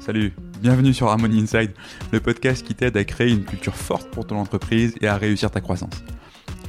Salut, 0.00 0.32
bienvenue 0.62 0.94
sur 0.94 1.08
Harmony 1.08 1.42
Inside, 1.42 1.72
le 2.10 2.20
podcast 2.20 2.66
qui 2.66 2.74
t'aide 2.74 2.96
à 2.96 3.04
créer 3.04 3.30
une 3.30 3.44
culture 3.44 3.76
forte 3.76 4.10
pour 4.10 4.26
ton 4.26 4.36
entreprise 4.36 4.94
et 5.02 5.06
à 5.06 5.18
réussir 5.18 5.50
ta 5.50 5.60
croissance. 5.60 6.02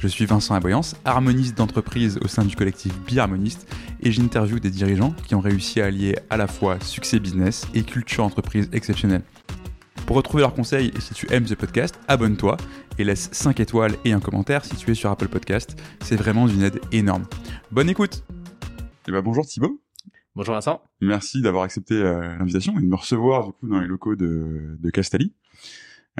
Je 0.00 0.06
suis 0.06 0.26
Vincent 0.26 0.54
Aboyance, 0.54 0.96
harmoniste 1.06 1.56
d'entreprise 1.56 2.18
au 2.22 2.28
sein 2.28 2.44
du 2.44 2.54
collectif 2.54 2.92
Biharmoniste 3.06 3.66
et 4.02 4.12
j'interviewe 4.12 4.60
des 4.60 4.68
dirigeants 4.68 5.14
qui 5.26 5.34
ont 5.34 5.40
réussi 5.40 5.80
à 5.80 5.86
allier 5.86 6.14
à 6.28 6.36
la 6.36 6.46
fois 6.46 6.78
succès 6.80 7.18
business 7.20 7.66
et 7.72 7.84
culture 7.84 8.22
entreprise 8.22 8.68
exceptionnelle. 8.74 9.22
Pour 10.04 10.16
retrouver 10.16 10.42
leurs 10.42 10.54
conseils 10.54 10.92
et 10.94 11.00
si 11.00 11.14
tu 11.14 11.26
aimes 11.32 11.46
ce 11.46 11.54
podcast, 11.54 11.98
abonne-toi 12.08 12.58
et 12.98 13.04
laisse 13.04 13.30
5 13.32 13.60
étoiles 13.60 13.96
et 14.04 14.12
un 14.12 14.20
commentaire 14.20 14.66
si 14.66 14.76
tu 14.76 14.90
es 14.90 14.94
sur 14.94 15.10
Apple 15.10 15.28
Podcast. 15.28 15.74
C'est 16.02 16.16
vraiment 16.16 16.46
d'une 16.46 16.62
aide 16.62 16.80
énorme. 16.92 17.24
Bonne 17.70 17.88
écoute 17.88 18.24
et 19.08 19.10
bah 19.10 19.22
bonjour 19.22 19.46
Thibaut 19.46 19.81
Bonjour 20.34 20.54
Vincent. 20.54 20.82
Merci 21.00 21.42
d'avoir 21.42 21.64
accepté 21.64 21.94
euh, 21.94 22.36
l'invitation 22.38 22.78
et 22.78 22.80
de 22.80 22.86
me 22.86 22.96
recevoir 22.96 23.48
du 23.48 23.52
coup 23.52 23.68
dans 23.68 23.80
les 23.80 23.86
locaux 23.86 24.16
de, 24.16 24.76
de 24.78 24.90
Castali. 24.90 25.34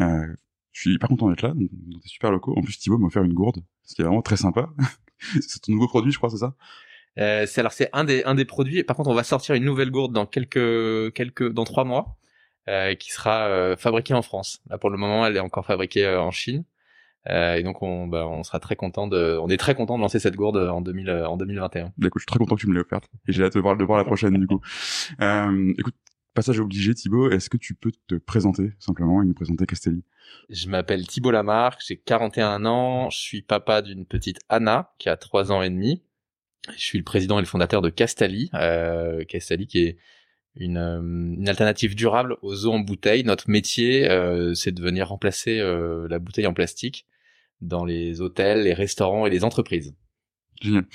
Euh, 0.01 0.27
je 0.73 0.81
suis 0.81 0.99
pas 0.99 1.07
content 1.07 1.31
d'être 1.31 1.41
là, 1.41 1.55
dans 1.55 1.99
tes 1.99 2.09
super 2.09 2.31
locaux. 2.31 2.55
En 2.57 2.61
plus, 2.63 2.79
Thibaut 2.79 2.99
m'a 2.99 3.07
offert 3.07 3.23
une 3.23 3.33
gourde, 3.33 3.63
ce 3.85 3.95
qui 3.95 4.03
est 4.03 4.05
vraiment 4.05 4.21
très 4.21 4.37
sympa. 4.37 4.69
c'est 5.41 5.63
ton 5.63 5.73
nouveau 5.73 5.89
produit, 5.89 6.13
je 6.13 6.19
crois, 6.19 6.29
c'est 6.29 6.37
ça? 6.37 6.55
Euh, 7.19 7.47
C'est 7.47 7.61
alors 7.61 7.73
c'est 7.73 7.89
un 7.95 8.05
des 8.05 8.23
un 8.25 8.35
des 8.35 8.45
produits. 8.45 8.85
Par 8.85 8.97
contre, 8.97 9.09
on 9.09 9.15
va 9.15 9.25
sortir 9.25 9.55
une 9.55 9.65
nouvelle 9.65 9.91
gourde 9.91 10.13
dans 10.13 10.27
quelques 10.27 11.15
quelques 11.15 11.51
dans 11.51 11.65
trois 11.65 11.85
mois, 11.85 12.19
euh, 12.69 12.95
qui 12.95 13.13
sera 13.13 13.49
euh, 13.49 13.77
fabriquée 13.77 14.15
en 14.15 14.23
France. 14.23 14.61
Là, 14.69 14.77
pour 14.77 14.91
le 14.91 14.99
moment, 14.99 15.27
elle 15.27 15.37
est 15.37 15.41
encore 15.41 15.65
fabriquée 15.65 16.07
en 16.07 16.31
Chine. 16.31 16.65
Euh, 17.31 17.55
et 17.55 17.63
donc 17.63 17.83
on, 17.83 18.09
bah, 18.09 18.27
on 18.27 18.43
sera 18.43 18.59
très 18.59 18.75
content 18.75 19.07
de, 19.07 19.39
on 19.41 19.49
est 19.49 19.57
très 19.57 19.75
content 19.75 19.97
de 19.97 20.03
lancer 20.03 20.19
cette 20.19 20.35
gourde 20.35 20.57
en 20.57 20.81
2000, 20.81 21.11
en 21.11 21.37
2021. 21.37 21.93
Bah, 21.97 22.07
écoute, 22.07 22.21
je 22.21 22.23
suis 22.23 22.27
très 22.27 22.39
content 22.39 22.57
que 22.57 22.61
tu 22.61 22.67
me 22.67 22.75
l'aies 22.75 22.81
offerte 22.81 23.09
et 23.29 23.33
j'ai 23.33 23.45
hâte 23.45 23.55
de 23.55 23.61
voir, 23.61 23.77
de 23.77 23.85
voir 23.85 23.99
la 23.99 24.05
prochaine 24.05 24.39
du 24.39 24.47
coup. 24.47 24.61
Euh, 25.21 25.73
écoute, 25.79 25.95
passage 26.35 26.59
obligé 26.59 26.95
Thibaut, 26.95 27.31
est-ce 27.31 27.51
que 27.51 27.57
tu 27.57 27.75
peux 27.75 27.93
te 28.09 28.15
présenter 28.15 28.73
simplement 28.79 29.23
et 29.23 29.27
nous 29.27 29.35
présenter 29.35 29.67
Castelli? 29.67 30.03
Je 30.49 30.69
m'appelle 30.69 31.07
Thibaut 31.07 31.31
Lamarck, 31.31 31.81
j'ai 31.87 31.97
41 31.97 32.65
ans, 32.65 33.11
je 33.11 33.19
suis 33.19 33.43
papa 33.43 33.83
d'une 33.83 34.07
petite 34.07 34.39
Anna 34.49 34.93
qui 34.99 35.09
a 35.09 35.17
3 35.17 35.53
ans 35.53 35.63
et 35.63 35.71
demi. 35.71 36.03
Je 36.75 36.81
suis 36.83 36.99
le 36.99 37.05
président 37.05 37.39
et 37.39 37.43
le 37.43 37.47
fondateur 37.47 37.83
de 37.83 37.91
Castali, 37.91 38.51
euh, 38.55 39.25
Castali 39.25 39.67
qui 39.67 39.81
est 39.81 39.99
une, 40.57 40.77
euh, 40.77 41.01
une, 41.01 41.49
alternative 41.49 41.95
durable 41.95 42.37
aux 42.43 42.67
eaux 42.67 42.73
en 42.73 42.79
bouteille. 42.81 43.25
Notre 43.25 43.49
métier, 43.51 44.09
euh, 44.11 44.55
c'est 44.55 44.73
de 44.73 44.83
venir 44.83 45.09
remplacer 45.09 45.59
euh, 45.61 46.07
la 46.09 46.19
bouteille 46.19 46.47
en 46.47 46.55
plastique 46.55 47.07
dans 47.63 47.85
les 47.85 48.21
hôtels, 48.21 48.65
les 48.65 48.75
restaurants 48.75 49.27
et 49.27 49.31
les 49.31 49.45
entreprises. 49.45 49.95
Génial. 50.61 50.87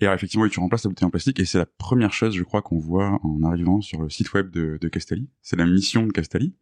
Et 0.00 0.06
alors, 0.06 0.16
effectivement, 0.16 0.48
tu 0.48 0.58
remplaces 0.58 0.84
la 0.84 0.88
bouteille 0.88 1.06
en 1.06 1.10
plastique 1.10 1.38
et 1.38 1.44
c'est 1.44 1.58
la 1.58 1.66
première 1.66 2.12
chose, 2.12 2.34
je 2.34 2.42
crois, 2.42 2.62
qu'on 2.62 2.78
voit 2.78 3.20
en 3.22 3.42
arrivant 3.44 3.80
sur 3.80 4.02
le 4.02 4.10
site 4.10 4.32
web 4.34 4.50
de, 4.50 4.76
de 4.80 4.88
Castelli. 4.88 5.28
C'est 5.40 5.56
la 5.56 5.66
mission 5.66 6.06
de 6.06 6.12
Castelli, 6.12 6.54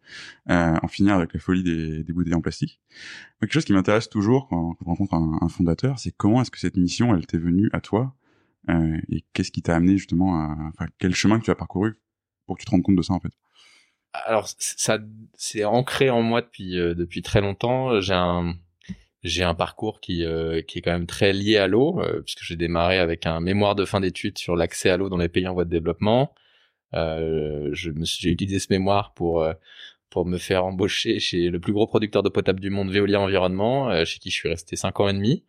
euh, 0.50 0.77
en 0.83 0.86
finir 0.86 1.14
avec 1.14 1.33
la 1.33 1.41
folie 1.41 1.62
des, 1.62 2.05
des 2.05 2.12
bouteilles 2.12 2.34
en 2.34 2.42
plastique. 2.42 2.81
Mais 3.41 3.47
quelque 3.47 3.55
chose 3.55 3.64
qui 3.64 3.72
m'intéresse 3.72 4.11
toujours 4.11 4.48
quand, 4.48 4.77
on 4.81 4.84
rencontre 4.84 5.14
un, 5.14 5.39
un 5.41 5.48
fondateur, 5.48 5.98
c'est 5.98 6.12
comment 6.14 6.42
est-ce 6.42 6.50
que 6.50 6.59
cette 6.59 6.77
mission, 6.77 7.14
elle 7.14 7.27
t'est 7.27 7.39
venue 7.39 7.70
à 7.72 7.81
toi 7.81 8.14
euh, 8.69 9.00
et 9.09 9.25
qu'est-ce 9.33 9.50
qui 9.50 9.62
t'a 9.62 9.75
amené 9.77 9.97
justement 9.97 10.37
à, 10.37 10.56
enfin, 10.69 10.87
quel 10.98 11.14
chemin 11.14 11.41
que 11.41 11.44
tu 11.44 11.50
as 11.50 11.56
parcouru 11.56 11.98
pour 12.47 12.56
que 12.56 12.61
tu 12.61 12.66
te 12.66 12.70
rendes 12.70 12.83
compte 12.83 12.97
de 12.97 13.03
ça 13.03 13.14
en 13.14 13.20
fait? 13.20 13.33
Alors, 14.12 14.47
ça, 14.59 14.98
c'est 15.34 15.64
ancré 15.64 16.11
en 16.11 16.20
moi 16.22 16.42
depuis 16.42 16.78
euh, 16.78 16.94
depuis 16.94 17.22
très 17.22 17.41
longtemps. 17.41 17.98
J'ai 18.00 18.12
un 18.12 18.55
j'ai 19.23 19.45
un 19.45 19.55
parcours 19.55 20.01
qui, 20.01 20.25
euh, 20.25 20.62
qui 20.62 20.78
est 20.78 20.83
quand 20.83 20.92
même 20.92 21.06
très 21.06 21.33
lié 21.33 21.56
à 21.56 21.67
l'eau, 21.69 22.01
euh, 22.01 22.23
puisque 22.23 22.42
j'ai 22.42 22.56
démarré 22.56 22.98
avec 22.98 23.27
un 23.27 23.41
mémoire 23.41 23.75
de 23.75 23.84
fin 23.84 24.01
d'études 24.01 24.39
sur 24.39 24.56
l'accès 24.56 24.91
à 24.91 24.97
l'eau 24.97 25.09
dans 25.09 25.17
les 25.17 25.28
pays 25.28 25.47
en 25.47 25.55
voie 25.55 25.65
de 25.65 25.70
développement. 25.70 26.34
Euh, 26.95 27.70
j'ai 27.73 28.31
utilisé 28.31 28.59
ce 28.59 28.67
mémoire 28.70 29.15
pour 29.15 29.43
euh, 29.43 29.55
pour 30.11 30.27
me 30.27 30.37
faire 30.37 30.66
embaucher 30.66 31.19
chez 31.21 31.49
le 31.49 31.59
plus 31.59 31.72
gros 31.72 31.87
producteur 31.87 32.22
d'eau 32.22 32.31
potable 32.31 32.60
du 32.60 32.69
monde, 32.69 32.91
Veolia 32.91 33.21
Environnement, 33.21 33.91
euh, 33.91 34.05
chez 34.05 34.19
qui 34.19 34.31
je 34.31 34.37
suis 34.37 34.49
resté 34.49 34.77
cinq 34.77 35.00
ans 35.00 35.09
et 35.09 35.15
demi, 35.15 35.44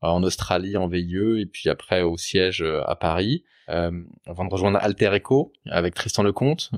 en 0.00 0.22
Australie 0.22 0.76
en 0.76 0.88
VIE 0.88 1.40
et 1.40 1.46
puis 1.46 1.68
après 1.68 2.02
au 2.02 2.16
siège 2.16 2.62
à 2.62 2.96
Paris. 2.96 3.44
avant 3.66 4.44
de 4.46 4.50
rejoindre 4.50 4.78
Alter 4.80 5.10
Eco 5.16 5.52
avec 5.66 5.94
Tristan 5.94 6.22
Lecomte, 6.22 6.70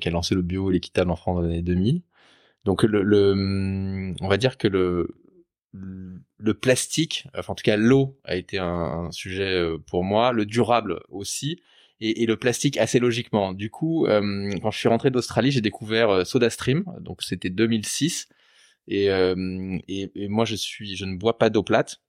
qui 0.00 0.08
a 0.08 0.10
lancé 0.12 0.34
le 0.36 0.42
bio 0.42 0.70
et 0.70 0.74
l'équitable 0.74 1.10
en 1.10 1.16
France 1.16 1.36
dans 1.36 1.42
les 1.42 1.54
années 1.54 1.62
2000. 1.62 2.02
Donc 2.64 2.82
le, 2.84 3.02
le, 3.02 4.14
on 4.20 4.28
va 4.28 4.36
dire 4.36 4.56
que 4.56 4.68
le 4.68 5.08
le 5.74 6.54
plastique, 6.54 7.26
enfin 7.36 7.52
en 7.52 7.56
tout 7.56 7.64
cas 7.64 7.76
l'eau 7.76 8.20
a 8.24 8.36
été 8.36 8.58
un, 8.58 9.10
sujet 9.10 9.54
euh, 9.54 9.78
pour 9.78 10.04
moi, 10.04 10.32
le 10.32 10.46
durable 10.46 11.00
aussi, 11.08 11.60
et, 12.00 12.26
le 12.26 12.36
plastique 12.36 12.76
assez 12.76 12.98
logiquement. 12.98 13.52
Du 13.52 13.70
coup, 13.70 14.06
euh, 14.06 14.50
quand 14.62 14.70
je 14.70 14.78
suis 14.78 14.88
rentré 14.88 15.10
d'Australie, 15.10 15.50
j'ai 15.50 15.60
découvert 15.60 16.10
euh, 16.10 16.24
SodaStream, 16.24 16.84
donc 17.00 17.22
c'était 17.22 17.50
2006, 17.50 18.28
et, 18.88 19.10
euh, 19.10 19.78
et, 19.88 20.10
et, 20.14 20.28
moi 20.28 20.44
je 20.44 20.56
suis, 20.56 20.96
je 20.96 21.04
ne 21.04 21.16
bois 21.16 21.38
pas 21.38 21.50
d'eau 21.50 21.62
plate, 21.62 22.02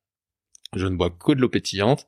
je 0.76 0.86
ne 0.88 0.96
bois 0.96 1.10
que 1.10 1.32
de 1.32 1.42
l'eau 1.42 1.50
pétillante. 1.50 2.08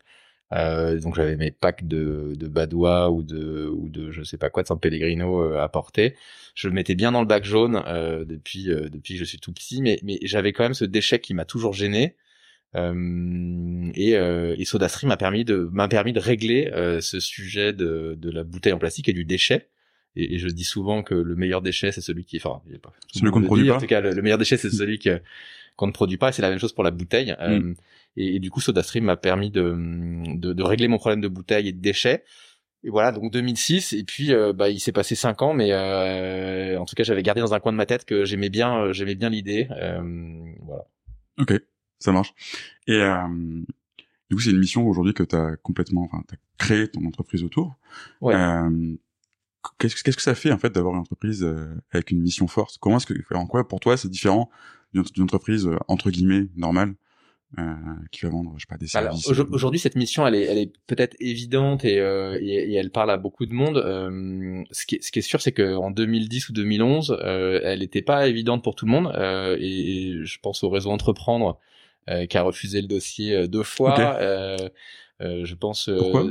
Euh, 0.53 0.99
donc 0.99 1.15
j'avais 1.15 1.35
mes 1.35 1.51
packs 1.51 1.85
de, 1.87 2.33
de 2.37 2.47
Badois 2.47 3.11
ou 3.11 3.21
de 3.21 3.67
ou 3.67 3.89
de 3.89 4.11
je 4.11 4.23
sais 4.23 4.37
pas 4.37 4.49
quoi 4.49 4.63
de 4.63 4.67
San 4.67 4.79
Pellegrino 4.79 5.41
euh, 5.41 5.59
à 5.61 5.67
porter. 5.67 6.15
Je 6.55 6.69
le 6.69 6.73
mettais 6.73 6.95
bien 6.95 7.11
dans 7.11 7.19
le 7.19 7.27
bac 7.27 7.43
jaune 7.43 7.83
euh, 7.85 8.23
depuis 8.23 8.71
euh, 8.71 8.87
depuis 8.87 9.15
que 9.15 9.19
je 9.19 9.25
suis 9.25 9.39
tout 9.39 9.51
petit, 9.51 9.81
mais 9.81 9.99
mais 10.03 10.19
j'avais 10.23 10.53
quand 10.53 10.63
même 10.63 10.73
ce 10.73 10.85
déchet 10.85 11.19
qui 11.19 11.33
m'a 11.33 11.45
toujours 11.45 11.73
gêné. 11.73 12.15
Euh, 12.75 13.91
et, 13.95 14.11
et 14.11 14.65
SodaStream 14.65 15.09
m'a 15.09 15.17
permis 15.17 15.43
de 15.45 15.69
m'a 15.71 15.87
permis 15.87 16.13
de 16.13 16.19
régler 16.19 16.71
ce 17.01 17.19
sujet 17.19 17.73
de, 17.73 18.15
de 18.17 18.29
la 18.29 18.43
bouteille 18.43 18.73
en 18.73 18.77
plastique 18.79 19.09
et 19.09 19.13
du 19.13 19.25
déchet. 19.25 19.67
Et, 20.15 20.35
et 20.35 20.37
je 20.37 20.47
dis 20.47 20.63
souvent 20.63 21.03
que 21.03 21.13
le 21.13 21.35
meilleur 21.35 21.61
déchet 21.61 21.91
c'est 21.91 22.01
celui 22.01 22.25
qui, 22.25 22.37
enfin, 22.37 22.61
pas, 22.81 22.93
celui 23.13 23.31
qu'on 23.31 23.39
ne 23.39 23.45
produit 23.45 23.67
pas. 23.67 23.75
En 23.75 23.79
tout 23.79 23.85
cas, 23.85 24.01
le, 24.01 24.11
le 24.11 24.21
meilleur 24.21 24.37
déchet 24.37 24.57
c'est 24.57 24.69
celui 24.69 24.99
que 24.99 25.21
qu'on 25.75 25.87
ne 25.87 25.91
produit 25.91 26.17
pas. 26.17 26.29
Et 26.29 26.31
c'est 26.31 26.41
la 26.41 26.49
même 26.49 26.59
chose 26.59 26.73
pour 26.73 26.83
la 26.83 26.91
bouteille. 26.91 27.35
Mm. 27.39 27.73
Et, 28.17 28.35
et, 28.35 28.39
du 28.39 28.49
coup, 28.49 28.59
SodaStream 28.59 29.05
m'a 29.05 29.15
permis 29.15 29.51
de, 29.51 29.75
de, 30.35 30.51
de, 30.51 30.63
régler 30.63 30.87
mon 30.87 30.97
problème 30.97 31.21
de 31.21 31.27
bouteilles 31.27 31.69
et 31.69 31.71
de 31.71 31.79
déchets. 31.79 32.23
Et 32.83 32.89
voilà, 32.89 33.11
donc 33.11 33.31
2006. 33.31 33.93
Et 33.93 34.03
puis, 34.03 34.33
euh, 34.33 34.53
bah, 34.53 34.69
il 34.69 34.79
s'est 34.79 34.91
passé 34.91 35.13
cinq 35.15 35.41
ans, 35.43 35.53
mais 35.53 35.71
euh, 35.71 36.79
en 36.79 36.85
tout 36.85 36.95
cas, 36.95 37.03
j'avais 37.03 37.21
gardé 37.21 37.41
dans 37.41 37.53
un 37.53 37.59
coin 37.59 37.71
de 37.71 37.77
ma 37.77 37.85
tête 37.85 38.05
que 38.05 38.25
j'aimais 38.25 38.49
bien, 38.49 38.77
euh, 38.77 38.93
j'aimais 38.93 39.15
bien 39.15 39.29
l'idée. 39.29 39.67
Euh, 39.71 40.01
voilà. 40.63 40.85
Ok, 41.39 41.53
ça 41.99 42.11
marche. 42.11 42.33
Et 42.87 42.95
euh, 42.95 43.27
du 44.29 44.35
coup, 44.35 44.41
c'est 44.41 44.49
une 44.49 44.59
mission 44.59 44.87
aujourd'hui 44.87 45.13
que 45.13 45.23
tu 45.23 45.35
as 45.35 45.55
complètement, 45.57 46.03
enfin, 46.03 46.23
tu 46.27 46.35
as 46.35 46.37
créé 46.57 46.87
ton 46.87 47.05
entreprise 47.05 47.43
autour. 47.43 47.77
Ouais. 48.21 48.33
Qu'est-ce 49.79 50.01
qu'est-ce 50.01 50.15
que 50.15 50.23
ça 50.23 50.33
fait 50.33 50.51
en 50.51 50.57
fait 50.57 50.69
d'avoir 50.69 50.93
une 50.93 51.01
entreprise 51.01 51.45
avec 51.91 52.11
une 52.11 52.21
mission 52.21 52.47
forte? 52.47 52.77
Comment 52.79 52.97
est-ce 52.97 53.05
que, 53.05 53.33
en 53.33 53.47
quoi 53.47 53.67
pour 53.67 53.81
toi 53.81 53.97
c'est 53.97 54.07
différent 54.07 54.49
d'une 54.93 55.23
entreprise 55.23 55.69
entre 55.89 56.09
guillemets 56.09 56.47
normale? 56.55 56.93
euh, 56.93 57.06
qui 58.11 58.25
va 58.25 58.29
vendre, 58.29 58.53
je 58.57 58.61
sais 58.61 58.67
pas, 58.69 58.77
des 58.77 58.87
services. 58.87 59.27
Alors, 59.29 59.47
aujourd'hui, 59.51 59.79
cette 59.79 59.95
mission, 59.95 60.27
elle 60.27 60.35
est, 60.35 60.43
elle 60.43 60.57
est 60.57 60.73
peut-être 60.85 61.15
évidente 61.19 61.85
et, 61.85 61.99
euh, 61.99 62.37
et, 62.41 62.71
et, 62.71 62.73
elle 62.75 62.91
parle 62.91 63.09
à 63.09 63.17
beaucoup 63.17 63.45
de 63.45 63.53
monde. 63.53 63.77
Euh, 63.77 64.63
ce, 64.71 64.85
qui 64.85 64.95
est, 64.95 65.03
ce 65.03 65.11
qui 65.11 65.19
est 65.19 65.23
sûr, 65.23 65.41
c'est 65.41 65.53
que 65.53 65.75
en 65.75 65.89
2010 65.89 66.49
ou 66.49 66.53
2011, 66.53 67.17
euh, 67.23 67.61
elle 67.63 67.79
n'était 67.79 68.01
pas 68.01 68.27
évidente 68.27 68.63
pour 68.63 68.75
tout 68.75 68.85
le 68.85 68.91
monde. 68.91 69.13
Euh, 69.15 69.57
et, 69.59 70.09
et, 70.19 70.25
je 70.25 70.39
pense 70.39 70.63
au 70.63 70.69
réseau 70.69 70.91
Entreprendre 70.91 71.57
euh, 72.09 72.25
qui 72.25 72.37
a 72.37 72.43
refusé 72.43 72.81
le 72.81 72.87
dossier 72.87 73.47
deux 73.47 73.63
fois. 73.63 73.93
Okay. 73.93 74.69
je 75.21 75.55
pense. 75.55 75.89
Pourquoi? 75.97 76.25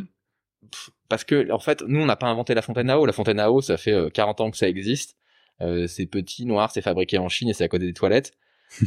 Parce 1.08 1.24
que 1.24 1.50
en 1.50 1.60
fait, 1.60 1.82
nous, 1.86 2.00
on 2.00 2.06
n'a 2.06 2.16
pas 2.16 2.26
inventé 2.26 2.52
la 2.54 2.62
fontaine 2.62 2.90
à 2.90 3.00
eau. 3.00 3.06
La 3.06 3.12
fontaine 3.12 3.40
à 3.40 3.50
eau, 3.50 3.62
ça 3.62 3.78
fait 3.78 4.12
40 4.12 4.40
ans 4.42 4.50
que 4.50 4.58
ça 4.58 4.68
existe. 4.68 5.16
c'est 5.60 6.06
petit, 6.06 6.44
noir, 6.44 6.70
c'est 6.70 6.82
fabriqué 6.82 7.18
en 7.18 7.28
Chine 7.30 7.48
et 7.48 7.54
c'est 7.54 7.64
à 7.64 7.68
côté 7.68 7.86
des 7.86 7.94
toilettes 7.94 8.32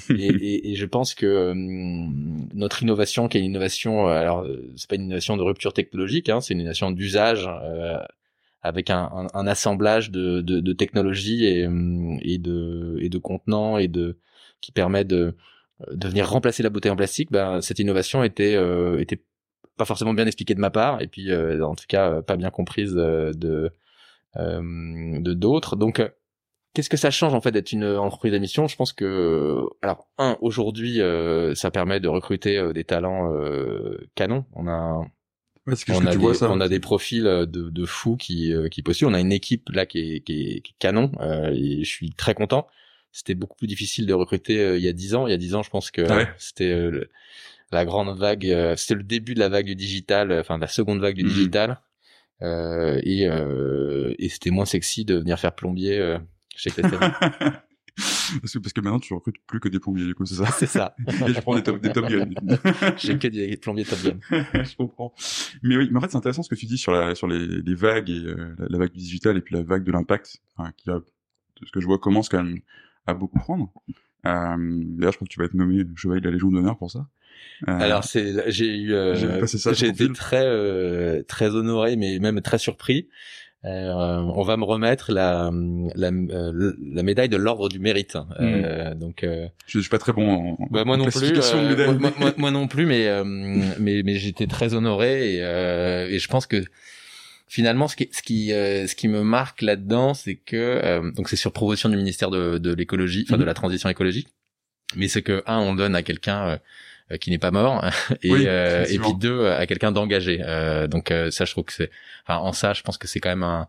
et, 0.09 0.27
et, 0.27 0.71
et, 0.71 0.75
je 0.75 0.85
pense 0.85 1.13
que 1.15 1.25
euh, 1.25 1.53
notre 1.55 2.83
innovation, 2.83 3.27
qui 3.27 3.37
est 3.37 3.41
une 3.41 3.47
innovation, 3.47 4.07
euh, 4.07 4.11
alors 4.11 4.41
euh, 4.41 4.71
c'est 4.75 4.89
pas 4.89 4.95
une 4.95 5.03
innovation 5.03 5.37
de 5.37 5.43
rupture 5.43 5.73
technologique, 5.73 6.29
hein, 6.29 6.41
c'est 6.41 6.53
une 6.53 6.59
innovation 6.61 6.91
d'usage 6.91 7.47
euh, 7.47 7.97
avec 8.61 8.89
un, 8.89 9.27
un, 9.33 9.47
assemblage 9.47 10.11
de, 10.11 10.41
de, 10.41 10.59
de 10.59 10.73
technologies 10.73 11.45
et, 11.45 11.61
et, 12.21 12.37
de, 12.37 12.97
et 13.01 13.09
de 13.09 13.17
contenants 13.17 13.77
et 13.77 13.87
de 13.87 14.17
qui 14.61 14.71
permet 14.73 15.05
de, 15.05 15.35
de 15.91 16.07
venir 16.09 16.29
remplacer 16.29 16.61
la 16.61 16.69
bouteille 16.69 16.91
en 16.91 16.97
plastique. 16.97 17.31
Ben, 17.31 17.61
cette 17.61 17.79
innovation 17.79 18.21
était 18.23 18.57
était 18.99 19.23
pas 19.77 19.85
forcément 19.85 20.13
bien 20.13 20.25
expliquée 20.25 20.55
de 20.55 20.59
ma 20.59 20.71
part 20.71 21.01
et 21.01 21.07
puis 21.07 21.33
en 21.33 21.73
tout 21.73 21.85
cas 21.87 22.21
pas 22.21 22.35
bien 22.35 22.49
comprise 22.49 22.93
de 22.93 23.71
de 24.35 25.33
d'autres. 25.33 25.77
Donc 25.77 26.01
Qu'est-ce 26.73 26.89
que 26.89 26.97
ça 26.97 27.09
change 27.09 27.33
en 27.33 27.41
fait 27.41 27.51
d'être 27.51 27.71
une 27.71 27.83
entreprise 27.83 28.31
d'émission 28.31 28.67
Je 28.67 28.75
pense 28.75 28.93
que 28.93 29.63
alors 29.81 30.07
un 30.19 30.37
aujourd'hui 30.39 31.01
euh, 31.01 31.55
ça 31.55 31.71
permet 31.71 31.99
de 31.99 32.07
recruter 32.07 32.57
euh, 32.57 32.73
des 32.73 32.83
talents 32.83 33.33
euh, 33.33 33.97
canons. 34.13 34.45
On 34.53 34.67
a 34.67 34.99
ouais, 35.65 35.73
que 35.75 35.91
on, 35.91 36.05
a 36.05 36.15
des, 36.15 36.33
ça, 36.35 36.51
on 36.51 36.61
a 36.61 36.69
des 36.69 36.79
profils 36.79 37.23
de, 37.23 37.45
de 37.45 37.85
fous 37.85 38.17
qui 38.17 38.53
euh, 38.53 38.69
qui 38.69 38.83
postulent. 38.83 39.07
On 39.07 39.15
a 39.15 39.19
une 39.19 39.31
équipe 39.31 39.69
là 39.69 39.87
qui 39.87 39.99
est, 39.99 40.19
qui 40.21 40.41
est, 40.41 40.61
qui 40.61 40.73
est 40.73 40.75
canon 40.77 41.11
euh, 41.21 41.51
et 41.55 41.83
je 41.83 41.89
suis 41.89 42.11
très 42.11 42.35
content. 42.35 42.67
C'était 43.11 43.33
beaucoup 43.33 43.57
plus 43.57 43.67
difficile 43.67 44.05
de 44.05 44.13
recruter 44.13 44.59
euh, 44.59 44.77
il 44.77 44.83
y 44.83 44.87
a 44.87 44.93
dix 44.93 45.15
ans. 45.15 45.25
Il 45.25 45.31
y 45.31 45.33
a 45.33 45.37
dix 45.37 45.55
ans, 45.55 45.63
je 45.63 45.71
pense 45.71 45.89
que 45.89 46.03
ah 46.07 46.17
ouais. 46.17 46.27
c'était 46.37 46.91
la 47.71 47.83
grande 47.83 48.15
vague. 48.15 48.45
c'était 48.77 48.95
le 48.95 49.03
début 49.03 49.33
de 49.33 49.39
la 49.39 49.49
vague 49.49 49.65
du 49.65 49.75
digital, 49.75 50.31
enfin 50.33 50.57
de 50.57 50.61
la 50.61 50.67
seconde 50.67 51.01
vague 51.01 51.15
du 51.15 51.23
mmh. 51.23 51.27
digital. 51.27 51.81
et, 52.41 53.23
et 53.23 54.29
c'était 54.29 54.51
moins 54.51 54.65
sexy 54.65 55.03
de 55.03 55.15
venir 55.15 55.39
faire 55.39 55.55
plombier 55.55 56.17
chez 56.59 56.71
Castelli. 56.71 56.97
parce, 58.41 58.53
que, 58.53 58.59
parce 58.59 58.73
que 58.73 58.81
maintenant 58.81 58.99
tu 58.99 59.13
recrutes 59.13 59.37
plus 59.45 59.59
que 59.59 59.67
des 59.67 59.79
plombiers 59.79 60.05
du 60.05 60.15
coup 60.15 60.25
c'est 60.25 60.35
ça? 60.35 60.45
C'est 60.51 60.67
ça 60.67 60.95
et 61.07 61.33
je 61.33 61.41
prends 61.41 61.55
des 61.55 61.63
top, 61.63 61.81
des 61.81 61.91
top 61.91 62.07
gun 62.07 62.29
j'ai 62.97 63.17
que 63.17 63.27
des 63.27 63.57
plombiers 63.57 63.83
top 63.83 63.99
gun 64.03 64.19
je 64.53 64.75
comprends 64.75 65.13
mais 65.63 65.75
oui 65.75 65.89
mais 65.91 65.97
en 65.97 66.01
fait 66.01 66.11
c'est 66.11 66.17
intéressant 66.17 66.43
ce 66.43 66.49
que 66.49 66.55
tu 66.55 66.65
dis 66.65 66.77
sur 66.77 66.93
la 66.93 67.15
sur 67.15 67.27
les, 67.27 67.45
les 67.45 67.75
vagues 67.75 68.09
et 68.09 68.21
la, 68.69 68.77
vague 68.77 68.91
du 68.91 68.99
digital 68.99 69.35
et 69.37 69.41
puis 69.41 69.55
la 69.55 69.63
vague 69.63 69.83
de 69.83 69.91
l'impact 69.91 70.37
enfin, 70.55 70.71
qui 70.77 70.89
a 70.89 71.01
ce 71.65 71.71
que 71.71 71.81
je 71.81 71.85
vois 71.85 71.97
commence 71.97 72.29
quand 72.29 72.43
même 72.43 72.59
à 73.05 73.13
beaucoup 73.13 73.39
prendre 73.39 73.71
euh, 74.25 74.55
D'ailleurs, 74.57 75.11
je 75.11 75.17
crois 75.17 75.27
que 75.27 75.33
tu 75.33 75.39
vas 75.39 75.45
être 75.45 75.53
nommé 75.53 75.83
chevalier 75.95 76.21
de 76.21 76.25
la 76.25 76.31
Légion 76.31 76.49
d'honneur 76.49 76.77
pour 76.77 76.91
ça. 76.91 77.07
Euh, 77.67 77.79
Alors 77.79 78.03
c'est, 78.03 78.51
j'ai 78.51 78.77
eu, 78.77 78.93
euh, 78.93 79.45
j'ai 79.45 79.87
été 79.87 80.11
très 80.13 80.45
euh, 80.45 81.23
très 81.23 81.55
honoré, 81.55 81.95
mais 81.95 82.19
même 82.19 82.41
très 82.41 82.57
surpris. 82.57 83.09
Euh, 83.65 83.91
on 83.93 84.43
va 84.43 84.55
me 84.55 84.63
remettre 84.63 85.11
la 85.11 85.51
la, 85.95 86.11
la 86.11 87.03
médaille 87.03 87.27
de 87.27 87.37
l'ordre 87.37 87.67
du 87.67 87.79
mérite. 87.79 88.17
Hmm. 88.39 88.93
donc 88.95 89.25
je, 89.67 89.79
suis 89.79 89.89
pas 89.89 89.99
très 89.99 90.13
bon 90.13 90.31
en, 90.31 90.57
bah, 90.71 90.85
moi, 90.85 90.95
non 90.95 91.09
plus, 91.09 91.33
moi, 91.33 92.11
moi, 92.17 92.33
moi, 92.37 92.51
non 92.51 92.67
plus, 92.67 92.85
mais 92.85 93.07
mais 93.79 94.01
mais 94.03 94.15
j'étais 94.15 94.47
très 94.47 94.73
honoré 94.73 95.35
et, 95.35 96.13
et 96.13 96.19
je 96.19 96.27
pense 96.29 96.47
que 96.47 96.63
finalement, 97.49 97.87
ce 97.87 97.97
qui, 97.97 98.09
ce 98.13 98.21
qui, 98.21 98.53
euh, 98.53 98.87
ce 98.87 98.95
qui 98.95 99.09
me 99.09 99.23
marque 99.23 99.61
là-dedans, 99.61 100.13
c'est 100.13 100.35
que 100.35 100.55
euh, 100.55 101.11
donc 101.11 101.27
c'est 101.27 101.35
sur 101.35 101.51
proposition 101.51 101.89
du 101.89 101.97
ministère 101.97 102.29
de, 102.29 102.59
de 102.59 102.73
l'écologie, 102.73 103.25
enfin 103.27 103.35
de 103.35 103.41
mhm. 103.41 103.47
la 103.47 103.53
transition 103.55 103.89
écologique, 103.89 104.29
mais 104.95 105.07
c'est 105.07 105.21
que 105.21 105.43
un, 105.45 105.57
on 105.57 105.75
donne 105.75 105.95
à 105.95 106.03
quelqu'un 106.03 106.59
euh, 107.11 107.17
qui 107.17 107.29
n'est 107.29 107.39
pas 107.39 107.51
mort, 107.51 107.83
et 108.23 108.31
et 108.31 108.99
puis 108.99 109.13
deux, 109.15 109.47
à 109.47 109.65
quelqu'un 109.65 109.91
d'engagé. 109.91 110.37
donc 110.89 111.13
ça, 111.31 111.45
je 111.45 111.51
trouve 111.51 111.65
que 111.65 111.73
c'est, 111.73 111.91
enfin 112.25 112.39
en 112.39 112.53
ça, 112.53 112.73
je 112.73 112.81
pense 112.81 112.97
que 112.97 113.07
c'est 113.07 113.19
quand 113.19 113.29
même 113.29 113.43
un, 113.43 113.67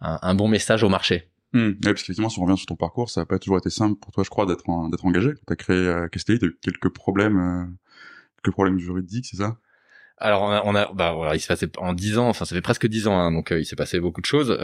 un, 0.00 0.34
bon 0.34 0.48
message 0.48 0.82
au 0.82 0.88
marché. 0.88 1.28
Mmh. 1.52 1.72
parce 1.82 2.02
qu'effectivement, 2.02 2.28
si 2.28 2.38
on 2.38 2.44
revient 2.44 2.56
sur 2.56 2.66
ton 2.66 2.76
parcours, 2.76 3.10
ça 3.10 3.22
n'a 3.22 3.26
pas 3.26 3.40
toujours 3.40 3.58
été 3.58 3.70
simple 3.70 3.98
pour 3.98 4.12
toi, 4.12 4.22
je 4.22 4.30
crois, 4.30 4.46
d'être 4.46 4.64
d'être 4.90 5.04
engagé. 5.04 5.32
Tu 5.34 5.52
as 5.52 5.56
créé 5.56 5.76
euh, 5.76 6.08
Castelli, 6.08 6.38
tu 6.38 6.44
as 6.44 6.48
eu? 6.48 6.58
Quelques 6.62 6.90
problèmes, 6.90 7.76
quelques 8.42 8.54
problèmes 8.54 8.78
juridiques, 8.78 9.26
c'est 9.26 9.38
ça? 9.38 9.56
Alors 10.20 10.42
on 10.42 10.50
a, 10.50 10.62
on 10.66 10.74
a 10.74 10.92
bah 10.92 11.12
voilà, 11.14 11.34
il 11.34 11.40
s'est 11.40 11.48
passé 11.48 11.66
en 11.78 11.94
dix 11.94 12.18
ans, 12.18 12.28
enfin 12.28 12.44
ça 12.44 12.54
fait 12.54 12.60
presque 12.60 12.86
dix 12.86 13.08
ans, 13.08 13.18
hein, 13.18 13.32
donc 13.32 13.52
euh, 13.52 13.60
il 13.60 13.64
s'est 13.64 13.76
passé 13.76 13.98
beaucoup 14.00 14.20
de 14.20 14.26
choses. 14.26 14.56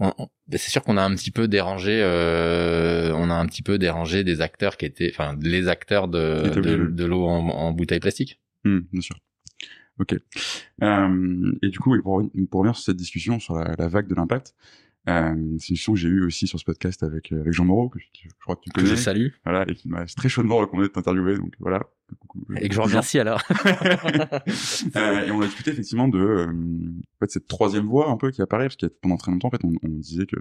Euh, 0.00 0.10
bah, 0.18 0.58
c'est 0.58 0.70
sûr 0.70 0.82
qu'on 0.82 0.96
a 0.96 1.02
un 1.02 1.14
petit 1.14 1.30
peu 1.30 1.48
dérangé, 1.48 2.00
euh, 2.02 3.12
on 3.14 3.30
a 3.30 3.34
un 3.34 3.46
petit 3.46 3.62
peu 3.62 3.78
dérangé 3.78 4.22
des 4.22 4.40
acteurs 4.40 4.76
qui 4.76 4.86
étaient, 4.86 5.10
enfin 5.12 5.36
les 5.40 5.68
acteurs 5.68 6.08
de 6.08 6.48
de, 6.90 7.04
l'eau 7.04 7.26
en, 7.26 7.48
en, 7.48 7.72
bouteille 7.72 8.00
plastique. 8.00 8.40
Mmh, 8.64 8.78
bien 8.92 9.00
sûr. 9.00 9.16
Ok. 9.98 10.14
Euh, 10.82 11.52
et 11.62 11.68
du 11.68 11.78
coup, 11.80 12.00
pour, 12.00 12.22
pour 12.50 12.60
revenir 12.60 12.76
sur 12.76 12.84
cette 12.84 12.96
discussion 12.96 13.40
sur 13.40 13.56
la, 13.56 13.74
la 13.76 13.88
vague 13.88 14.06
de 14.06 14.14
l'impact, 14.14 14.54
euh, 15.08 15.30
c'est 15.30 15.38
une 15.38 15.56
discussion 15.56 15.92
que 15.94 15.98
j'ai 15.98 16.08
eue 16.08 16.24
aussi 16.24 16.46
sur 16.46 16.58
ce 16.58 16.64
podcast 16.64 17.02
avec 17.02 17.32
avec 17.32 17.52
Jean 17.52 17.64
Moreau, 17.64 17.88
que 17.88 17.98
je, 17.98 18.28
crois 18.40 18.56
que 18.56 18.62
tu 18.62 18.70
connais. 18.70 18.88
Que 18.88 18.96
je 18.96 19.00
salue. 19.00 19.28
Voilà, 19.44 19.64
et 19.68 19.74
qui 19.74 19.88
m'a 19.88 20.04
très 20.06 20.28
chaudement 20.28 20.56
recommandé 20.58 20.88
de 20.88 20.92
t'interviewer, 20.92 21.36
donc 21.36 21.54
voilà. 21.58 21.82
Et 22.56 22.68
que 22.68 22.74
je 22.74 22.80
remercie 22.80 23.18
alors. 23.18 23.42
euh, 24.96 25.26
et 25.26 25.30
on 25.30 25.40
a 25.40 25.46
discuté 25.46 25.70
effectivement 25.70 26.08
de 26.08 26.18
euh, 26.18 26.46
en 26.46 27.18
fait, 27.20 27.30
cette 27.30 27.48
troisième 27.48 27.86
voie 27.86 28.10
un 28.10 28.16
peu 28.16 28.30
qui 28.30 28.42
apparaît, 28.42 28.64
parce 28.64 28.76
qu'il 28.76 28.88
y 28.88 28.92
a 28.92 28.94
pendant 29.00 29.16
très 29.16 29.30
longtemps, 29.30 29.48
en 29.48 29.50
fait, 29.50 29.64
on, 29.64 29.72
on 29.82 29.88
disait 29.88 30.26
que 30.26 30.36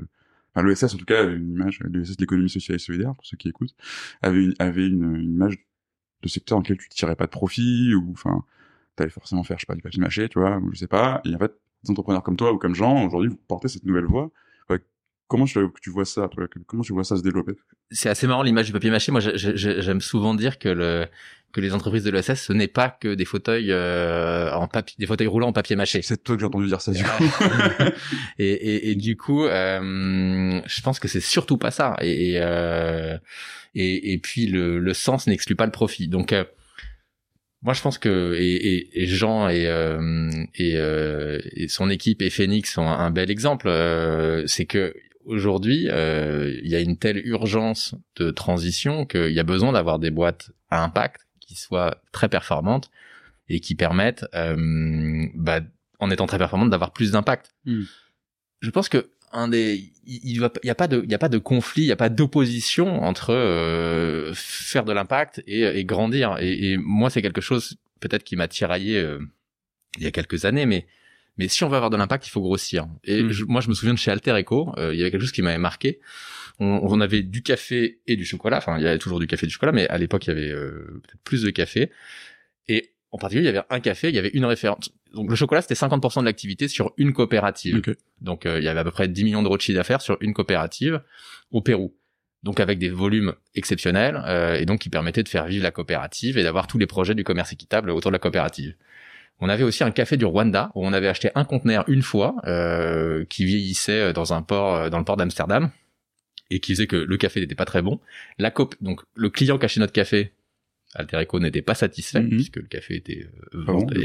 enfin, 0.53 0.67
l'ESS 0.67 0.93
en 0.93 0.97
tout 0.97 1.05
cas 1.05 1.21
avait 1.21 1.35
une 1.35 1.51
image, 1.51 1.79
l'ESS 1.89 2.17
de 2.17 2.21
l'économie 2.21 2.49
sociale 2.49 2.75
et 2.75 2.79
solidaire, 2.79 3.15
pour 3.15 3.25
ceux 3.25 3.37
qui 3.37 3.49
écoutent, 3.49 3.75
avait 4.21 4.43
une, 4.43 4.53
avait 4.59 4.87
une, 4.87 5.15
une 5.15 5.33
image 5.33 5.57
de 6.23 6.27
secteur 6.27 6.57
dans 6.57 6.63
lequel 6.63 6.77
tu 6.77 6.89
tirais 6.89 7.15
pas 7.15 7.25
de 7.25 7.31
profit, 7.31 7.93
ou 7.95 8.11
enfin, 8.11 8.43
t'allais 8.95 9.09
forcément 9.09 9.43
faire, 9.43 9.57
je 9.57 9.61
sais 9.61 9.67
pas, 9.67 9.75
du 9.75 9.81
papier 9.81 10.01
mâché, 10.01 10.27
tu 10.29 10.39
vois, 10.39 10.57
ou 10.57 10.73
je 10.73 10.79
sais 10.79 10.87
pas. 10.87 11.21
Et 11.25 11.35
en 11.35 11.39
fait, 11.39 11.53
des 11.83 11.91
entrepreneurs 11.91 12.23
comme 12.23 12.35
toi 12.35 12.51
ou 12.51 12.57
comme 12.57 12.75
Jean, 12.75 13.05
aujourd'hui, 13.05 13.29
vous 13.29 13.39
portez 13.47 13.67
cette 13.67 13.85
nouvelle 13.85 14.05
voie 14.05 14.31
Comment 15.27 15.45
tu, 15.45 15.59
tu 15.81 15.89
vois 15.89 16.05
ça 16.05 16.29
toi 16.29 16.45
Comment 16.65 16.83
tu 16.83 16.93
vois 16.93 17.03
ça 17.03 17.17
se 17.17 17.21
développer? 17.21 17.53
C'est 17.91 18.09
assez 18.09 18.27
marrant 18.27 18.43
l'image 18.43 18.67
du 18.67 18.73
papier 18.73 18.89
mâché. 18.89 19.11
Moi, 19.11 19.21
j'aime 19.21 20.01
souvent 20.01 20.33
dire 20.33 20.59
que 20.59 20.69
le 20.69 21.07
que 21.53 21.61
les 21.61 21.73
entreprises 21.73 22.03
de 22.03 22.11
l'ESS, 22.11 22.41
ce 22.41 22.53
n'est 22.53 22.67
pas 22.67 22.89
que 22.89 23.15
des 23.15 23.23
fauteuils 23.23 23.71
euh, 23.71 24.51
en 24.53 24.67
papier, 24.67 24.95
des 24.99 25.05
fauteuils 25.05 25.27
roulants 25.27 25.47
en 25.47 25.53
papier 25.53 25.77
mâché. 25.77 26.01
C'est 26.01 26.21
toi 26.21 26.35
que 26.35 26.41
j'ai 26.41 26.45
entendu 26.45 26.67
dire 26.67 26.81
ça. 26.81 26.91
Du 26.91 27.03
coup. 27.03 27.23
et, 28.37 28.51
et, 28.51 28.91
et, 28.91 28.95
du 28.95 29.15
coup, 29.15 29.45
euh, 29.45 30.61
je 30.65 30.81
pense 30.81 30.99
que 30.99 31.07
c'est 31.07 31.21
surtout 31.21 31.57
pas 31.57 31.71
ça. 31.71 31.95
Et 32.01 32.33
euh, 32.35 33.17
et, 33.75 34.13
et, 34.13 34.17
puis 34.17 34.47
le, 34.47 34.79
le 34.79 34.93
sens 34.93 35.27
n'exclut 35.27 35.55
pas 35.55 35.65
le 35.65 35.71
profit. 35.71 36.09
Donc 36.09 36.33
euh, 36.33 36.43
moi, 37.63 37.73
je 37.73 37.81
pense 37.81 37.97
que 37.97 38.35
et, 38.37 39.01
et, 39.01 39.07
Jean 39.07 39.49
et 39.49 39.67
euh, 39.67 40.29
et, 40.55 40.73
euh, 40.75 41.39
et, 41.53 41.67
son 41.67 41.89
équipe 41.89 42.21
et 42.21 42.29
Phoenix 42.29 42.71
sont 42.71 42.87
un, 42.87 43.09
bel 43.11 43.31
exemple. 43.31 43.67
Euh, 43.67 44.43
c'est 44.45 44.65
que 44.65 44.93
aujourd'hui, 45.27 45.87
euh, 45.89 46.57
il 46.63 46.69
y 46.69 46.75
a 46.75 46.79
une 46.79 46.97
telle 46.97 47.17
urgence 47.25 47.95
de 48.15 48.31
transition 48.31 49.05
qu'il 49.05 49.31
y 49.31 49.39
a 49.39 49.43
besoin 49.43 49.73
d'avoir 49.73 49.99
des 49.99 50.09
boîtes 50.09 50.51
à 50.69 50.83
impact 50.83 51.27
qui 51.39 51.55
soient 51.55 52.01
très 52.11 52.29
performantes 52.29 52.89
et 53.49 53.59
qui 53.59 53.75
permettent, 53.75 54.25
euh, 54.33 55.25
bah, 55.35 55.61
en 55.99 56.09
étant 56.09 56.25
très 56.25 56.37
performantes, 56.37 56.69
d'avoir 56.69 56.91
plus 56.91 57.11
d'impact. 57.11 57.53
Hmm. 57.65 57.83
Je 58.61 58.69
pense 58.71 58.89
que 58.89 59.09
un 59.33 59.49
des, 59.49 59.91
il, 60.05 60.21
il 60.23 60.67
y 60.67 60.69
a 60.69 60.75
pas 60.75 60.87
de, 60.87 61.01
il 61.03 61.11
y 61.11 61.15
a 61.15 61.17
pas 61.17 61.29
de 61.29 61.37
conflit, 61.37 61.83
il 61.83 61.87
y 61.87 61.91
a 61.91 61.97
pas 61.97 62.09
d'opposition 62.09 63.03
entre 63.03 63.33
euh, 63.33 64.31
faire 64.33 64.85
de 64.85 64.93
l'impact 64.93 65.43
et, 65.45 65.63
et, 65.63 65.83
grandir. 65.85 66.37
Et, 66.39 66.71
et 66.71 66.77
moi, 66.77 67.09
c'est 67.09 67.21
quelque 67.21 67.41
chose 67.41 67.77
peut-être 67.99 68.23
qui 68.23 68.35
m'a 68.35 68.47
tiraillé 68.47 68.97
euh, 68.97 69.19
il 69.97 70.03
y 70.03 70.07
a 70.07 70.11
quelques 70.11 70.45
années, 70.45 70.65
mais 70.65 70.87
mais 71.37 71.47
si 71.47 71.63
on 71.63 71.69
veut 71.69 71.75
avoir 71.75 71.89
de 71.89 71.97
l'impact, 71.97 72.27
il 72.27 72.31
faut 72.31 72.41
grossir. 72.41 72.87
Et 73.03 73.21
mm. 73.21 73.45
moi, 73.47 73.61
je 73.61 73.69
me 73.69 73.73
souviens 73.73 73.93
de 73.93 73.99
chez 73.99 74.11
Alter 74.11 74.39
Eco, 74.39 74.73
euh, 74.77 74.93
il 74.93 74.99
y 74.99 75.01
avait 75.01 75.11
quelque 75.11 75.21
chose 75.21 75.31
qui 75.31 75.41
m'avait 75.41 75.57
marqué. 75.57 75.99
On, 76.59 76.79
on, 76.81 77.01
avait 77.01 77.21
du 77.21 77.43
café 77.43 77.99
et 78.07 78.15
du 78.15 78.25
chocolat. 78.25 78.57
Enfin, 78.57 78.77
il 78.77 78.83
y 78.83 78.87
avait 78.87 78.97
toujours 78.97 79.19
du 79.19 79.27
café 79.27 79.45
et 79.45 79.47
du 79.47 79.53
chocolat, 79.53 79.71
mais 79.71 79.87
à 79.89 79.97
l'époque, 79.97 80.25
il 80.25 80.29
y 80.29 80.31
avait 80.31 80.51
euh, 80.51 81.01
peut-être 81.03 81.21
plus 81.23 81.43
de 81.43 81.51
café. 81.51 81.91
Et 82.67 82.93
en 83.11 83.19
particulier, 83.19 83.47
il 83.49 83.53
y 83.53 83.55
avait 83.55 83.67
un 83.69 83.79
café, 83.79 84.09
il 84.09 84.15
y 84.15 84.19
avait 84.19 84.31
une 84.33 84.45
référence. 84.45 84.89
Donc 85.13 85.29
le 85.29 85.35
chocolat, 85.35 85.61
c'était 85.61 85.75
50% 85.75 86.21
de 86.21 86.25
l'activité 86.25 86.67
sur 86.67 86.93
une 86.97 87.13
coopérative. 87.13 87.81
Donc 88.21 88.45
euh, 88.45 88.57
il 88.57 88.63
y 88.63 88.67
avait 88.67 88.79
à 88.79 88.83
peu 88.83 88.91
près 88.91 89.07
10 89.07 89.23
millions 89.23 89.43
d'euros 89.43 89.57
de 89.57 89.61
chiffre 89.61 89.77
d'affaires 89.77 90.01
sur 90.01 90.17
une 90.21 90.33
coopérative 90.33 91.01
au 91.51 91.61
Pérou. 91.61 91.95
Donc 92.43 92.59
avec 92.59 92.79
des 92.79 92.89
volumes 92.89 93.33
exceptionnels 93.55 94.21
et 94.59 94.65
donc 94.65 94.79
qui 94.79 94.89
permettaient 94.89 95.23
de 95.23 95.29
faire 95.29 95.47
vivre 95.47 95.63
la 95.63 95.71
coopérative 95.71 96.37
et 96.37 96.43
d'avoir 96.43 96.67
tous 96.67 96.77
les 96.77 96.85
projets 96.85 97.15
du 97.15 97.23
commerce 97.23 97.51
équitable 97.51 97.89
autour 97.89 98.11
de 98.11 98.15
la 98.15 98.19
coopérative. 98.19 98.75
On 99.39 99.49
avait 99.49 99.63
aussi 99.63 99.83
un 99.83 99.91
café 99.91 100.17
du 100.17 100.25
Rwanda 100.25 100.71
où 100.73 100.85
on 100.85 100.93
avait 100.93 101.07
acheté 101.07 101.29
un 101.35 101.43
conteneur 101.43 101.83
une 101.87 102.01
fois 102.01 102.35
euh, 102.45 103.25
qui 103.29 103.45
vieillissait 103.45 104.13
dans 104.13 104.33
un 104.33 104.41
port 104.41 104.75
euh, 104.75 104.89
dans 104.89 104.97
le 104.97 105.05
port 105.05 105.17
d'Amsterdam 105.17 105.69
et 106.49 106.59
qui 106.59 106.73
faisait 106.73 106.87
que 106.87 106.95
le 106.95 107.17
café 107.17 107.39
n'était 107.39 107.55
pas 107.55 107.65
très 107.65 107.81
bon. 107.81 107.99
La 108.39 108.51
cop 108.51 108.75
donc 108.81 109.01
le 109.15 109.29
client 109.29 109.57
qui 109.57 109.65
achetait 109.65 109.79
notre 109.79 109.93
café, 109.93 110.33
Alter 110.95 111.21
Eco 111.21 111.39
n'était 111.39 111.61
pas 111.61 111.75
satisfait 111.75 112.21
mhm. 112.21 112.29
puisque 112.29 112.57
le 112.57 112.67
café 112.67 112.95
était 112.95 113.27
euh, 113.53 113.63
vendu, 113.63 113.95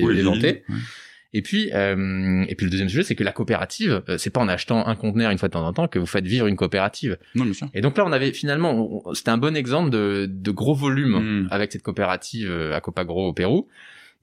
Et 1.35 1.41
puis, 1.41 1.71
euh, 1.73 2.45
et 2.47 2.55
puis 2.55 2.67
le 2.67 2.71
deuxième 2.71 2.91
sujet, 2.91 3.05
c'est 3.05 3.15
que 3.15 3.25
la 3.25 3.33
coopérative, 3.33 4.03
euh, 4.09 4.19
c'est 4.19 4.31
pas 4.31 4.41
en 4.41 4.49
achetant 4.49 4.87
un 4.87 4.95
conteneur 4.95 5.31
une 5.31 5.39
fois 5.39 5.49
de 5.49 5.55
temps 5.55 5.67
en 5.67 5.73
temps 5.73 5.89
que 5.89 5.99
vous 5.99 6.07
faites 6.07 6.27
vivre 6.27 6.47
une 6.47 6.57
coopérative. 6.57 7.17
Non, 7.35 7.45
bien 7.45 7.55
sûr. 7.55 7.69
Et 7.73 7.81
donc 7.81 7.97
là, 7.97 8.05
on 8.05 8.13
avait 8.13 8.33
finalement, 8.33 9.03
c'était 9.15 9.31
un 9.31 9.39
bon 9.39 9.57
exemple 9.57 9.91
de, 9.91 10.27
de 10.29 10.51
gros 10.51 10.75
volume 10.75 11.43
mhm. 11.43 11.49
avec 11.51 11.73
cette 11.73 11.83
coopérative 11.83 12.51
à 12.51 12.81
Copagro 12.81 13.29
au 13.29 13.33
Pérou. 13.33 13.69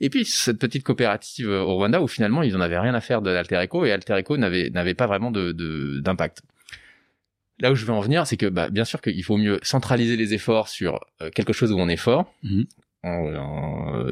Et 0.02 0.10
puis 0.10 0.26
cette 0.26 0.60
petite 0.60 0.84
coopérative 0.84 1.50
au 1.50 1.76
Rwanda 1.76 2.02
où 2.02 2.08
finalement 2.08 2.42
ils 2.42 2.56
en 2.56 2.62
avaient 2.62 2.80
rien 2.80 2.94
à 2.94 3.02
faire 3.02 3.22
de 3.22 3.30
l'Alter 3.30 3.62
Eco 3.64 3.86
et 3.86 3.92
Alter 3.92 4.20
Eco 4.20 4.38
n'avait 4.38 4.70
n'avait 4.70 4.94
pas 4.94 5.08
vraiment 5.08 5.32
de 5.32 5.52
d'impact. 6.02 6.44
Là 7.62 7.72
où 7.72 7.76
je 7.76 7.86
veux 7.86 7.92
en 7.92 8.00
venir, 8.00 8.26
c'est 8.26 8.38
que 8.38 8.46
bah, 8.46 8.70
bien 8.70 8.86
sûr 8.86 9.02
qu'il 9.02 9.24
faut 9.24 9.38
mieux 9.38 9.60
centraliser 9.62 10.16
les 10.16 10.34
efforts 10.34 10.70
sur 10.70 11.00
euh, 11.22 11.30
quelque 11.30 11.52
chose 11.52 11.72
où 11.72 11.78
on 11.78 11.90
est 11.90 11.98
fort 11.98 12.34
mhm. 12.44 12.66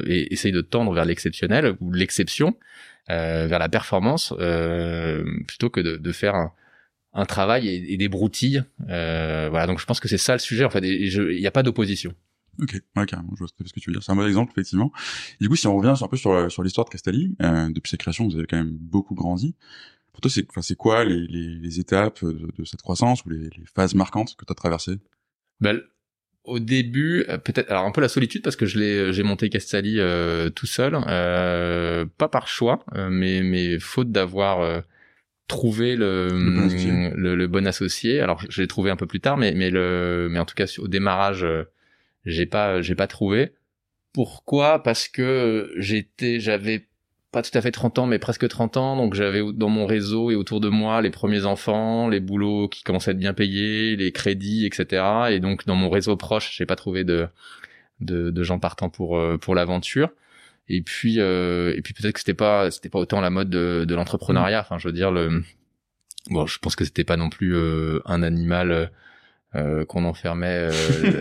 et 0.06 0.32
essayer 0.32 0.52
de 0.52 0.60
tendre 0.60 0.92
vers 0.92 1.06
l'exceptionnel 1.06 1.74
ou 1.80 1.92
l'exception, 1.92 2.54
euh, 3.10 3.46
vers 3.46 3.58
la 3.58 3.70
performance, 3.70 4.34
euh, 4.38 5.24
plutôt 5.46 5.70
que 5.70 5.80
de, 5.80 5.96
de 5.96 6.12
faire 6.12 6.34
un, 6.34 6.52
un, 7.14 7.24
travail 7.24 7.66
et, 7.66 7.96
des 7.96 8.08
broutilles. 8.08 8.64
Euh, 8.90 9.48
voilà, 9.48 9.66
donc 9.66 9.80
je 9.80 9.86
pense 9.86 9.98
que 9.98 10.08
c'est 10.08 10.18
ça 10.18 10.34
le 10.34 10.40
sujet. 10.40 10.64
En 10.64 10.70
fait, 10.70 10.80
il 10.84 11.40
n'y 11.40 11.46
a 11.46 11.50
pas 11.50 11.62
d'opposition. 11.62 12.12
Ok, 12.60 12.80
ouais, 12.96 13.06
carrément, 13.06 13.30
je 13.34 13.38
vois 13.38 13.48
ce 13.48 13.72
que 13.72 13.80
tu 13.80 13.90
veux 13.90 13.94
dire. 13.94 14.02
C'est 14.02 14.12
un 14.12 14.16
bon 14.16 14.26
exemple, 14.26 14.52
effectivement. 14.52 14.92
du 15.40 15.48
coup, 15.48 15.56
si 15.56 15.66
on 15.66 15.76
revient 15.76 15.94
un 16.00 16.08
peu 16.08 16.16
sur, 16.16 16.50
sur 16.50 16.62
l'histoire 16.62 16.84
de 16.86 16.90
Castelli, 16.90 17.36
euh, 17.42 17.68
depuis 17.70 17.90
sa 17.90 17.96
création, 17.96 18.26
vous 18.26 18.36
avez 18.36 18.46
quand 18.46 18.56
même 18.56 18.72
beaucoup 18.72 19.14
grandi. 19.14 19.54
Pour 20.12 20.20
toi, 20.20 20.30
c'est 20.30 20.44
enfin, 20.50 20.74
quoi 20.74 21.04
les, 21.04 21.26
les, 21.28 21.54
les 21.54 21.80
étapes 21.80 22.24
de, 22.24 22.50
de, 22.56 22.64
cette 22.64 22.82
croissance 22.82 23.24
ou 23.24 23.30
les, 23.30 23.38
les 23.38 23.64
phases 23.72 23.94
marquantes 23.94 24.34
que 24.36 24.44
tu 24.44 24.50
as 24.50 24.54
traversées? 24.54 24.98
Ben, 25.60 25.80
Au 26.42 26.58
début, 26.58 27.24
euh, 27.28 27.38
peut-être, 27.38 27.70
alors 27.70 27.84
un 27.84 27.92
peu 27.92 28.00
la 28.00 28.08
solitude 28.08 28.42
parce 28.42 28.56
que 28.56 28.66
je 28.66 28.78
l'ai, 28.78 29.12
j'ai 29.12 29.22
monté 29.22 29.48
Castelli 29.50 30.00
euh, 30.00 30.50
tout 30.50 30.66
seul, 30.66 30.98
euh, 31.06 32.04
pas 32.16 32.28
par 32.28 32.48
choix, 32.48 32.84
euh, 32.96 33.08
mais, 33.10 33.42
mais 33.42 33.78
faute 33.78 34.10
d'avoir 34.10 34.60
euh, 34.60 34.80
trouvé 35.46 35.94
le, 35.94 36.30
le, 37.14 37.36
le, 37.36 37.46
bon 37.46 37.66
associé. 37.68 38.20
Alors, 38.20 38.42
je 38.48 38.60
l'ai 38.60 38.66
trouvé 38.66 38.90
un 38.90 38.96
peu 38.96 39.06
plus 39.06 39.20
tard, 39.20 39.36
mais, 39.36 39.52
mais, 39.54 39.70
le, 39.70 40.28
mais 40.30 40.40
en 40.40 40.44
tout 40.44 40.56
cas, 40.56 40.66
au 40.78 40.88
démarrage 40.88 41.46
j'ai 42.24 42.46
pas 42.46 42.82
j'ai 42.82 42.94
pas 42.94 43.06
trouvé. 43.06 43.52
Pourquoi? 44.12 44.82
Parce 44.82 45.08
que 45.08 45.72
j'étais 45.76 46.40
j'avais 46.40 46.88
pas 47.30 47.42
tout 47.42 47.56
à 47.56 47.60
fait 47.60 47.70
30 47.70 47.98
ans, 47.98 48.06
mais 48.06 48.18
presque 48.18 48.48
30 48.48 48.76
ans. 48.76 48.96
Donc 48.96 49.14
j'avais 49.14 49.42
dans 49.52 49.68
mon 49.68 49.86
réseau 49.86 50.30
et 50.30 50.34
autour 50.34 50.60
de 50.60 50.68
moi 50.68 51.02
les 51.02 51.10
premiers 51.10 51.44
enfants, 51.44 52.08
les 52.08 52.20
boulots 52.20 52.68
qui 52.68 52.82
commençaient 52.82 53.10
à 53.10 53.12
être 53.12 53.18
bien 53.18 53.34
payés, 53.34 53.96
les 53.96 54.12
crédits, 54.12 54.66
etc. 54.66 55.04
Et 55.30 55.40
donc 55.40 55.66
dans 55.66 55.74
mon 55.76 55.90
réseau 55.90 56.16
proche, 56.16 56.56
j'ai 56.56 56.66
pas 56.66 56.76
trouvé 56.76 57.04
de, 57.04 57.28
de, 58.00 58.30
de 58.30 58.42
gens 58.42 58.58
partant 58.58 58.88
pour 58.90 59.18
euh, 59.18 59.38
pour 59.38 59.54
l'aventure. 59.54 60.10
Et 60.68 60.82
puis 60.82 61.16
euh, 61.20 61.74
et 61.76 61.82
puis 61.82 61.94
peut-être 61.94 62.14
que 62.14 62.20
c'était 62.20 62.34
pas 62.34 62.70
c'était 62.70 62.88
pas 62.90 62.98
autant 62.98 63.20
la 63.20 63.30
mode 63.30 63.50
de, 63.50 63.84
de 63.86 63.94
l'entrepreneuriat. 63.94 64.60
Enfin, 64.60 64.78
je 64.78 64.88
veux 64.88 64.94
dire 64.94 65.10
le 65.10 65.42
bon, 66.30 66.46
je 66.46 66.58
pense 66.58 66.76
que 66.76 66.84
c'était 66.84 67.04
pas 67.04 67.16
non 67.16 67.30
plus 67.30 67.54
euh, 67.54 68.00
un 68.06 68.22
animal. 68.22 68.90
Euh, 69.54 69.86
qu'on 69.86 70.04
enfermait 70.04 70.68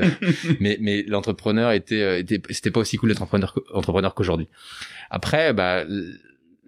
mais 0.59 0.77
mais 0.81 1.03
l'entrepreneur 1.03 1.71
était 1.71 2.19
était 2.19 2.41
c'était 2.49 2.71
pas 2.71 2.81
aussi 2.81 2.97
cool 2.97 3.07
d'être 3.07 3.21
entrepreneur 3.21 3.57
entrepreneur 3.73 4.13
qu'aujourd'hui 4.13 4.49
après, 5.09 5.53
bah, 5.53 5.85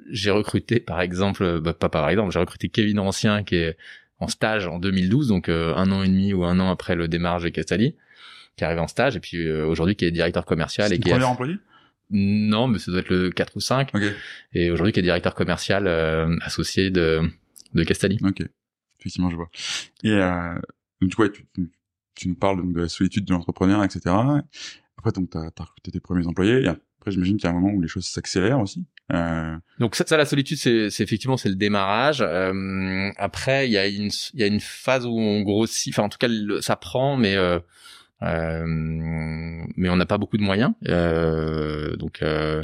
j'ai 0.10 0.32
recruté, 0.32 0.80
par 0.80 1.01
exemple, 1.01 1.60
bah, 1.60 1.74
pas 1.74 1.89
par 1.89 2.10
exemple, 2.10 2.32
j'ai 2.32 2.39
recruté 2.39 2.70
Kevin 2.70 3.00
Ancien 3.00 3.44
qui 3.44 3.56
est 3.56 3.78
en 4.20 4.28
stage 4.28 4.68
en 4.68 4.80
2012, 4.80 5.28
donc 5.28 5.50
euh, 5.50 5.74
un 5.75 5.92
an 5.92 6.04
et 6.04 6.08
demi 6.08 6.34
ou 6.34 6.44
un 6.44 6.60
an 6.60 6.70
après 6.70 6.96
le 6.96 7.08
démarrage 7.08 7.44
de 7.44 7.50
Castali, 7.50 7.96
qui 8.58 8.63
est 8.63 8.68
arrivé 8.68 8.82
en 8.82 8.88
stage 8.88 9.16
et 9.16 9.20
puis 9.20 9.38
euh, 9.38 9.66
aujourd'hui 9.66 9.96
qui 9.96 10.06
est 10.06 10.12
directeur 10.12 10.46
commercial 10.46 10.92
et 10.92 11.00
qui 11.00 11.10
est 11.10 11.12
premier 11.12 11.25
employé? 11.25 11.56
Non, 12.12 12.68
mais 12.68 12.80
ça 12.80 12.92
doit 12.92 13.01
être 13.01 13.10
le 13.10 13.30
4 13.30 13.56
ou 13.56 13.60
5. 13.60 13.92
Et 14.54 14.72
aujourd'hui 14.72 14.94
qui 14.94 15.00
est 15.00 15.04
directeur 15.04 15.36
commercial 15.36 15.86
euh, 15.88 16.36
associé 16.42 16.89
de 16.89 17.22
de 17.75 17.84
Castali. 17.84 18.18
Ok, 18.24 18.42
effectivement, 19.00 19.30
je 19.30 19.36
vois. 19.36 19.51
Et 20.04 20.13
euh, 20.13 20.56
donc 21.01 21.12
ouais, 21.18 21.32
tu, 21.32 21.46
tu, 22.15 22.27
nous 22.29 22.36
parles 22.36 22.72
de 22.74 22.82
la 22.82 22.89
solitude 22.89 23.25
de 23.25 23.34
l'entrepreneur, 23.34 23.84
etc. 23.84 24.15
Après, 24.98 25.12
donc, 25.12 25.29
tu 25.32 25.38
as, 25.38 25.44
recruté 25.58 25.91
tes 25.91 26.00
premiers 26.00 26.27
employés. 26.27 26.68
Après, 26.68 27.12
j'imagine 27.12 27.38
qu'il 27.38 27.46
y 27.46 27.48
a 27.48 27.56
un 27.56 27.60
moment 27.60 27.74
où 27.74 27.82
les 27.82 27.88
choses 27.88 28.06
s'accélèrent 28.06 28.60
aussi. 28.60 28.86
Euh... 29.12 29.56
Donc 29.79 29.96
ça, 29.96 30.03
ça, 30.06 30.18
la 30.18 30.25
solitude, 30.25 30.58
c'est 30.58 30.88
effectivement 31.00 31.38
c'est 31.38 31.50
le 31.50 31.56
démarrage. 31.56 32.22
Euh, 32.22 33.10
après, 33.18 33.68
il 33.68 33.72
y 33.72 33.77
a 33.77 33.88
une 33.88 34.12
il 34.34 34.39
y 34.39 34.44
a 34.44 34.48
une 34.48 34.60
phase 34.60 35.06
où 35.06 35.18
on 35.18 35.41
grossit. 35.41 35.94
Enfin, 35.94 36.03
en 36.03 36.10
tout 36.10 36.18
cas, 36.20 36.27
ça 36.62 36.75
prend, 36.75 37.18
mais 37.18 37.36
euh, 37.36 37.60
euh, 38.22 38.65
mais 38.68 39.89
on 39.89 39.96
n'a 39.96 40.06
pas 40.06 40.18
beaucoup 40.18 40.38
de 40.38 40.44
moyens. 40.44 40.74
Euh, 40.88 41.96
donc 41.96 42.22
euh, 42.22 42.63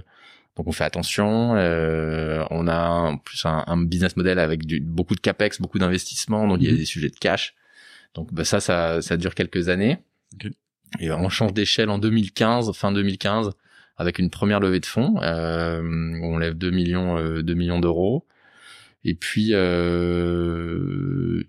donc 0.58 0.68
on 0.68 0.72
fait 0.72 0.84
attention. 0.84 1.56
Euh, 1.56 2.44
on 2.50 2.68
a 2.68 2.90
en 2.90 3.18
plus 3.18 3.46
un, 3.46 3.64
un, 3.68 3.78
business 3.84 4.16
model 4.18 4.40
avec 4.40 4.66
du, 4.66 4.80
beaucoup 4.80 5.16
de 5.16 5.22
capex, 5.22 5.62
beaucoup 5.62 5.80
d'investissements. 5.80 6.48
Donc 6.48 6.60
il 6.62 6.66
y 6.66 6.70
a 6.70 6.72
mhm. 6.72 6.78
des 6.78 6.86
sujets 6.86 7.10
de 7.10 7.16
cash. 7.16 7.56
Donc 8.16 8.34
bah, 8.34 8.46
ça, 8.46 8.60
ça, 8.60 9.02
ça 9.02 9.18
dure 9.18 9.36
quelques 9.36 9.70
années. 9.70 10.00
Et 11.00 11.12
on 11.12 11.30
change 11.30 11.54
d'échelle 11.54 11.90
en 11.90 12.00
2015, 12.00 12.72
fin 12.74 12.92
2015 12.92 13.52
avec 13.98 14.20
une 14.20 14.30
première 14.30 14.60
levée 14.60 14.80
de 14.80 14.86
fonds. 14.86 15.22
Euh, 15.22 15.82
on 16.22 16.38
lève 16.38 16.56
2 16.56 16.72
millions, 16.72 17.18
euh, 17.18 17.44
2 17.44 17.54
millions 17.54 17.80
d'euros. 17.80 18.26
Et 19.04 19.14
puis, 19.14 19.50
euh, 19.52 21.44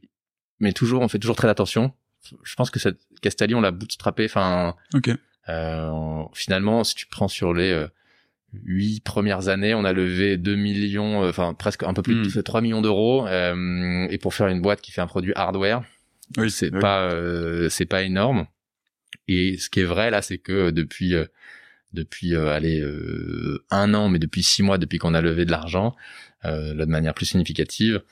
mais 0.60 0.72
toujours, 0.72 1.02
on 1.02 1.08
fait 1.08 1.18
toujours 1.18 1.36
très 1.36 1.48
attention. 1.48 1.92
Je 2.42 2.54
pense 2.54 2.70
que 2.70 2.78
cette 2.78 2.98
Castali, 3.22 3.54
on 3.54 3.60
l'a 3.60 3.70
bootstrappé. 3.70 4.26
Enfin, 4.26 4.74
euh, 5.48 6.22
finalement, 6.34 6.84
si 6.84 6.94
tu 6.94 7.06
prends 7.06 7.28
sur 7.28 7.54
les 7.54 7.70
euh, 7.70 7.86
huit 8.52 9.02
premières 9.02 9.48
années, 9.48 9.74
on 9.74 9.84
a 9.84 9.92
levé 9.92 10.36
2 10.36 10.56
millions, 10.56 11.24
euh, 11.24 11.30
enfin 11.30 11.54
presque 11.54 11.82
un 11.82 11.94
peu 11.94 12.02
plus 12.02 12.34
de 12.34 12.40
3 12.40 12.60
hmm. 12.60 12.62
millions 12.62 12.82
d'euros. 12.82 13.26
et 13.28 14.18
pour 14.18 14.34
faire 14.34 14.48
une 14.48 14.60
boîte 14.60 14.80
qui 14.80 14.92
fait 14.92 15.00
un 15.00 15.06
produit 15.06 15.32
hardware, 15.34 15.82
oui, 16.36 16.50
c'est 16.50 16.70
pas 16.70 17.10
c'est 17.70 17.86
pas 17.86 18.02
énorme. 18.02 18.46
Et 19.28 19.58
ce 19.58 19.70
qui 19.70 19.80
est 19.80 19.84
vrai 19.84 20.10
là, 20.10 20.22
c'est 20.22 20.38
que 20.38 20.70
depuis 20.70 21.14
depuis 21.96 22.34
euh, 22.34 22.52
allez 22.52 22.80
euh, 22.80 23.64
un 23.70 23.92
an, 23.94 24.08
mais 24.08 24.20
depuis 24.20 24.44
six 24.44 24.62
mois, 24.62 24.78
depuis 24.78 24.98
qu'on 24.98 25.14
a 25.14 25.20
levé 25.20 25.44
de 25.44 25.50
l'argent, 25.50 25.96
euh, 26.44 26.74
de 26.74 26.84
manière 26.84 27.14
plus 27.14 27.26
significative, 27.26 28.02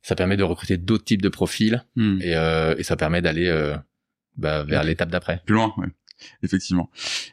ça 0.00 0.14
permet 0.14 0.36
de 0.36 0.42
recruter 0.42 0.78
d'autres 0.78 1.04
types 1.04 1.22
de 1.22 1.28
profils 1.28 1.84
hmm. 1.96 2.20
et, 2.22 2.34
euh, 2.34 2.74
et, 2.78 2.82
ça 2.82 2.96
permet 2.96 3.20
d'aller 3.20 3.48
euh, 3.48 3.76
bah, 4.36 4.64
vers 4.64 4.84
l'étape 4.84 5.10
d'après. 5.10 5.42
Plus 5.44 5.54
loin, 5.54 5.74
oui. 5.76 5.88
Effectivement. 6.42 6.90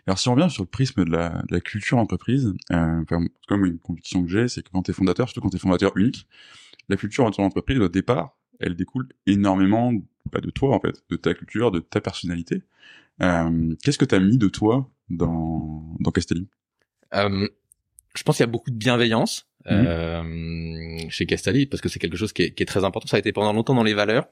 Alors 0.07 0.17
si 0.17 0.27
on 0.27 0.35
revient 0.35 0.49
sur 0.49 0.63
le 0.63 0.67
prisme 0.67 1.05
de 1.05 1.11
la, 1.11 1.43
de 1.47 1.53
la 1.53 1.61
culture 1.61 1.97
entreprise, 1.97 2.51
euh, 2.71 3.03
comme 3.47 3.65
une 3.65 3.77
conviction 3.77 4.25
que 4.25 4.29
j'ai, 4.29 4.47
c'est 4.47 4.63
que 4.63 4.69
quand 4.73 4.81
tu 4.81 4.91
es 4.91 4.93
fondateur, 4.93 5.29
surtout 5.29 5.41
quand 5.41 5.49
tu 5.49 5.57
es 5.57 5.59
fondateur 5.59 5.95
unique, 5.95 6.27
la 6.89 6.97
culture 6.97 7.29
de 7.29 7.35
ton 7.35 7.43
entreprise 7.43 7.79
au 7.79 7.87
départ, 7.87 8.37
elle 8.59 8.75
découle 8.75 9.07
énormément 9.27 9.93
bah, 10.31 10.39
de 10.41 10.49
toi 10.49 10.75
en 10.75 10.79
fait, 10.79 11.03
de 11.09 11.15
ta 11.15 11.33
culture, 11.33 11.71
de 11.71 11.79
ta 11.79 12.01
personnalité. 12.01 12.63
Euh, 13.21 13.75
Qu'est-ce 13.83 13.97
que 13.97 14.05
tu 14.05 14.15
as 14.15 14.19
mis 14.19 14.37
de 14.37 14.47
toi 14.47 14.89
dans, 15.09 15.95
dans 15.99 16.11
Castelli? 16.11 16.47
Euh, 17.13 17.47
Je 18.15 18.23
pense 18.23 18.37
qu'il 18.37 18.43
y 18.43 18.49
a 18.49 18.51
beaucoup 18.51 18.71
de 18.71 18.75
bienveillance 18.75 19.47
mhm. 19.69 19.85
euh, 19.87 21.09
chez 21.09 21.25
Castelli 21.25 21.65
parce 21.65 21.81
que 21.81 21.89
c'est 21.89 21.99
quelque 21.99 22.17
chose 22.17 22.33
qui 22.33 22.43
est, 22.43 22.51
qui 22.51 22.63
est, 22.63 22.65
très 22.65 22.83
important. 22.83 23.07
Ça 23.07 23.17
a 23.17 23.19
été 23.19 23.31
pendant 23.31 23.53
longtemps 23.53 23.75
dans 23.75 23.83
les 23.83 23.93
valeurs. 23.93 24.27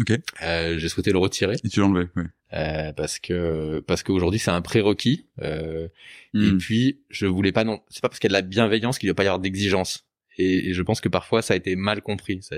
Ok. 0.00 0.12
Euh, 0.42 0.78
j'ai 0.78 0.88
souhaité 0.88 1.12
le 1.12 1.18
retirer. 1.18 1.56
Et 1.62 1.68
tu 1.68 1.80
l'enlevais, 1.80 2.08
oui. 2.16 2.24
Euh, 2.52 2.92
parce 2.92 3.18
que 3.18 3.80
parce 3.80 4.02
qu'aujourd'hui 4.02 4.38
c'est 4.38 4.50
un 4.50 4.62
prérequis. 4.62 5.26
Euh, 5.40 5.88
Et 6.34 6.38
mhm. 6.38 6.58
puis 6.58 7.00
je 7.10 7.26
voulais 7.26 7.52
pas 7.52 7.64
non. 7.64 7.80
C'est 7.88 8.02
pas 8.02 8.08
parce 8.08 8.18
qu'il 8.18 8.30
y 8.30 8.34
a 8.34 8.40
de 8.40 8.44
la 8.44 8.48
bienveillance 8.48 8.98
qu'il 8.98 9.08
ne 9.08 9.12
doit 9.12 9.16
pas 9.16 9.24
y 9.24 9.26
avoir 9.26 9.40
d'exigence. 9.40 10.06
Et, 10.36 10.70
et, 10.70 10.74
je 10.74 10.82
pense 10.82 11.00
que 11.00 11.08
parfois 11.08 11.42
ça 11.42 11.54
a 11.54 11.56
été 11.56 11.76
mal 11.76 12.02
compris. 12.02 12.42
Ça, 12.42 12.56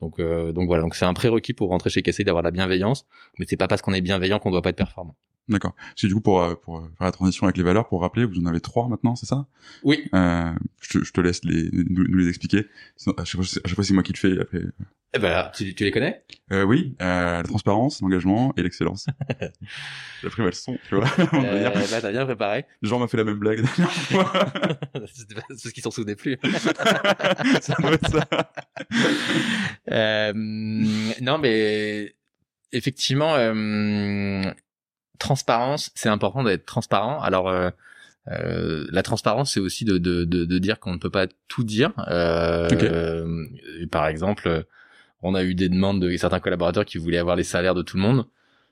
donc, 0.00 0.20
euh, 0.20 0.52
donc 0.52 0.66
voilà, 0.66 0.82
donc 0.82 0.94
c'est 0.94 1.04
un 1.04 1.14
prérequis 1.14 1.54
pour 1.54 1.70
rentrer 1.70 1.90
chez 1.90 2.02
Cassé 2.02 2.24
d'avoir 2.24 2.42
la 2.42 2.50
bienveillance, 2.50 3.06
mais 3.38 3.46
c'est 3.48 3.56
pas 3.56 3.68
parce 3.68 3.82
qu'on 3.82 3.94
est 3.94 4.00
bienveillant 4.00 4.38
qu'on 4.38 4.50
doit 4.50 4.62
pas 4.62 4.70
être 4.70 4.76
performant. 4.76 5.16
D'accord. 5.48 5.74
C'est 5.96 6.06
du 6.08 6.14
coup 6.14 6.20
pour, 6.20 6.42
euh, 6.42 6.54
pour 6.54 6.80
faire 6.82 7.06
la 7.06 7.12
transition 7.12 7.44
avec 7.46 7.56
les 7.56 7.62
valeurs, 7.62 7.88
pour 7.88 8.02
rappeler, 8.02 8.24
vous 8.24 8.38
en 8.38 8.46
avez 8.46 8.60
trois 8.60 8.88
maintenant, 8.88 9.16
c'est 9.16 9.26
ça? 9.26 9.46
Oui. 9.82 10.04
Euh, 10.14 10.52
je, 10.80 10.98
te, 10.98 11.04
je, 11.04 11.12
te 11.12 11.20
laisse 11.20 11.42
les, 11.44 11.70
nous, 11.72 12.04
les 12.04 12.28
expliquer. 12.28 12.66
À 13.16 13.24
chaque, 13.24 13.42
fois, 13.42 13.84
c'est 13.84 13.94
moi 13.94 14.02
qui 14.02 14.12
le 14.12 14.18
fais. 14.18 14.40
Après. 14.40 14.60
Eh 15.14 15.18
ben, 15.18 15.50
tu, 15.54 15.74
tu 15.74 15.84
les 15.84 15.90
connais? 15.90 16.22
Euh, 16.52 16.64
Oui. 16.64 16.94
Euh, 17.00 17.38
la 17.38 17.42
transparence, 17.42 18.02
l'engagement 18.02 18.52
et 18.58 18.62
l'excellence. 18.62 19.06
J'ai 20.22 20.28
pris 20.28 20.42
ma 20.42 20.48
leçon, 20.48 20.76
tu 20.86 20.96
vois. 20.96 21.06
euh, 21.32 21.62
là, 21.90 22.00
t'as 22.02 22.10
bien 22.12 22.26
préparé. 22.26 22.66
Jean 22.82 22.98
m'a 22.98 23.08
fait 23.08 23.16
la 23.16 23.24
même 23.24 23.38
blague 23.38 23.62
dernière 23.62 23.90
fois. 23.90 24.32
c'est 25.14 25.34
parce 25.34 25.72
qu'ils 25.72 25.82
s'en 25.82 25.90
souvenaient 25.90 26.14
plus. 26.14 26.36
ça 27.62 27.74
doit 27.78 27.92
être 27.92 28.10
ça. 28.10 28.28
Euh, 29.90 30.32
non, 30.34 31.38
mais 31.38 32.14
effectivement, 32.72 33.34
euh, 33.36 34.42
transparence, 35.18 35.90
c'est 35.94 36.08
important 36.08 36.42
d'être 36.44 36.66
transparent. 36.66 37.20
Alors, 37.20 37.48
euh, 37.48 37.70
euh, 38.28 38.86
la 38.90 39.02
transparence, 39.02 39.54
c'est 39.54 39.60
aussi 39.60 39.84
de, 39.84 39.98
de, 39.98 40.24
de, 40.24 40.44
de 40.44 40.58
dire 40.58 40.80
qu'on 40.80 40.92
ne 40.92 40.98
peut 40.98 41.10
pas 41.10 41.26
tout 41.48 41.64
dire. 41.64 41.92
Euh, 42.08 42.68
okay. 42.70 43.86
par 43.90 44.06
exemple, 44.06 44.66
on 45.22 45.34
a 45.34 45.44
eu 45.44 45.54
des 45.54 45.68
demandes 45.68 46.00
de 46.00 46.16
certains 46.16 46.40
collaborateurs 46.40 46.84
qui 46.84 46.98
voulaient 46.98 47.18
avoir 47.18 47.36
les 47.36 47.44
salaires 47.44 47.74
de 47.74 47.82
tout 47.82 47.96
le 47.96 48.02
monde. 48.02 48.26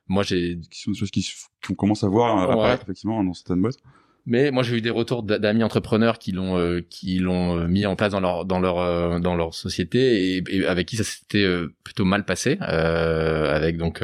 Moi, 0.09 0.23
j'ai 0.23 0.61
qui 0.71 0.83
sont 0.83 0.93
des 0.93 0.99
choses 0.99 1.11
qui 1.11 1.29
qu'on 1.67 1.75
commence 1.75 2.05
à 2.05 2.09
voir 2.09 2.39
apparaître 2.39 2.83
effectivement 2.83 3.23
dans 3.25 3.35
certaines 3.35 3.61
boîtes. 3.61 3.79
Mais 4.27 4.51
moi, 4.51 4.65
j'ai 4.65 4.77
eu 4.77 4.81
des 4.81 4.91
retours 4.91 5.23
d'amis 5.23 5.63
entrepreneurs 5.63 6.19
qui 6.19 6.33
l'ont 6.33 6.59
euh, 6.59 6.81
qui 6.91 7.21
l'ont 7.21 7.59
euh, 7.59 7.69
mis 7.69 7.87
en 7.87 7.95
place 7.95 8.11
dans 8.11 8.19
leur 8.19 8.45
dans 8.45 8.59
leur 8.59 8.79
euh, 8.79 9.21
dans 9.21 9.37
leur 9.37 9.55
société 9.55 10.37
et, 10.37 10.45
et, 10.49 10.67
avec 10.67 10.89
qui 10.89 10.97
ça 10.97 11.05
s'était 11.05 11.47
plutôt 11.85 12.05
mal 12.05 12.25
passé, 12.25 12.59
avec 12.61 13.77
donc 13.77 14.03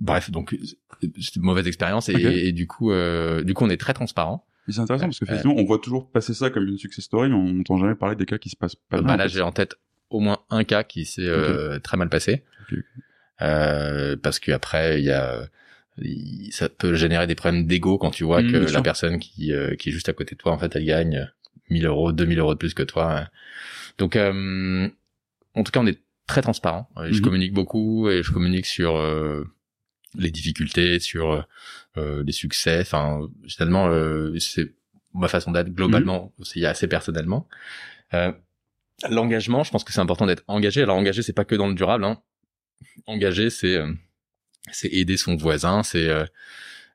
bref 0.00 0.30
donc 0.30 0.56
c'était 1.00 1.36
une 1.36 1.42
mauvaise 1.42 1.66
expérience 1.66 2.08
et, 2.08 2.14
et, 2.14 2.52
du 2.52 2.66
coup 2.66 2.92
du 3.44 3.54
coup 3.54 3.64
on 3.64 3.70
est 3.70 3.80
très 3.80 3.94
transparent. 3.94 4.46
C'est 4.68 4.80
intéressant 4.80 5.06
parce 5.06 5.20
qu'effectivement 5.20 5.54
on 5.56 5.64
voit 5.64 5.78
toujours 5.78 6.10
passer 6.10 6.34
ça 6.34 6.50
comme 6.50 6.66
une 6.66 6.78
success 6.78 7.04
story, 7.04 7.28
mais 7.28 7.36
on 7.36 7.52
n'entend 7.52 7.78
jamais 7.78 7.94
parler 7.94 8.16
des 8.16 8.26
cas 8.26 8.38
qui 8.38 8.50
se 8.50 8.56
passent 8.56 8.74
pas 8.74 9.00
bah, 9.00 9.02
bien. 9.02 9.16
Là, 9.16 9.28
j'ai 9.28 9.40
en 9.40 9.52
tête 9.52 9.76
au 10.10 10.18
moins 10.18 10.38
un 10.50 10.64
cas 10.64 10.82
qui 10.82 11.04
s'est 11.04 11.30
très 11.82 11.96
mal 11.96 12.08
passé. 12.08 12.42
parce 13.38 14.38
que 14.40 14.52
après 14.52 15.00
il 15.00 15.04
y 15.04 15.12
a 15.12 15.48
ça 16.50 16.68
peut 16.68 16.94
générer 16.94 17.26
des 17.26 17.34
problèmes 17.34 17.66
d'ego 17.66 17.98
quand 17.98 18.10
tu 18.10 18.24
vois 18.24 18.42
mmh, 18.42 18.52
que 18.52 18.72
la 18.72 18.82
personne 18.82 19.18
qui, 19.18 19.52
euh, 19.52 19.74
qui 19.76 19.88
est 19.88 19.92
juste 19.92 20.08
à 20.08 20.12
côté 20.12 20.34
de 20.34 20.40
toi, 20.40 20.52
en 20.52 20.58
fait, 20.58 20.74
elle 20.76 20.84
gagne 20.84 21.30
1000 21.70 21.86
euros, 21.86 22.12
2000 22.12 22.38
euros 22.38 22.54
de 22.54 22.58
plus 22.58 22.74
que 22.74 22.82
toi. 22.82 23.28
Donc, 23.98 24.16
euh, 24.16 24.88
en 25.54 25.62
tout 25.62 25.72
cas, 25.72 25.80
on 25.80 25.86
est 25.86 26.00
très 26.26 26.42
transparent. 26.42 26.88
Je 27.08 27.18
mmh. 27.18 27.22
communique 27.22 27.54
beaucoup 27.54 28.10
et 28.10 28.22
je 28.22 28.30
communique 28.30 28.66
sur 28.66 28.96
euh, 28.96 29.44
les 30.14 30.30
difficultés, 30.30 30.98
sur 30.98 31.46
les 31.96 32.32
succès. 32.32 32.80
Enfin, 32.80 33.28
finalement, 33.48 33.90
c'est 34.38 34.72
ma 35.14 35.28
façon 35.28 35.50
d'être 35.50 35.70
globalement 35.70 36.32
mmh. 36.36 36.42
aussi 36.42 36.66
assez 36.66 36.88
personnellement. 36.88 37.48
L'engagement, 39.10 39.64
je 39.64 39.70
pense 39.70 39.84
que 39.84 39.92
c'est 39.92 40.00
important 40.00 40.26
d'être 40.26 40.44
engagé. 40.46 40.82
Alors, 40.82 40.96
engagé, 40.96 41.22
c'est 41.22 41.32
pas 41.32 41.44
que 41.44 41.54
dans 41.54 41.68
le 41.68 41.74
durable. 41.74 42.04
Hein. 42.04 42.20
Engagé, 43.06 43.50
c'est 43.50 43.80
c'est 44.72 44.88
aider 44.88 45.16
son 45.16 45.36
voisin, 45.36 45.82
c'est 45.82 46.08
euh, 46.08 46.24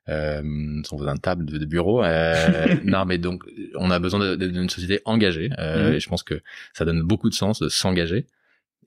euh, 0.08 0.82
son 0.84 0.96
voisin 0.96 1.14
de 1.14 1.20
table, 1.20 1.44
de, 1.44 1.64
bureau. 1.64 2.02
Euh, 2.02 2.76
non, 2.84 3.04
mais 3.04 3.18
donc 3.18 3.44
on 3.76 3.90
a 3.90 3.98
besoin 3.98 4.36
d'une 4.36 4.68
société 4.68 5.00
engagée, 5.04 5.50
euh, 5.58 5.88
mhm. 5.88 5.94
et 5.94 6.00
je 6.00 6.08
pense 6.08 6.22
que 6.22 6.42
ça 6.72 6.84
donne 6.84 7.02
beaucoup 7.02 7.30
de 7.30 7.34
sens 7.34 7.60
de 7.60 7.68
s'engager. 7.68 8.26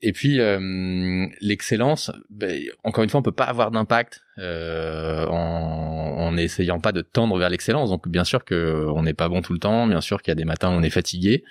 Et 0.02 0.12
puis 0.12 0.40
euh, 0.40 1.26
l'excellence, 1.40 2.12
ben, 2.28 2.62
encore 2.84 3.02
une 3.02 3.10
fois, 3.10 3.20
on 3.20 3.22
peut 3.22 3.32
pas 3.32 3.44
avoir 3.44 3.70
d'impact 3.70 4.22
euh, 4.38 5.26
en, 5.26 6.16
en 6.18 6.36
essayant 6.36 6.80
pas 6.80 6.92
de 6.92 7.00
tendre 7.00 7.38
vers 7.38 7.48
l'excellence. 7.48 7.90
Donc 7.90 8.08
bien 8.08 8.24
sûr 8.24 8.44
que 8.44 8.86
on 8.94 9.02
n'est 9.02 9.14
pas 9.14 9.28
bon 9.28 9.40
tout 9.40 9.52
le 9.54 9.58
temps, 9.58 9.86
bien 9.86 10.00
sûr 10.02 10.20
qu'il 10.22 10.30
y 10.30 10.32
a 10.32 10.36
des 10.36 10.44
matins 10.44 10.68
où 10.68 10.72
on 10.72 10.82
est 10.82 10.90
fatigué, 10.90 11.44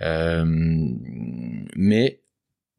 euh, 0.00 0.44
mais 1.76 2.20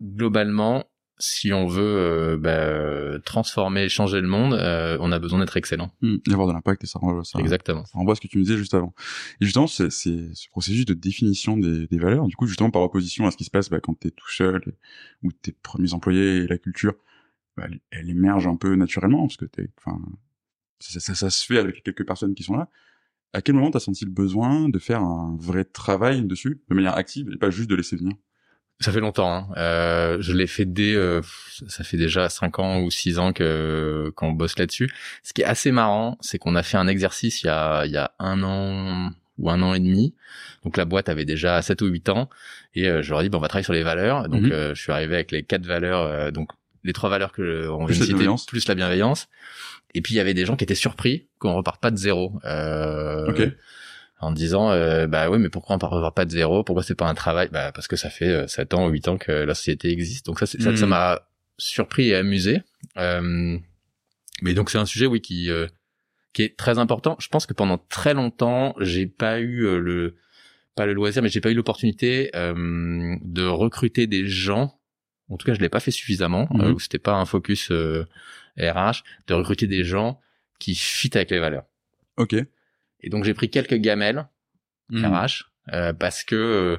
globalement, 0.01 0.85
si 1.17 1.53
on 1.53 1.67
veut 1.67 1.81
euh, 1.81 2.37
bah, 2.37 3.19
transformer, 3.23 3.87
changer 3.89 4.19
le 4.21 4.27
monde, 4.27 4.53
euh, 4.53 4.97
on 4.99 5.11
a 5.11 5.19
besoin 5.19 5.39
d'être 5.39 5.55
excellent. 5.57 5.91
Mmh, 6.01 6.15
et 6.29 6.33
avoir 6.33 6.47
de 6.47 6.53
l'impact 6.53 6.83
et 6.83 6.87
ça 6.87 6.99
renvoie, 6.99 7.23
ça, 7.23 7.39
Exactement. 7.39 7.85
ça 7.85 7.97
renvoie 7.97 8.13
à 8.13 8.15
ce 8.15 8.21
que 8.21 8.27
tu 8.27 8.37
me 8.37 8.43
disais 8.43 8.57
juste 8.57 8.73
avant. 8.73 8.93
Et 9.41 9.45
justement, 9.45 9.67
c'est 9.67 9.91
c'est 9.91 10.33
ce 10.33 10.49
processus 10.49 10.85
de 10.85 10.93
définition 10.93 11.57
des, 11.57 11.87
des 11.87 11.97
valeurs, 11.97 12.27
du 12.27 12.35
coup, 12.35 12.47
justement, 12.47 12.71
par 12.71 12.81
opposition 12.81 13.25
à 13.27 13.31
ce 13.31 13.37
qui 13.37 13.45
se 13.45 13.51
passe 13.51 13.69
bah, 13.69 13.79
quand 13.79 13.97
tu 13.99 14.07
es 14.09 14.11
tout 14.11 14.29
seul, 14.31 14.61
et- 14.67 14.73
ou 15.23 15.31
tes 15.31 15.53
premiers 15.53 15.93
employés 15.93 16.37
et 16.43 16.47
la 16.47 16.57
culture, 16.57 16.93
bah, 17.57 17.65
elle, 17.67 17.79
elle 17.91 18.09
émerge 18.09 18.47
un 18.47 18.55
peu 18.57 18.75
naturellement, 18.75 19.23
parce 19.27 19.37
que 19.37 19.45
t'es, 19.45 19.69
enfin, 19.79 19.99
ça, 20.79 20.99
ça, 20.99 21.15
ça 21.15 21.29
se 21.29 21.45
fait 21.45 21.59
avec 21.59 21.83
quelques 21.83 22.05
personnes 22.05 22.35
qui 22.35 22.43
sont 22.43 22.55
là. 22.57 22.69
À 23.33 23.41
quel 23.41 23.55
moment 23.55 23.71
t'as 23.71 23.79
senti 23.79 24.05
le 24.05 24.11
besoin 24.11 24.69
de 24.69 24.79
faire 24.79 25.01
un 25.01 25.37
vrai 25.39 25.65
travail 25.65 26.23
dessus, 26.25 26.61
de 26.69 26.75
manière 26.75 26.95
active, 26.95 27.29
et 27.33 27.37
pas 27.37 27.51
juste 27.51 27.69
de 27.69 27.75
laisser 27.75 27.97
venir? 27.97 28.13
Ça 28.81 28.91
fait 28.91 28.99
longtemps. 28.99 29.33
Hein. 29.33 29.47
Euh, 29.57 30.17
je 30.19 30.33
l'ai 30.33 30.47
fait 30.47 30.65
dès, 30.65 30.95
euh, 30.95 31.21
ça 31.67 31.83
fait 31.83 31.97
déjà 31.97 32.27
cinq 32.27 32.59
ans 32.59 32.81
ou 32.81 32.91
six 32.91 33.19
ans 33.19 33.31
que 33.31 34.11
qu'on 34.15 34.31
bosse 34.31 34.59
là-dessus. 34.59 34.91
Ce 35.23 35.33
qui 35.33 35.41
est 35.41 35.45
assez 35.45 35.71
marrant, 35.71 36.17
c'est 36.19 36.37
qu'on 36.37 36.55
a 36.55 36.63
fait 36.63 36.77
un 36.77 36.87
exercice 36.87 37.43
il 37.43 37.47
y 37.47 37.49
a 37.49 37.85
il 37.85 37.91
y 37.91 37.97
a 37.97 38.11
un 38.19 38.43
an 38.43 39.11
ou 39.37 39.49
un 39.49 39.61
an 39.61 39.73
et 39.73 39.79
demi. 39.79 40.13
Donc 40.63 40.77
la 40.77 40.85
boîte 40.85 41.09
avait 41.09 41.25
déjà 41.25 41.61
7 41.61 41.81
ou 41.81 41.85
8 41.87 42.09
ans 42.09 42.29
et 42.73 42.89
euh, 42.89 43.01
je 43.01 43.09
leur 43.11 43.21
ai 43.21 43.23
dit 43.23 43.29
bon, 43.29 43.37
on 43.37 43.41
va 43.41 43.47
travailler 43.47 43.63
sur 43.65 43.73
les 43.73 43.83
valeurs. 43.83 44.27
Donc 44.27 44.43
euh, 44.43 44.75
je 44.75 44.81
suis 44.81 44.91
arrivé 44.91 45.15
avec 45.15 45.31
les 45.31 45.43
quatre 45.43 45.65
valeurs 45.65 46.01
euh, 46.01 46.31
donc 46.31 46.49
les 46.83 46.93
trois 46.93 47.09
valeurs 47.09 47.31
que 47.31 47.67
on 47.69 47.85
Plus 47.85 47.95
vient 47.95 48.31
de 48.33 48.37
citer 48.37 48.47
plus 48.47 48.67
la 48.67 48.75
bienveillance. 48.75 49.27
Et 49.93 50.01
puis 50.01 50.13
il 50.13 50.17
y 50.17 50.19
avait 50.19 50.33
des 50.33 50.45
gens 50.45 50.55
qui 50.55 50.63
étaient 50.63 50.75
surpris 50.75 51.27
qu'on 51.39 51.55
reparte 51.55 51.81
pas 51.81 51.91
de 51.91 51.97
zéro. 51.97 52.33
Euh, 52.45 53.29
Ok. 53.29 53.49
En 54.19 54.31
disant 54.31 54.71
euh, 54.71 55.07
bah 55.07 55.29
oui 55.29 55.37
mais 55.39 55.49
pourquoi 55.49 55.75
on 55.75 55.87
repart 55.87 56.15
pas 56.15 56.25
de 56.25 56.31
zéro? 56.31 56.63
Pourquoi 56.63 56.83
c'est 56.83 56.95
pas 56.95 57.07
un 57.07 57.13
travail? 57.13 57.49
Bah 57.51 57.71
parce 57.73 57.87
que 57.87 57.95
ça 57.95 58.09
fait 58.09 58.29
euh, 58.29 58.47
7 58.47 58.73
ans 58.73 58.87
ou 58.87 58.89
8 58.89 59.07
ans 59.09 59.17
que 59.17 59.31
la 59.31 59.53
société 59.55 59.91
existe. 59.91 60.25
Donc 60.25 60.39
ça 60.39 60.45
ça 60.45 60.75
ça 60.75 60.85
m'a 60.85 61.27
surpris 61.57 62.09
et 62.09 62.15
amusé. 62.15 62.61
Euh, 62.97 63.57
mais 64.41 64.53
donc 64.53 64.69
c'est 64.69 64.77
un 64.77 64.85
sujet 64.85 65.05
oui 65.05 65.21
qui 65.21 65.49
euh, 65.49 65.67
qui 66.33 66.43
est 66.43 66.57
très 66.57 66.79
important. 66.79 67.15
Je 67.19 67.27
pense 67.27 67.45
que 67.45 67.53
pendant 67.53 67.77
très 67.77 68.13
longtemps 68.13 68.75
j'ai 68.79 69.05
pas 69.05 69.39
eu 69.39 69.65
euh, 69.65 69.79
le 69.79 70.15
pas 70.75 70.85
le 70.85 70.93
loisir 70.93 71.21
mais 71.21 71.29
j'ai 71.29 71.41
pas 71.41 71.51
eu 71.51 71.53
l'opportunité 71.53 72.31
euh, 72.35 73.15
de 73.21 73.45
recruter 73.45 74.07
des 74.07 74.27
gens. 74.27 74.79
En 75.29 75.37
tout 75.37 75.45
cas 75.45 75.53
je 75.53 75.59
l'ai 75.59 75.69
pas 75.69 75.79
fait 75.79 75.91
suffisamment 75.91 76.47
euh, 76.59 76.73
ou 76.73 76.79
c'était 76.79 76.99
pas 76.99 77.13
un 77.15 77.25
focus 77.25 77.71
euh, 77.71 78.05
RH 78.57 79.03
de 79.27 79.33
recruter 79.33 79.67
des 79.67 79.83
gens 79.83 80.19
qui 80.59 80.75
fit 80.75 81.11
avec 81.15 81.31
les 81.31 81.39
valeurs. 81.39 81.65
Ok. 82.17 82.35
Et 83.05 83.09
donc 83.09 83.23
j'ai 83.23 83.33
pris 83.33 83.49
quelques 83.49 83.75
gamelles 83.75 84.27
Mmh. 84.89 85.03
RH 85.03 85.45
euh, 85.73 85.93
parce 85.93 86.23
que 86.23 86.35
euh, 86.35 86.77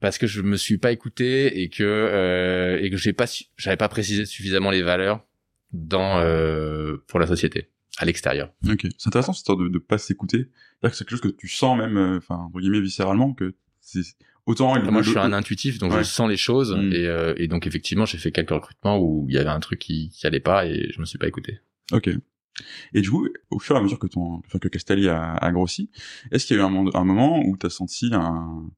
parce 0.00 0.18
que 0.18 0.26
je 0.26 0.42
me 0.42 0.56
suis 0.58 0.76
pas 0.76 0.92
écouté 0.92 1.62
et 1.62 1.70
que 1.70 1.82
euh, 1.84 2.78
et 2.82 2.90
que 2.90 2.98
j'ai 2.98 3.14
pas 3.14 3.24
j'avais 3.56 3.78
pas 3.78 3.88
précisé 3.88 4.26
suffisamment 4.26 4.70
les 4.70 4.82
valeurs 4.82 5.26
dans 5.72 6.18
euh, 6.20 6.98
pour 7.08 7.18
la 7.18 7.26
société 7.26 7.70
à 7.96 8.04
l'extérieur. 8.04 8.52
Ok, 8.68 8.86
c'est 8.98 9.08
intéressant 9.08 9.32
cette 9.32 9.40
histoire 9.40 9.56
de, 9.56 9.68
de 9.68 9.78
pas 9.78 9.96
s'écouter. 9.96 10.38
C'est-à-dire 10.80 10.90
que 10.90 10.96
c'est 10.96 11.04
quelque 11.04 11.10
chose 11.22 11.32
que 11.32 11.36
tu 11.36 11.48
sens 11.48 11.78
même, 11.78 11.96
euh, 11.96 12.18
enfin 12.18 12.34
entre 12.36 12.60
guillemets 12.60 12.80
viscéralement, 12.82 13.32
que 13.32 13.54
c'est 13.80 14.02
autant. 14.44 14.76
il- 14.76 14.90
Moi 14.90 15.00
je 15.00 15.08
suis 15.10 15.18
un 15.18 15.32
intuitif 15.32 15.78
donc 15.78 15.92
Ouais. 15.92 15.98
je 16.00 16.08
sens 16.10 16.28
les 16.28 16.36
choses 16.36 16.76
Mm. 16.76 16.92
et, 16.92 17.06
euh, 17.06 17.32
et 17.38 17.48
donc 17.48 17.66
effectivement 17.66 18.04
j'ai 18.04 18.18
fait 18.18 18.32
quelques 18.32 18.50
recrutements 18.50 18.98
où 18.98 19.24
il 19.30 19.34
y 19.34 19.38
avait 19.38 19.48
un 19.48 19.60
truc 19.60 19.78
qui, 19.78 20.10
qui 20.10 20.26
allait 20.26 20.40
pas 20.40 20.66
et 20.66 20.90
je 20.92 21.00
me 21.00 21.06
suis 21.06 21.18
pas 21.18 21.26
écouté. 21.28 21.60
Ok. 21.92 22.10
Et 22.92 23.00
du 23.00 23.10
coup, 23.10 23.26
au 23.50 23.58
fur 23.58 23.74
et 23.76 23.78
à 23.78 23.82
mesure 23.82 23.98
que 23.98 24.06
ton, 24.06 24.40
enfin, 24.46 24.58
que 24.58 24.68
Castelli 24.68 25.08
a, 25.08 25.32
a 25.34 25.52
grossi, 25.52 25.90
est-ce 26.30 26.46
qu'il 26.46 26.56
y 26.56 26.60
a 26.60 26.62
eu 26.62 26.66
un, 26.66 26.70
moment- 26.70 26.94
un 26.94 27.04
moment 27.04 27.40
où 27.44 27.56
tu 27.56 27.66
as 27.66 27.70
senti 27.70 28.10
un, 28.12 28.70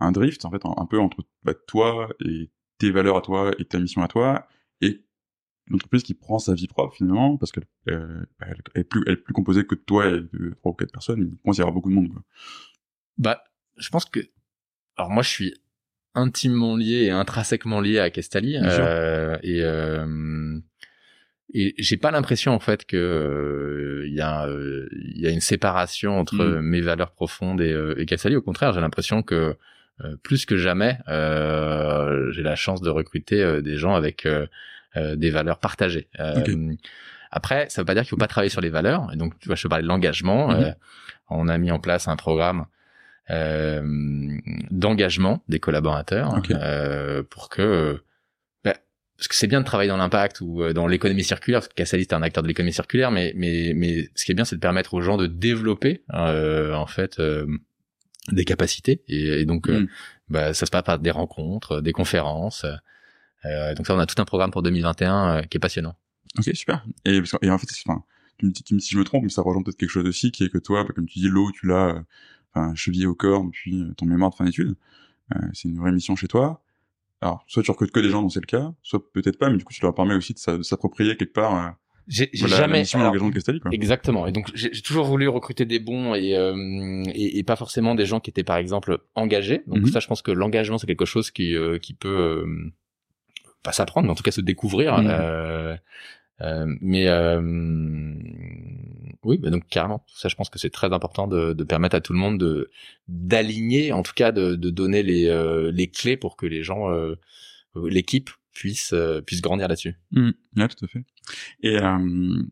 un 0.00 0.12
drift, 0.12 0.44
en 0.44 0.50
fait, 0.50 0.64
un, 0.64 0.74
un 0.76 0.86
peu 0.86 0.98
entre 0.98 1.24
bah, 1.42 1.54
toi 1.66 2.08
et 2.24 2.50
tes 2.78 2.90
valeurs 2.90 3.16
à 3.16 3.20
toi 3.22 3.52
et 3.58 3.64
ta 3.64 3.78
mission 3.78 4.02
à 4.02 4.08
toi, 4.08 4.46
et 4.80 5.04
l'entreprise 5.68 6.02
qui 6.02 6.14
prend 6.14 6.38
sa 6.38 6.54
vie 6.54 6.68
propre 6.68 6.94
finalement, 6.94 7.36
parce 7.36 7.50
qu'elle 7.52 7.64
euh, 7.88 8.24
elle, 8.40 8.62
elle 8.74 8.80
est 8.82 8.84
plus, 8.84 9.02
elle 9.06 9.14
est 9.14 9.16
plus 9.16 9.32
composée 9.34 9.66
que 9.66 9.74
de 9.74 9.80
toi 9.80 10.06
et 10.06 10.20
de 10.20 10.54
trois 10.58 10.72
ou 10.72 10.74
quatre 10.74 10.92
personnes, 10.92 11.20
il 11.20 11.36
à 11.58 11.62
y 11.62 11.64
avoir 11.64 11.74
beaucoup 11.74 11.90
de 11.90 11.94
monde. 11.94 12.08
Quoi. 12.10 12.22
Bah 13.18 13.42
je 13.76 13.88
pense 13.88 14.04
que 14.04 14.20
alors 14.96 15.10
moi 15.10 15.22
je 15.22 15.28
suis 15.30 15.54
intimement 16.14 16.76
lié 16.76 17.04
et 17.06 17.10
intrinsèquement 17.10 17.80
lié 17.80 17.98
à 17.98 18.10
sûr. 18.70 18.84
euh, 18.86 19.38
et 19.42 19.62
euh, 19.62 20.60
et 21.54 21.74
j'ai 21.78 21.96
pas 21.96 22.10
l'impression 22.10 22.52
en 22.52 22.58
fait 22.60 22.84
que 22.86 22.96
euh, 22.96 24.04
il 24.06 24.14
y 24.14 24.20
a 24.20 24.46
euh, 24.46 24.88
y 24.92 25.26
a 25.26 25.30
une 25.30 25.40
séparation 25.40 26.18
entre 26.18 26.44
Mm. 26.44 26.60
mes 26.60 26.80
valeurs 26.80 27.12
profondes 27.12 27.60
et, 27.60 27.72
euh, 27.72 27.94
et 28.00 28.06
Kestali. 28.06 28.36
Au 28.36 28.42
contraire, 28.42 28.72
j'ai 28.72 28.80
l'impression 28.80 29.22
que 29.22 29.56
euh, 30.04 30.16
plus 30.22 30.44
que 30.44 30.56
jamais, 30.56 30.98
euh, 31.08 32.30
j'ai 32.32 32.42
la 32.42 32.56
chance 32.56 32.82
de 32.82 32.90
recruter 32.90 33.42
euh, 33.42 33.62
des 33.62 33.76
gens 33.78 33.94
avec 33.94 34.26
euh, 34.26 34.46
euh, 34.96 35.16
des 35.16 35.30
valeurs 35.30 35.58
partagées. 35.58 36.08
Euh. 36.20 36.74
Après, 37.30 37.68
ça 37.70 37.80
veut 37.80 37.86
pas 37.86 37.94
dire 37.94 38.02
qu'il 38.02 38.10
faut 38.10 38.16
pas 38.16 38.28
travailler 38.28 38.50
sur 38.50 38.60
les 38.60 38.68
valeurs. 38.70 39.08
Et 39.12 39.16
donc, 39.16 39.38
tu 39.38 39.48
vois, 39.48 39.56
je 39.56 39.62
te 39.62 39.68
parlais 39.68 39.82
de 39.82 39.88
l'engagement. 39.88 40.50
Euh, 40.52 40.70
on 41.28 41.48
a 41.48 41.58
mis 41.58 41.70
en 41.70 41.78
place 41.80 42.08
un 42.08 42.16
programme 42.16 42.66
euh, 43.30 43.82
d'engagement 44.70 45.42
des 45.48 45.58
collaborateurs 45.60 46.34
Ok. 46.38 46.50
euh, 46.52 47.22
pour 47.28 47.48
que 47.48 48.00
parce 49.16 49.28
que 49.28 49.34
c'est 49.34 49.46
bien 49.46 49.60
de 49.60 49.64
travailler 49.66 49.88
dans 49.88 49.96
l'impact 49.96 50.40
ou 50.40 50.62
euh, 50.62 50.72
dans 50.72 50.86
l'économie 50.86 51.24
circulaire 51.24 51.60
parce 51.60 51.68
que 51.68 51.74
Cassalis 51.74 52.02
est 52.02 52.12
un 52.12 52.22
acteur 52.22 52.42
de 52.42 52.48
l'économie 52.48 52.72
circulaire 52.72 53.10
mais 53.10 53.32
mais 53.36 53.72
mais 53.74 54.08
ce 54.14 54.24
qui 54.24 54.32
est 54.32 54.34
bien 54.34 54.44
c'est 54.44 54.56
de 54.56 54.60
permettre 54.60 54.94
aux 54.94 55.00
gens 55.00 55.16
de 55.16 55.26
développer 55.26 56.02
euh, 56.14 56.74
en 56.74 56.86
fait 56.86 57.18
euh, 57.18 57.46
des 58.32 58.44
capacités 58.44 59.02
et, 59.08 59.40
et 59.40 59.44
donc 59.46 59.68
euh, 59.68 59.80
Mm. 59.80 59.88
bah, 60.28 60.54
ça 60.54 60.66
se 60.66 60.70
passe 60.70 60.82
par 60.82 60.98
des 60.98 61.10
rencontres 61.10 61.80
des 61.80 61.92
conférences 61.92 62.64
euh, 63.44 63.74
donc 63.74 63.86
ça 63.86 63.94
on 63.94 63.98
a 63.98 64.06
tout 64.06 64.20
un 64.20 64.24
programme 64.24 64.50
pour 64.50 64.62
2021 64.62 65.28
euh, 65.38 65.42
qui 65.42 65.56
est 65.56 65.60
passionnant 65.60 65.94
Ok, 66.38 66.50
super. 66.54 66.84
Et, 67.06 67.18
parce 67.20 67.30
que- 67.32 67.46
et 67.46 67.50
en 67.50 67.56
fait, 67.56 67.68
enfin, 67.86 68.02
tu 68.36 68.44
me, 68.44 68.50
dis- 68.50 68.62
tu 68.62 68.74
me 68.74 68.80
dis 68.80 68.84
si 68.84 68.92
je 68.92 68.98
me 68.98 69.04
trompe, 69.04 69.22
mais 69.22 69.30
ça 69.30 69.40
rejoint 69.40 69.62
peut-être 69.62 69.78
quelque 69.78 69.88
chose 69.88 70.04
aussi, 70.04 70.30
qui 70.32 70.44
est 70.44 70.50
que 70.50 70.58
toi, 70.58 70.84
bah, 70.84 70.90
comme 70.94 71.06
tu 71.06 71.18
dis, 71.18 71.28
l'eau, 71.28 71.50
tu 71.52 71.66
l'as, 71.66 71.94
euh, 71.94 72.00
enfin, 72.52 72.74
chevillé 72.74 73.06
au 73.06 73.14
corps 73.14 73.42
depuis 73.44 73.84
ton 73.96 74.04
mémoire 74.04 74.30
de 74.32 74.34
fin 74.34 74.44
d'études. 74.44 74.74
Euh, 75.34 75.38
c'est 75.54 75.68
une 75.70 75.78
vraie 75.78 75.92
mission 75.92 76.14
chez 76.14 76.28
toi. 76.28 76.62
Alors, 77.22 77.44
soit 77.46 77.62
tu 77.62 77.70
recrutes 77.70 77.90
que 77.92 78.00
des 78.00 78.10
gens 78.10 78.22
dans 78.22 78.28
c'est 78.28 78.40
le 78.40 78.46
cas, 78.46 78.72
soit 78.82 79.00
peut-être 79.12 79.38
pas, 79.38 79.48
mais 79.50 79.56
du 79.56 79.64
coup, 79.64 79.72
tu 79.72 79.80
leur 79.82 79.94
permets 79.94 80.14
aussi 80.14 80.34
de 80.34 80.38
s'a- 80.38 80.58
de 80.58 80.62
s'approprier 80.62 81.16
quelque 81.16 81.32
part 81.32 81.54
euh, 81.56 81.70
j'ai 82.08 82.30
voilà, 82.38 82.56
jamais 82.56 82.84
alors, 82.94 83.12
de 83.14 83.30
Castelli, 83.32 83.58
quoi. 83.58 83.70
Exactement. 83.72 84.28
Et 84.28 84.32
donc 84.32 84.48
j'ai 84.54 84.72
j'ai 84.72 84.82
toujours 84.82 85.06
voulu 85.06 85.26
recruter 85.28 85.64
des 85.64 85.80
bons 85.80 86.14
et, 86.14 86.36
euh, 86.36 87.02
et, 87.12 87.38
et 87.38 87.42
pas 87.42 87.56
forcément 87.56 87.96
des 87.96 88.06
gens 88.06 88.20
qui 88.20 88.30
étaient 88.30 88.44
par 88.44 88.58
exemple 88.58 88.98
engagés. 89.16 89.62
Donc 89.66 89.78
Mhm. 89.80 89.86
ça, 89.88 89.98
je 89.98 90.06
pense 90.06 90.22
que 90.22 90.30
l'engagement 90.30 90.78
c'est 90.78 90.86
quelque 90.86 91.04
chose 91.04 91.32
qui 91.32 91.56
euh, 91.56 91.78
qui 91.78 91.94
peut 91.94 92.08
euh, 92.08 92.46
pas 93.64 93.72
s'apprendre, 93.72 94.06
mais 94.06 94.12
en 94.12 94.14
tout 94.14 94.22
cas 94.22 94.30
se 94.30 94.40
découvrir. 94.40 94.98
Mhm. 94.98 95.06
Euh, 95.10 95.76
euh, 96.42 96.76
mais 96.80 97.08
euh, 97.08 97.40
oui, 99.26 99.38
bah 99.38 99.50
donc 99.50 99.66
carrément. 99.68 100.04
Ça, 100.14 100.28
je 100.28 100.34
pense 100.36 100.48
que 100.50 100.58
c'est 100.58 100.70
très 100.70 100.92
important 100.92 101.26
de, 101.26 101.52
de 101.52 101.64
permettre 101.64 101.96
à 101.96 102.00
tout 102.00 102.12
le 102.12 102.18
monde 102.18 102.38
de 102.38 102.70
d'aligner, 103.08 103.92
en 103.92 104.02
tout 104.02 104.14
cas 104.14 104.32
de, 104.32 104.54
de 104.54 104.70
donner 104.70 105.02
les 105.02 105.24
les 105.26 105.72
les 105.72 105.86
clés 105.88 106.16
pour 106.16 106.36
que 106.36 106.46
les 106.46 106.62
gens, 106.62 106.90
euh, 106.90 107.16
l'équipe 107.88 108.30
puisse 108.52 108.92
euh, 108.94 109.20
puisse 109.20 109.42
grandir 109.42 109.68
là-dessus. 109.68 109.94
Mhm. 110.12 110.32
Ouais, 110.56 110.68
tout 110.68 110.84
à 110.84 110.88
fait. 110.88 111.04
Et, 111.62 111.76
euh, 111.78 112.42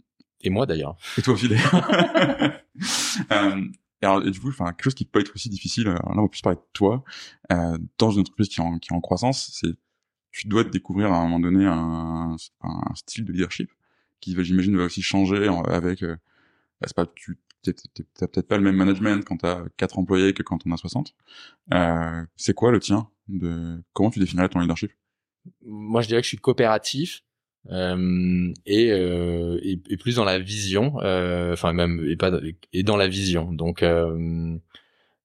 Et 0.43 0.51
moi 0.51 0.67
d'ailleurs. 0.67 0.97
et 1.19 1.23
toi 1.23 1.35
aussi, 1.35 1.49
d'ailleurs. 1.49 1.75
euh, 3.33 3.65
et 4.03 4.07
alors, 4.07 4.21
du 4.23 4.39
coup, 4.39 4.49
enfin, 4.51 4.67
quelque 4.73 4.85
chose 4.85 4.95
qui 4.95 5.07
peut 5.07 5.21
être 5.21 5.33
aussi 5.35 5.49
difficile, 5.49 5.85
là, 5.85 5.99
on 6.05 6.21
va 6.23 6.29
plus 6.29 6.43
parler 6.43 6.59
de 6.59 6.65
toi, 6.75 7.05
euh, 7.53 7.79
dans 7.99 8.11
une 8.11 8.21
entreprise 8.21 8.49
qui 8.49 8.61
est 8.61 8.63
en, 8.63 8.79
qui 8.79 8.93
est 8.93 8.97
en 8.97 9.01
croissance, 9.01 9.51
c'est 9.55 9.73
tu 10.31 10.49
dois 10.49 10.65
te 10.65 10.71
découvrir 10.71 11.13
à 11.13 11.17
un 11.17 11.23
moment 11.23 11.41
donné 11.41 11.65
un, 11.65 12.37
un 12.63 12.95
style 12.97 13.25
de 13.25 13.33
leadership 13.33 13.71
qui, 14.21 14.37
j'imagine, 14.45 14.77
va 14.77 14.85
aussi 14.85 15.01
changer 15.01 15.49
avec. 15.69 16.05
Bah, 16.81 16.87
c'est 16.89 16.97
pas, 16.97 17.07
tu 17.15 17.39
t'as 17.73 18.27
peut-être 18.27 18.49
pas 18.49 18.57
le 18.57 18.63
même 18.63 18.77
management 18.77 19.25
quand 19.25 19.39
t'as 19.39 19.65
quatre 19.77 19.99
employés 19.99 20.35
que 20.35 20.43
quand 20.43 20.59
on 20.67 20.73
a 20.73 20.77
60. 20.77 21.15
Euh, 21.73 22.23
c'est 22.37 22.55
quoi 22.55 22.71
le 22.71 22.81
tien 22.81 23.09
de 23.29 23.83
comment 23.93 24.11
tu 24.11 24.19
définirais 24.19 24.49
ton 24.49 24.61
leadership? 24.61 24.93
Moi 25.65 26.03
je 26.03 26.09
dirais 26.09 26.21
que 26.21 26.25
je 26.25 26.29
suis 26.29 26.39
coopératif 26.39 27.23
euh, 27.71 28.53
et, 28.67 28.93
euh, 28.93 29.59
et 29.63 29.81
et 29.89 29.97
plus 29.97 30.17
dans 30.17 30.25
la 30.25 30.39
vision 30.39 31.01
euh, 31.01 31.55
enfin 31.55 31.73
même 31.73 32.05
et 32.07 32.17
pas 32.17 32.31
et 32.75 32.83
dans 32.83 32.99
la 32.99 33.09
vision 33.09 33.53
donc 33.53 33.83
euh, 33.83 34.55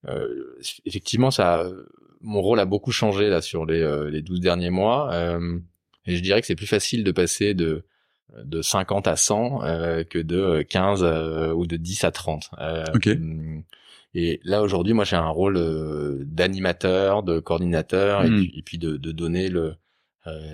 euh, 0.08 0.56
effectivement 0.86 1.32
ça 1.32 1.70
mon 2.22 2.42
rôle 2.42 2.62
a 2.62 2.66
beaucoup 2.66 2.92
changé 2.92 3.28
là 3.28 3.42
sur 3.42 3.66
les 3.66 4.10
les 4.10 4.22
12 4.22 4.40
derniers 4.40 4.70
mois 4.70 5.14
et 6.06 6.16
je 6.16 6.22
dirais 6.22 6.40
que 6.40 6.48
c'est 6.48 6.56
plus 6.56 6.68
facile 6.68 7.04
de 7.04 7.12
passer 7.12 7.54
de 7.54 7.84
de 8.44 8.62
50 8.62 9.08
à 9.08 9.15
100 9.15 9.63
euh, 9.63 10.04
que 10.04 10.20
de 10.20 10.62
15 10.62 11.04
euh, 11.04 11.52
ou 11.54 11.65
de 11.68 11.78
10 11.78 12.04
à 12.04 12.12
30 12.12 12.50
euh, 12.60 12.84
Ok. 12.96 13.10
et 14.13 14.39
là 14.44 14.62
aujourd'hui 14.62 14.94
moi 14.94 15.04
j'ai 15.06 15.15
un 15.15 15.30
rôle 15.30 15.58
euh, 15.58 16.24
d'animateur 16.26 17.24
de 17.24 17.39
coordinateur 17.39 18.24
et 18.24 18.30
Mm. 18.30 18.36
puis, 18.38 18.52
et 18.56 18.62
puis 18.62 18.78
de, 18.78 18.98
de 18.98 19.12
donner 19.12 19.50
le 19.50 19.76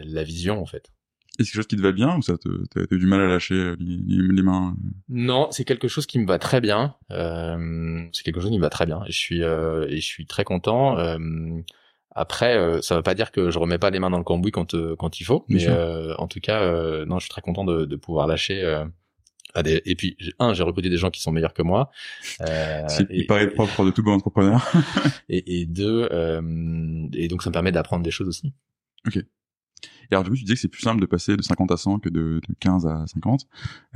la 0.05 0.23
vision 0.23 0.61
en 0.61 0.65
fait. 0.65 0.93
Et 1.37 1.43
c'est 1.43 1.51
quelque 1.51 1.55
chose 1.55 1.67
qui 1.67 1.75
te 1.75 1.81
va 1.81 1.91
bien 1.91 2.15
ou 2.15 2.21
ça 2.21 2.37
te, 2.37 2.47
t'as, 2.69 2.81
eu 2.89 2.97
du 2.97 3.07
mal 3.07 3.19
à 3.19 3.27
lâcher 3.27 3.73
les, 3.77 3.97
les, 4.07 4.41
mains 4.41 4.73
Non, 5.09 5.49
c'est 5.51 5.65
quelque 5.65 5.89
chose 5.89 6.05
qui 6.05 6.17
me 6.17 6.25
va 6.25 6.39
très 6.39 6.61
bien. 6.61 6.95
Euh, 7.11 8.05
c'est 8.13 8.23
quelque 8.23 8.39
chose 8.39 8.51
qui 8.51 8.55
me 8.57 8.61
va 8.61 8.69
très 8.69 8.85
bien. 8.85 9.01
Je 9.07 9.11
suis 9.17 9.43
euh, 9.43 9.85
et 9.89 9.97
je 9.97 10.05
suis 10.05 10.25
très 10.27 10.45
content. 10.45 10.95
Euh, 12.15 12.21
après, 12.21 12.57
euh, 12.57 12.81
ça 12.81 12.95
veut 12.95 13.03
pas 13.03 13.15
dire 13.15 13.31
que 13.31 13.49
je 13.51 13.59
remets 13.59 13.77
pas 13.77 13.89
les 13.89 13.99
mains 13.99 14.09
dans 14.09 14.17
le 14.17 14.23
cambouis 14.23 14.51
quand 14.51 14.73
euh, 14.73 14.95
quand 14.97 15.19
il 15.19 15.23
faut. 15.23 15.45
Mais 15.49 15.67
euh, 15.67 16.15
en 16.17 16.27
tout 16.27 16.39
cas, 16.39 16.61
non, 17.05 17.19
je 17.19 17.25
suis 17.25 17.29
très 17.29 17.41
content 17.41 17.63
de, 17.63 17.85
de 17.85 17.95
pouvoir 17.95 18.27
lâcher. 18.27 18.85
À 19.53 19.63
des... 19.63 19.81
Et 19.85 19.95
puis, 19.95 20.17
un, 20.39 20.53
j'ai 20.53 20.63
recruté 20.63 20.89
des 20.89 20.97
gens 20.97 21.09
qui 21.09 21.21
sont 21.21 21.31
meilleurs 21.31 21.53
que 21.53 21.61
moi. 21.61 21.89
Euh, 22.41 22.87
et, 23.09 23.19
il 23.19 23.25
paraît 23.25 23.49
propre 23.49 23.85
de 23.85 23.91
tout 23.91 24.03
bon 24.03 24.11
entrepreneur. 24.11 24.61
et, 25.29 25.61
et 25.61 25.65
deux, 25.65 26.09
et 27.13 27.27
donc 27.29 27.41
ça 27.41 27.49
me 27.49 27.53
permet 27.53 27.71
d'apprendre 27.71 28.03
des 28.03 28.11
choses 28.11 28.27
aussi. 28.27 28.53
Ok. 29.07 29.17
Et 30.11 30.13
alors 30.13 30.23
du 30.23 30.29
coup, 30.29 30.35
tu 30.35 30.43
disais 30.43 30.55
que 30.55 30.59
c'est 30.59 30.67
plus 30.67 30.81
simple 30.81 31.01
de 31.01 31.05
passer 31.05 31.35
de 31.35 31.41
50 31.41 31.71
à 31.71 31.77
100 31.77 31.99
que 31.99 32.09
de, 32.09 32.39
de 32.47 32.55
15 32.59 32.85
à 32.85 33.05
50. 33.07 33.47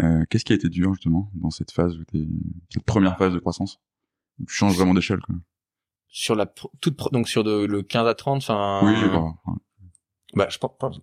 Euh, 0.01 0.25
Qu'est-ce 0.29 0.45
qui 0.45 0.53
a 0.53 0.55
été 0.55 0.69
dur 0.69 0.93
justement 0.93 1.31
dans 1.35 1.49
cette 1.49 1.71
phase, 1.71 1.97
cette 2.69 2.83
première 2.83 3.17
phase 3.17 3.33
de 3.33 3.39
croissance? 3.39 3.79
Tu 4.47 4.53
changes 4.53 4.75
vraiment 4.75 4.93
d'échelle. 4.93 5.19
Quoi. 5.19 5.35
Sur 6.11 6.35
la 6.35 6.45
toute 6.81 6.97
donc 7.11 7.29
sur 7.29 7.43
de, 7.43 7.65
le 7.65 7.83
15 7.83 8.07
à 8.07 8.15
30, 8.15 8.37
enfin. 8.37 8.81
Oui. 8.83 8.95
Bah, 9.09 9.55
bah, 10.33 10.47
je 10.49 10.57
pense 10.57 11.01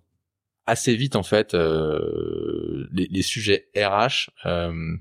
assez 0.65 0.95
vite 0.95 1.15
en 1.15 1.23
fait 1.23 1.53
euh, 1.53 2.87
les, 2.91 3.07
les, 3.07 3.21
sujets 3.21 3.69
RH 3.75 4.29
euh, 4.45 4.97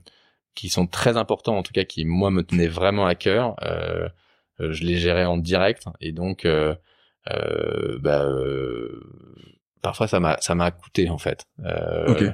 qui 0.54 0.68
sont 0.68 0.86
très 0.86 1.16
importants 1.16 1.56
en 1.58 1.62
tout 1.62 1.72
cas 1.72 1.84
qui 1.84 2.04
moi 2.04 2.30
me 2.30 2.42
tenaient 2.42 2.68
vraiment 2.68 3.06
à 3.06 3.14
cœur. 3.14 3.56
Euh, 3.62 4.08
je 4.58 4.84
les 4.84 4.96
gérais 4.96 5.26
en 5.26 5.36
direct 5.36 5.84
et 6.00 6.12
donc 6.12 6.44
euh, 6.44 6.74
euh, 7.30 7.98
bah, 8.00 8.24
euh, 8.24 9.02
parfois 9.82 10.06
ça 10.06 10.20
m'a 10.20 10.38
ça 10.40 10.54
m'a 10.54 10.70
coûté 10.70 11.10
en 11.10 11.18
fait. 11.18 11.46
Euh, 11.64 12.32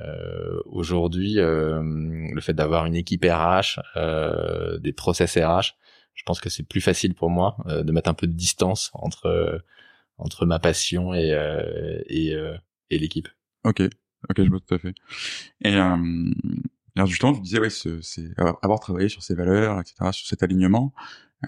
euh, 0.00 0.60
Aujourd'hui, 0.66 1.38
euh, 1.38 1.82
le 1.82 2.40
fait 2.40 2.54
d'avoir 2.54 2.86
une 2.86 2.94
équipe 2.94 3.24
RH, 3.24 3.78
euh, 3.96 4.78
des 4.78 4.92
process 4.92 5.36
RH, 5.36 5.74
je 6.14 6.22
pense 6.24 6.40
que 6.40 6.50
c'est 6.50 6.62
plus 6.62 6.80
facile 6.80 7.14
pour 7.14 7.30
moi 7.30 7.56
euh, 7.66 7.82
de 7.82 7.92
mettre 7.92 8.10
un 8.10 8.14
peu 8.14 8.26
de 8.26 8.32
distance 8.32 8.90
entre 8.94 9.62
entre 10.18 10.46
ma 10.46 10.58
passion 10.58 11.14
et 11.14 11.30
et, 12.06 12.36
et 12.90 12.98
l'équipe. 12.98 13.28
Ok, 13.64 13.82
ok, 14.28 14.36
je 14.36 14.48
vois 14.48 14.60
tout 14.60 14.74
à 14.74 14.78
fait. 14.78 14.94
Et 15.62 15.74
alors 16.96 17.06
justement, 17.06 17.32
tu 17.32 17.40
disais 17.40 17.58
ouais, 17.58 17.70
c'est 17.70 18.30
avoir 18.38 18.80
travaillé 18.80 19.08
sur 19.08 19.22
ces 19.22 19.34
valeurs, 19.34 19.80
etc., 19.80 20.10
sur 20.12 20.26
cet 20.26 20.42
alignement. 20.42 20.92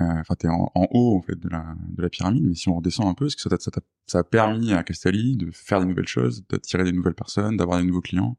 Euh, 0.01 0.05
enfin, 0.21 0.35
t'es 0.35 0.49
en, 0.49 0.73
en, 0.75 0.89
haut 0.91 1.17
en 1.17 1.23
fait 1.23 1.39
de 1.39 1.49
la 1.49 1.77
de 1.91 2.03
la 2.03 2.09
pyramide, 2.09 2.45
mais 2.45 2.55
si 2.55 2.69
on 2.69 2.77
redescend 2.77 3.07
un 3.07 3.15
peu, 3.15 3.27
est-ce 3.27 3.37
que 3.37 3.43
ça, 3.43 3.57
ça, 3.61 3.71
ça, 4.07 4.19
a 4.19 4.25
permis 4.25 4.73
à 4.73 4.83
Castelli 4.83 5.37
de 5.37 5.51
faire 5.53 5.81
des 5.81 5.87
nouvelles 5.87 6.09
choses, 6.09 6.45
d'attirer 6.49 6.83
des 6.83 6.93
nouvelles 6.93 7.15
personnes, 7.15 7.57
d'avoir 7.57 7.79
des 7.79 7.87
nouveaux 7.87 8.01
clients 8.01 8.37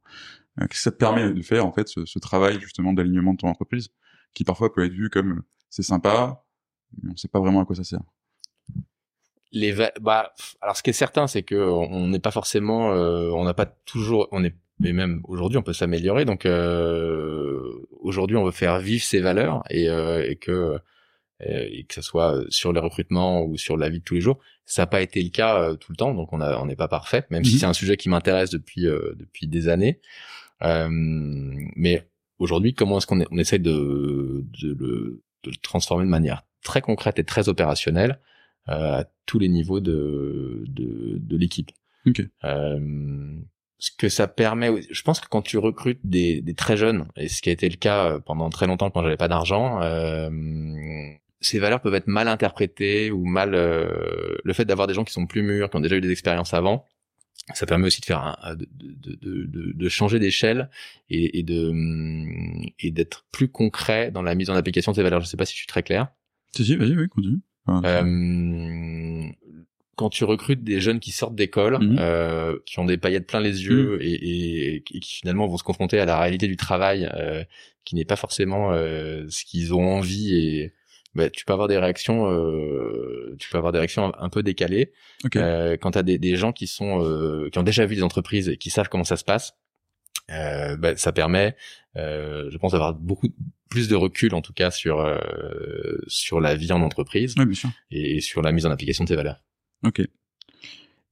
euh, 0.59 0.67
Qu'est-ce 0.67 0.79
que 0.79 0.83
ça 0.83 0.91
te 0.91 0.97
permet 0.97 1.31
de 1.31 1.41
faire 1.41 1.65
en 1.65 1.71
fait 1.71 1.87
ce, 1.87 2.05
ce 2.05 2.19
travail 2.19 2.59
justement 2.59 2.91
d'alignement 2.91 3.33
de 3.33 3.37
ton 3.37 3.47
entreprise, 3.47 3.89
qui 4.33 4.43
parfois 4.43 4.73
peut 4.73 4.83
être 4.83 4.91
vu 4.91 5.09
comme 5.09 5.43
c'est 5.75 5.83
sympa, 5.83 6.43
mais 7.01 7.11
on 7.13 7.17
sait 7.17 7.27
pas 7.27 7.39
vraiment 7.39 7.61
à 7.61 7.65
quoi 7.65 7.75
ça 7.75 7.83
sert 7.83 8.01
les 9.51 9.73
bah 10.01 10.33
alors 10.59 10.75
ce 10.75 10.83
qui 10.83 10.89
est 10.89 10.93
certain 10.93 11.27
c'est 11.27 11.43
que 11.43 11.55
on 11.55 12.07
n'est 12.07 12.19
pas 12.19 12.31
forcément 12.31 12.91
euh, 12.91 13.29
on 13.29 13.45
n'a 13.45 13.53
pas 13.53 13.65
toujours 13.65 14.27
on 14.31 14.43
est 14.43 14.53
mais 14.79 14.91
même 14.91 15.21
aujourd'hui 15.23 15.57
on 15.57 15.61
peut 15.61 15.71
s'améliorer 15.71 16.25
donc 16.25 16.45
euh, 16.45 17.87
aujourd'hui 18.01 18.35
on 18.35 18.43
veut 18.43 18.51
faire 18.51 18.79
vivre 18.79 19.03
ces 19.03 19.21
valeurs 19.21 19.63
et, 19.69 19.87
euh, 19.87 20.29
et 20.29 20.35
que 20.35 20.77
euh, 21.41 21.67
et 21.69 21.83
que 21.83 21.93
ce 21.93 22.01
soit 22.01 22.45
sur 22.47 22.71
les 22.71 22.79
recrutements 22.79 23.43
ou 23.43 23.57
sur 23.57 23.75
la 23.75 23.89
vie 23.89 23.99
de 23.99 24.03
tous 24.05 24.13
les 24.13 24.21
jours. 24.21 24.39
Ça 24.65 24.83
n'a 24.83 24.87
pas 24.87 25.01
été 25.01 25.21
le 25.21 25.29
cas 25.29 25.59
euh, 25.59 25.75
tout 25.75 25.91
le 25.91 25.97
temps, 25.97 26.13
donc 26.13 26.31
on 26.31 26.39
a, 26.39 26.57
on 26.59 26.65
n'est 26.65 26.77
pas 26.77 26.87
parfait, 26.87 27.25
même 27.29 27.43
si 27.43 27.55
mhm. 27.55 27.59
c'est 27.59 27.65
un 27.65 27.73
sujet 27.73 27.97
qui 27.97 28.07
m'intéresse 28.07 28.51
depuis 28.51 28.87
euh, 28.87 29.13
depuis 29.17 29.47
des 29.47 29.67
années. 29.67 29.99
mais 30.61 32.07
aujourd'hui, 32.39 32.73
comment 32.73 32.99
est-ce 32.99 33.07
qu'on 33.07 33.21
on 33.29 33.37
essaie 33.37 33.59
de, 33.59 34.45
de, 34.61 34.73
le, 34.79 35.23
de, 35.45 35.51
le, 35.51 35.57
transformer 35.57 36.03
de 36.03 36.09
manière 36.09 36.43
très 36.63 36.81
concrète 36.81 37.19
et 37.19 37.23
très 37.23 37.49
opérationnelle 37.49 38.19
à 38.67 39.05
tous 39.27 39.37
les 39.37 39.47
niveaux 39.47 39.79
de 39.79 40.63
de, 40.67 41.17
de 41.19 41.37
l'équipe. 41.37 41.71
Okay. 42.07 42.27
ce 42.43 43.91
que 43.97 44.09
ça 44.09 44.27
permet, 44.27 44.71
je 44.91 45.01
pense 45.01 45.19
que 45.19 45.27
quand 45.27 45.41
tu 45.41 45.57
recrutes 45.57 45.99
des, 46.03 46.41
des, 46.41 46.53
très 46.53 46.77
jeunes, 46.77 47.07
et 47.15 47.27
ce 47.27 47.41
qui 47.41 47.49
a 47.49 47.51
été 47.51 47.67
le 47.67 47.77
cas 47.77 48.19
pendant 48.19 48.49
très 48.49 48.67
longtemps 48.67 48.91
quand 48.91 49.01
j'avais 49.01 49.17
pas 49.17 49.27
d'argent, 49.27 49.81
euh, 49.81 50.29
ces 51.45 51.59
valeurs 51.59 51.81
peuvent 51.81 51.95
être 51.95 52.07
mal 52.07 52.27
interprétées 52.27 53.11
ou 53.11 53.25
mal 53.25 53.53
euh, 53.53 54.35
le 54.43 54.53
fait 54.53 54.65
d'avoir 54.65 54.87
des 54.87 54.93
gens 54.93 55.03
qui 55.03 55.13
sont 55.13 55.27
plus 55.27 55.43
mûrs, 55.43 55.69
qui 55.69 55.77
ont 55.77 55.81
déjà 55.81 55.95
eu 55.95 56.01
des 56.01 56.11
expériences 56.11 56.53
avant, 56.53 56.85
ça 57.53 57.65
permet 57.65 57.87
aussi 57.87 58.01
de 58.01 58.05
faire 58.05 58.21
un, 58.21 58.55
de, 58.55 58.67
de, 58.73 59.15
de, 59.21 59.73
de, 59.73 59.89
changer 59.89 60.17
d'échelle 60.19 60.69
et, 61.09 61.39
et 61.39 61.43
de 61.43 61.71
et 62.79 62.91
d'être 62.91 63.25
plus 63.31 63.49
concret 63.49 64.09
dans 64.11 64.23
la 64.23 64.33
mise 64.33 64.49
en 64.49 64.55
application 64.55 64.91
de 64.91 64.95
ces 64.95 65.03
valeurs. 65.03 65.21
Je 65.21 65.27
sais 65.27 65.37
pas 65.37 65.45
si 65.45 65.53
je 65.53 65.59
suis 65.59 65.67
très 65.67 65.83
clair. 65.83 66.07
Si 66.55 66.65
si, 66.65 66.75
vas-y, 66.75 66.95
oui, 66.95 67.07
continue. 67.07 67.39
euh, 67.69 69.29
quand 69.95 70.09
tu 70.09 70.23
recrutes 70.23 70.63
des 70.63 70.81
jeunes 70.81 70.99
qui 70.99 71.11
sortent 71.11 71.35
d'école, 71.35 71.79
mhm. 71.79 71.97
euh, 71.99 72.57
qui 72.65 72.79
ont 72.79 72.85
des 72.85 72.97
paillettes 72.97 73.27
plein 73.27 73.39
les 73.39 73.63
yeux 73.63 73.95
mhm. 73.95 74.01
et, 74.01 74.13
et, 74.13 74.75
et, 74.75 74.99
qui 74.99 75.15
finalement 75.17 75.47
vont 75.47 75.57
se 75.57 75.63
confronter 75.63 75.99
à 75.99 76.05
la 76.05 76.19
réalité 76.19 76.47
du 76.47 76.57
travail, 76.57 77.09
euh, 77.15 77.43
qui 77.83 77.95
n'est 77.95 78.05
pas 78.05 78.15
forcément 78.15 78.71
euh, 78.71 79.25
ce 79.29 79.45
qu'ils 79.45 79.73
ont 79.73 79.87
envie 79.87 80.35
et 80.35 80.73
bah, 81.15 81.29
tu 81.29 81.45
peux 81.45 81.53
avoir 81.53 81.67
des 81.67 81.77
réactions, 81.77 82.29
euh, 82.29 83.35
tu 83.39 83.49
peux 83.49 83.57
avoir 83.57 83.71
des 83.71 83.79
réactions 83.79 84.13
un, 84.17 84.29
peu 84.29 84.43
décalées. 84.43 84.91
Euh, 85.35 85.77
quand 85.77 85.91
tu 85.91 85.97
as 85.97 86.03
des, 86.03 86.17
des, 86.17 86.35
gens 86.35 86.51
qui 86.51 86.67
sont 86.67 87.03
euh, 87.03 87.49
qui 87.49 87.57
ont 87.57 87.63
déjà 87.63 87.85
vu 87.85 87.95
des 87.95 88.03
entreprises 88.03 88.49
et 88.49 88.57
qui 88.57 88.69
savent 88.69 88.89
comment 88.89 89.05
ça 89.05 89.17
se 89.17 89.23
passe, 89.23 89.53
euh, 90.31 90.75
bah, 90.75 90.95
ça 90.95 91.11
permet, 91.11 91.55
euh, 91.97 92.49
je 92.51 92.57
pense, 92.57 92.71
d'avoir 92.71 92.93
beaucoup 92.93 93.29
plus 93.69 93.87
de 93.87 93.95
recul 93.95 94.33
en 94.35 94.41
tout 94.41 94.53
cas 94.53 94.71
sur 94.71 94.99
euh, 94.99 95.97
sur 96.07 96.39
la 96.39 96.55
vie 96.55 96.71
en 96.71 96.81
entreprise 96.81 97.35
Et, 97.91 98.21
sur 98.21 98.41
la 98.41 98.51
mise 98.51 98.65
en 98.65 98.71
application 98.71 99.03
de 99.03 99.09
ces 99.09 99.15
valeurs. 99.15 99.43
Ok. 99.83 100.01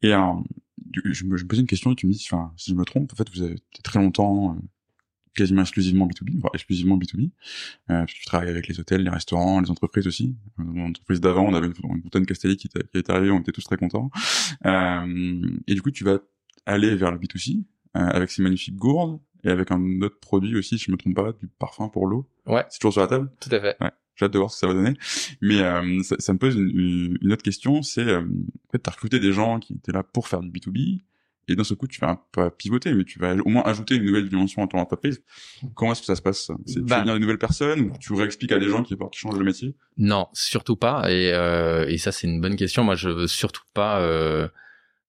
Et 0.01 0.09
je, 0.09 1.23
me, 1.25 1.37
je 1.37 1.43
me 1.43 1.47
posais 1.47 1.61
une 1.61 1.67
question 1.67 1.91
et 1.91 1.95
tu 1.95 2.07
me 2.07 2.11
dis, 2.11 2.25
enfin, 2.29 2.51
si 2.57 2.71
je 2.71 2.75
me 2.75 2.83
trompe, 2.83 3.11
en 3.13 3.15
fait, 3.15 3.29
vous 3.33 3.41
avez 3.41 3.55
très 3.83 3.99
longtemps 3.99 4.57
quasiment 5.35 5.61
exclusivement 5.61 6.07
B2B, 6.07 6.39
voire 6.39 6.53
exclusivement 6.53 6.97
B2B. 6.97 7.31
Euh, 7.89 8.05
tu 8.05 8.25
travailles 8.25 8.49
avec 8.49 8.67
les 8.67 8.79
hôtels, 8.79 9.03
les 9.03 9.09
restaurants, 9.09 9.59
les 9.61 9.71
entreprises 9.71 10.07
aussi. 10.07 10.35
Dans 10.57 10.83
l'entreprise 10.83 11.21
d'avant, 11.21 11.45
on 11.45 11.53
avait 11.53 11.67
une 11.67 12.01
bouteille 12.01 12.25
Castelli 12.25 12.57
qui, 12.57 12.69
qui 12.69 12.77
est 12.93 13.09
arrivée, 13.09 13.31
on 13.31 13.39
était 13.39 13.51
tous 13.51 13.63
très 13.63 13.77
contents. 13.77 14.09
Euh, 14.65 15.57
et 15.67 15.73
du 15.73 15.81
coup, 15.81 15.91
tu 15.91 16.03
vas 16.03 16.19
aller 16.65 16.95
vers 16.95 17.11
le 17.11 17.17
B2C 17.17 17.63
euh, 17.95 17.99
avec 17.99 18.31
ces 18.31 18.41
magnifiques 18.41 18.75
gourdes 18.75 19.19
et 19.43 19.49
avec 19.49 19.71
un 19.71 20.01
autre 20.01 20.19
produit 20.19 20.57
aussi, 20.57 20.77
si 20.77 20.85
je 20.85 20.91
me 20.91 20.97
trompe 20.97 21.15
pas, 21.15 21.33
du 21.33 21.47
parfum 21.47 21.89
pour 21.89 22.07
l'eau. 22.07 22.29
Ouais. 22.45 22.65
C'est 22.69 22.79
toujours 22.79 22.93
sur 22.93 23.01
la 23.01 23.07
table? 23.07 23.31
Tout 23.39 23.49
à 23.53 23.59
fait. 23.59 23.75
Ouais. 23.81 23.91
J'ai 24.15 24.25
hâte 24.25 24.33
de 24.33 24.37
voir 24.37 24.51
ce 24.51 24.57
que 24.57 24.59
ça 24.59 24.67
va 24.67 24.73
donner. 24.73 24.93
Mais 25.41 25.59
euh, 25.59 26.03
ça, 26.03 26.15
ça, 26.19 26.33
me 26.33 26.37
pose 26.37 26.55
une, 26.55 27.17
une 27.21 27.33
autre 27.33 27.43
question, 27.43 27.81
c'est 27.81 28.07
euh, 28.07 28.21
en 28.21 28.71
fait, 28.71 28.79
t'as 28.79 28.91
recruté 28.91 29.19
des 29.19 29.33
gens 29.33 29.59
qui 29.59 29.73
étaient 29.73 29.91
là 29.91 30.03
pour 30.03 30.27
faire 30.27 30.41
du 30.41 30.49
B2B, 30.49 31.01
et 31.47 31.55
d'un 31.55 31.63
seul 31.63 31.77
coup 31.77 31.87
tu 31.87 31.99
vas 31.99 32.25
pas 32.31 32.49
pivoter 32.49 32.93
mais 32.93 33.03
tu 33.03 33.19
vas 33.19 33.35
au 33.35 33.49
moins 33.49 33.63
ajouter 33.63 33.95
une 33.95 34.05
nouvelle 34.05 34.29
dimension 34.29 34.63
à 34.63 34.67
ton 34.67 34.77
entreprise. 34.79 35.21
Comment 35.75 35.91
est-ce 35.91 36.01
que 36.01 36.05
ça 36.07 36.15
se 36.15 36.21
passe? 36.21 36.51
C'est 36.65 36.79
bah, 36.81 36.97
tu 36.97 37.01
deviens 37.01 37.15
une 37.15 37.21
nouvelle 37.21 37.37
personne 37.37 37.81
ou 37.81 37.93
tu 37.99 38.13
réexpliques 38.13 38.51
à 38.51 38.59
des 38.59 38.69
gens 38.69 38.83
qui, 38.83 38.95
qui 38.95 39.19
changent 39.19 39.37
de 39.37 39.43
métier? 39.43 39.75
Non 39.97 40.27
surtout 40.33 40.75
pas. 40.75 41.11
Et, 41.11 41.33
euh, 41.33 41.85
et 41.87 41.97
ça 41.97 42.11
c'est 42.11 42.27
une 42.27 42.39
bonne 42.41 42.55
question. 42.55 42.83
Moi 42.83 42.95
je 42.95 43.09
veux 43.09 43.27
surtout 43.27 43.63
pas 43.73 43.99
euh, 44.01 44.47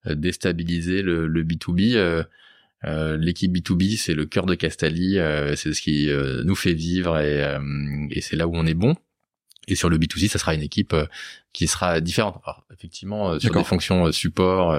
déstabiliser 0.06 1.02
le, 1.02 1.26
le 1.26 1.44
B2B 1.44 1.94
euh, 1.94 2.22
euh, 2.84 3.16
l'équipe 3.16 3.50
B2B 3.50 3.96
c'est 3.96 4.14
le 4.14 4.26
cœur 4.26 4.44
de 4.46 4.54
Castali. 4.54 5.18
Euh, 5.18 5.56
c'est 5.56 5.72
ce 5.72 5.80
qui 5.80 6.10
euh, 6.10 6.42
nous 6.44 6.54
fait 6.56 6.74
vivre 6.74 7.18
et, 7.18 7.58
et 8.10 8.20
c'est 8.20 8.36
là 8.36 8.46
où 8.46 8.52
on 8.54 8.66
est 8.66 8.74
bon 8.74 8.94
et 9.68 9.74
sur 9.74 9.88
le 9.88 9.98
B2C, 9.98 10.28
ça 10.28 10.38
sera 10.38 10.54
une 10.54 10.62
équipe 10.62 10.92
euh, 10.92 11.06
qui 11.52 11.66
sera 11.66 12.00
différente. 12.00 12.40
Alors, 12.44 12.66
effectivement, 12.72 13.30
euh, 13.30 13.38
sur 13.38 13.54
des 13.54 13.64
fonctions 13.64 14.06
euh, 14.06 14.12
support, 14.12 14.72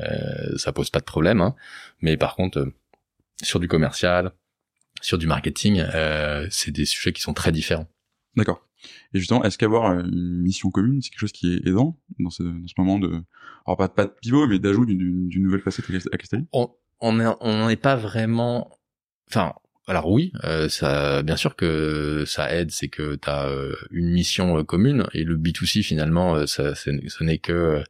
euh, 0.00 0.56
ça 0.56 0.72
pose 0.72 0.90
pas 0.90 1.00
de 1.00 1.04
problème. 1.04 1.40
Hein. 1.40 1.54
Mais 2.02 2.16
par 2.16 2.34
contre, 2.34 2.72
sur 3.42 3.60
du 3.60 3.68
commercial, 3.68 4.32
sur 5.00 5.16
du 5.16 5.26
marketing, 5.26 5.82
c'est 6.50 6.72
des 6.72 6.84
sujets 6.84 7.12
qui 7.12 7.22
sont 7.22 7.32
très 7.32 7.52
différents. 7.52 7.86
D'accord. 8.36 8.66
Et 9.14 9.18
justement, 9.18 9.42
est-ce 9.44 9.56
qu'avoir 9.56 9.92
une 9.92 10.42
mission 10.42 10.70
commune, 10.70 11.00
c'est 11.00 11.10
quelque 11.10 11.20
chose 11.20 11.32
qui 11.32 11.54
est 11.54 11.66
aidant 11.66 11.98
dans 12.18 12.30
ce, 12.30 12.42
dans 12.42 12.66
ce 12.66 12.74
moment 12.78 12.98
de, 12.98 13.22
alors 13.66 13.76
pas, 13.76 13.88
pas 13.88 14.06
de 14.06 14.12
pivot, 14.20 14.46
mais 14.46 14.58
d'ajout 14.58 14.86
d'une 14.86 15.42
nouvelle 15.42 15.60
facette 15.60 15.84
à 16.12 16.16
Castelli 16.16 16.46
On 16.52 16.70
on 17.02 17.66
n'est 17.66 17.76
pas 17.76 17.96
vraiment, 17.96 18.78
enfin, 19.28 19.54
alors 19.90 20.10
oui, 20.10 20.32
euh, 20.44 20.68
ça, 20.68 21.22
bien 21.22 21.36
sûr 21.36 21.56
que 21.56 22.24
ça 22.26 22.52
aide, 22.54 22.70
c'est 22.70 22.88
que 22.88 23.16
tu 23.16 23.28
as 23.28 23.46
euh, 23.46 23.74
une 23.90 24.10
mission 24.10 24.58
euh, 24.58 24.64
commune 24.64 25.06
et 25.12 25.24
le 25.24 25.36
B2C 25.36 25.82
finalement, 25.82 26.46
ça, 26.46 26.74
ce 26.74 27.24
n'est 27.24 27.38
que 27.38 27.82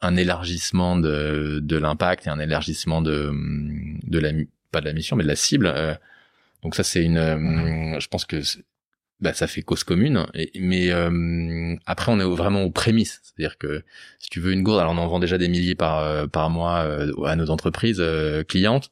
un 0.00 0.16
élargissement 0.16 0.96
de, 0.96 1.60
de 1.62 1.76
l'impact 1.76 2.26
et 2.26 2.30
un 2.30 2.38
élargissement 2.38 3.02
de, 3.02 3.30
de 4.04 4.18
la 4.18 4.30
pas 4.72 4.80
de 4.80 4.86
la 4.86 4.94
mission 4.94 5.16
mais 5.16 5.22
de 5.22 5.28
la 5.28 5.36
cible. 5.36 5.74
donc 6.62 6.74
ça 6.74 6.82
c'est 6.82 7.04
une, 7.04 7.18
je 8.00 8.08
pense 8.08 8.24
que 8.24 8.40
bah, 9.20 9.34
ça 9.34 9.46
fait 9.46 9.62
cause 9.62 9.84
commune. 9.84 10.26
Mais 10.58 10.90
euh, 10.90 11.76
après, 11.86 12.10
on 12.12 12.20
est 12.20 12.24
vraiment 12.24 12.62
aux 12.62 12.70
prémices. 12.70 13.20
C'est-à-dire 13.22 13.58
que 13.58 13.82
si 14.18 14.30
tu 14.30 14.40
veux 14.40 14.52
une 14.52 14.62
gourde, 14.62 14.80
alors 14.80 14.92
on 14.92 14.98
en 14.98 15.08
vend 15.08 15.18
déjà 15.18 15.38
des 15.38 15.48
milliers 15.48 15.74
par 15.74 15.98
euh, 15.98 16.26
par 16.26 16.50
mois 16.50 16.84
euh, 16.84 17.12
à 17.24 17.36
nos 17.36 17.50
entreprises 17.50 18.02
clientes. 18.48 18.90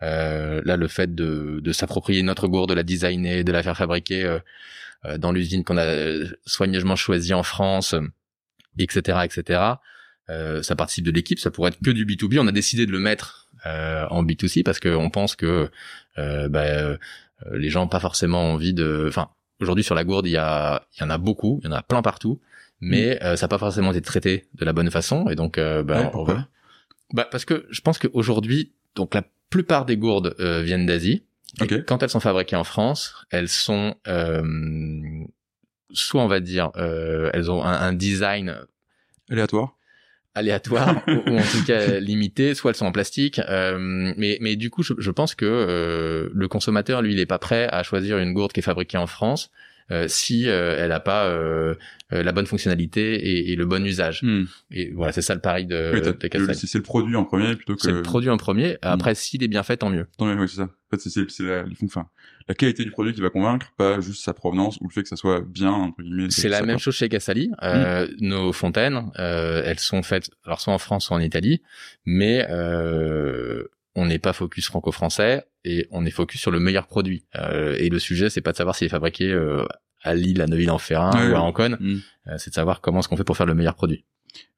Là, 0.00 0.76
le 0.76 0.88
fait 0.88 1.14
de, 1.14 1.60
de 1.62 1.72
s'approprier 1.72 2.22
notre 2.22 2.48
gourde, 2.48 2.70
de 2.70 2.74
la 2.74 2.82
designer, 2.82 3.44
de 3.44 3.52
la 3.52 3.62
faire 3.62 3.76
fabriquer 3.76 4.38
dans 5.18 5.32
l'usine 5.32 5.64
qu'on 5.64 5.78
a 5.78 6.24
soigneusement 6.46 6.96
choisie 6.96 7.34
en 7.34 7.42
France, 7.42 7.94
etc., 8.78 9.20
etc. 9.24 9.60
ça 10.62 10.76
participe 10.76 11.04
de 11.04 11.10
l'équipe. 11.10 11.38
Ça 11.38 11.50
pourrait 11.50 11.70
être 11.70 11.80
que 11.82 11.90
du 11.90 12.06
B2B. 12.06 12.38
On 12.38 12.46
a 12.46 12.52
décidé 12.52 12.86
de 12.86 12.92
le 12.92 13.00
mettre 13.00 13.48
en 13.64 14.24
B2C 14.24 14.62
parce 14.62 14.80
qu'on 14.80 15.10
pense 15.10 15.34
que 15.36 15.70
bah, 16.16 16.96
les 17.52 17.70
gens 17.70 17.80
n'ont 17.80 17.88
pas 17.88 18.00
forcément 18.00 18.52
envie 18.52 18.74
de, 18.74 19.06
enfin, 19.08 19.30
Aujourd'hui, 19.60 19.82
sur 19.82 19.94
la 19.94 20.04
gourde, 20.04 20.26
il 20.26 20.32
y, 20.32 20.36
a, 20.36 20.86
il 20.96 21.00
y 21.00 21.04
en 21.04 21.10
a 21.10 21.18
beaucoup, 21.18 21.60
il 21.62 21.66
y 21.66 21.68
en 21.68 21.76
a 21.76 21.82
plein 21.82 22.00
partout, 22.00 22.40
mais 22.80 23.18
mm. 23.20 23.24
euh, 23.24 23.36
ça 23.36 23.46
n'a 23.46 23.48
pas 23.48 23.58
forcément 23.58 23.90
été 23.90 24.00
traité 24.00 24.46
de 24.54 24.64
la 24.64 24.72
bonne 24.72 24.90
façon. 24.90 25.28
Et 25.28 25.34
donc, 25.34 25.58
euh, 25.58 25.82
bah, 25.82 26.04
pourquoi? 26.12 26.46
bah, 27.12 27.26
parce 27.30 27.44
que 27.44 27.66
je 27.70 27.80
pense 27.80 27.98
qu'aujourd'hui, 27.98 28.72
donc 28.98 29.14
la 29.14 29.22
plupart 29.48 29.86
des 29.86 29.96
gourdes 29.96 30.34
euh, 30.40 30.60
viennent 30.60 30.84
d'Asie. 30.84 31.24
Quand 31.86 32.02
elles 32.02 32.10
sont 32.10 32.20
fabriquées 32.20 32.56
en 32.56 32.64
France, 32.64 33.14
elles 33.30 33.48
sont 33.48 33.96
soit 35.90 36.22
on 36.22 36.28
va 36.28 36.40
dire, 36.40 36.70
elles 36.76 37.50
ont 37.50 37.64
un, 37.64 37.72
un 37.72 37.92
design 37.94 38.58
aléatoire 39.30 39.78
aléatoires 40.38 41.02
ou, 41.08 41.36
en 41.36 41.42
tout 41.42 41.64
cas 41.66 41.98
limitées, 41.98 42.54
soit 42.54 42.70
elles 42.70 42.76
sont 42.76 42.86
en 42.86 42.92
plastique. 42.92 43.40
Euh, 43.48 44.12
mais, 44.16 44.38
mais 44.40 44.56
du 44.56 44.70
coup, 44.70 44.82
je, 44.82 44.94
je 44.98 45.10
pense 45.10 45.34
que 45.34 45.44
euh, 45.44 46.30
le 46.32 46.48
consommateur, 46.48 47.02
lui, 47.02 47.12
il 47.12 47.18
est 47.18 47.26
pas 47.26 47.38
prêt 47.38 47.68
à 47.70 47.82
choisir 47.82 48.18
une 48.18 48.32
gourde 48.32 48.52
qui 48.52 48.60
est 48.60 48.62
fabriquée 48.62 48.98
en 48.98 49.06
France 49.06 49.50
euh, 49.50 49.77
si 50.06 50.48
euh, 50.48 50.76
elle 50.78 50.90
n'a 50.90 51.00
pas 51.00 51.26
euh, 51.26 51.74
la 52.10 52.32
bonne 52.32 52.46
fonctionnalité 52.46 53.14
et, 53.14 53.52
et 53.52 53.56
le 53.56 53.64
bon 53.64 53.84
usage. 53.84 54.22
Hmm. 54.22 54.44
Et 54.70 54.90
voilà, 54.92 55.12
c'est 55.12 55.22
ça 55.22 55.34
le 55.34 55.40
pari 55.40 55.66
de, 55.66 55.92
oui, 55.94 56.00
de 56.00 56.52
C'est 56.54 56.74
le 56.74 56.82
produit 56.82 57.16
en 57.16 57.24
premier 57.24 57.56
plutôt 57.56 57.74
que. 57.74 57.82
C'est 57.82 57.92
le 57.92 58.02
produit 58.02 58.30
en 58.30 58.36
premier. 58.36 58.74
Hmm. 58.74 58.78
Après, 58.82 59.14
s'il 59.14 59.42
est 59.42 59.48
bien 59.48 59.62
fait, 59.62 59.78
tant 59.78 59.90
mieux. 59.90 60.06
Tant 60.18 60.26
mieux, 60.26 60.40
oui, 60.40 60.48
c'est 60.48 60.56
ça. 60.56 60.64
En 60.64 60.96
fait, 60.96 61.08
c'est 61.08 61.42
la, 61.42 61.64
enfin, 61.84 62.06
la 62.48 62.54
qualité 62.54 62.82
du 62.82 62.90
produit 62.90 63.12
qui 63.12 63.20
va 63.20 63.28
convaincre, 63.28 63.66
pas 63.76 64.00
juste 64.00 64.24
sa 64.24 64.32
provenance 64.32 64.78
ou 64.80 64.88
le 64.88 64.92
fait 64.92 65.02
que 65.02 65.08
ça 65.08 65.16
soit 65.16 65.42
bien 65.42 65.70
entre 65.70 66.02
guillemets. 66.02 66.30
C'est 66.30 66.48
la 66.48 66.62
même 66.62 66.78
chose 66.78 66.94
chez 66.94 67.08
Cassali. 67.08 67.50
Euh, 67.62 68.06
hmm. 68.06 68.10
Nos 68.20 68.52
fontaines, 68.52 69.10
euh, 69.18 69.62
elles 69.64 69.78
sont 69.78 70.02
faites, 70.02 70.30
alors 70.44 70.60
soit 70.60 70.72
en 70.72 70.78
France, 70.78 71.06
soit 71.06 71.16
en 71.16 71.20
Italie, 71.20 71.62
mais 72.06 72.46
euh, 72.50 73.64
on 73.94 74.06
n'est 74.06 74.18
pas 74.18 74.32
focus 74.32 74.66
franco-français 74.66 75.44
et 75.64 75.86
on 75.90 76.04
est 76.04 76.10
focus 76.10 76.40
sur 76.40 76.50
le 76.50 76.60
meilleur 76.60 76.86
produit. 76.86 77.24
Euh, 77.36 77.76
et 77.78 77.88
le 77.88 77.98
sujet, 77.98 78.30
c'est 78.30 78.40
pas 78.40 78.52
de 78.52 78.56
savoir 78.56 78.76
s'il 78.76 78.86
est 78.86 78.90
fabriqué 78.90 79.30
euh, 79.30 79.64
à 80.02 80.14
Lille, 80.14 80.40
à 80.40 80.46
Neuville-en-Ferrin 80.46 81.30
ou 81.30 81.34
à 81.34 81.40
Ancône, 81.40 81.76
mm. 81.80 81.96
euh, 82.28 82.34
c'est 82.38 82.50
de 82.50 82.54
savoir 82.54 82.80
comment 82.80 83.00
est-ce 83.00 83.08
qu'on 83.08 83.16
fait 83.16 83.24
pour 83.24 83.36
faire 83.36 83.46
le 83.46 83.54
meilleur 83.54 83.74
produit. 83.74 84.04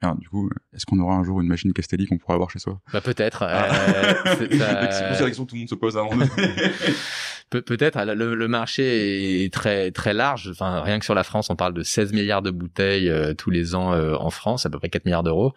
Alors, 0.03 0.17
du 0.17 0.29
coup, 0.29 0.51
est-ce 0.75 0.85
qu'on 0.85 0.99
aura 0.99 1.15
un 1.15 1.25
jour 1.25 1.41
une 1.41 1.47
machine 1.47 1.73
Castelli 1.73 2.07
qu'on 2.07 2.19
pourra 2.19 2.35
avoir 2.35 2.51
chez 2.51 2.59
soi? 2.59 2.81
Bah 2.93 3.01
peut-être. 3.01 3.45
Ah. 3.45 4.15
c'est 4.37 4.53
la 4.59 5.27
question 5.27 5.45
que 5.45 5.51
tout 5.51 5.55
le 5.55 5.61
monde 5.61 5.69
se 5.69 5.75
pose 5.77 5.97
avant. 5.97 6.11
peut-être. 7.51 8.05
Le, 8.05 8.49
marché 8.49 9.45
est 9.45 9.55
très 9.55 9.93
très 9.93 10.13
large. 10.13 10.49
Enfin, 10.51 10.81
rien 10.81 10.99
que 10.99 11.05
sur 11.05 11.15
la 11.15 11.23
France, 11.23 11.51
on 11.51 11.57
parle 11.57 11.73
de 11.73 11.85
16 11.85 12.13
milliards 12.13 12.43
de 12.43 12.51
bouteilles 12.51 13.13
tous 13.39 13.51
les 13.51 13.77
ans 13.77 13.93
en 13.93 14.31
France, 14.31 14.67
à 14.67 14.71
peu 14.71 14.79
près 14.79 14.89
4 14.89 15.05
milliards 15.05 15.23
d'euros. 15.23 15.55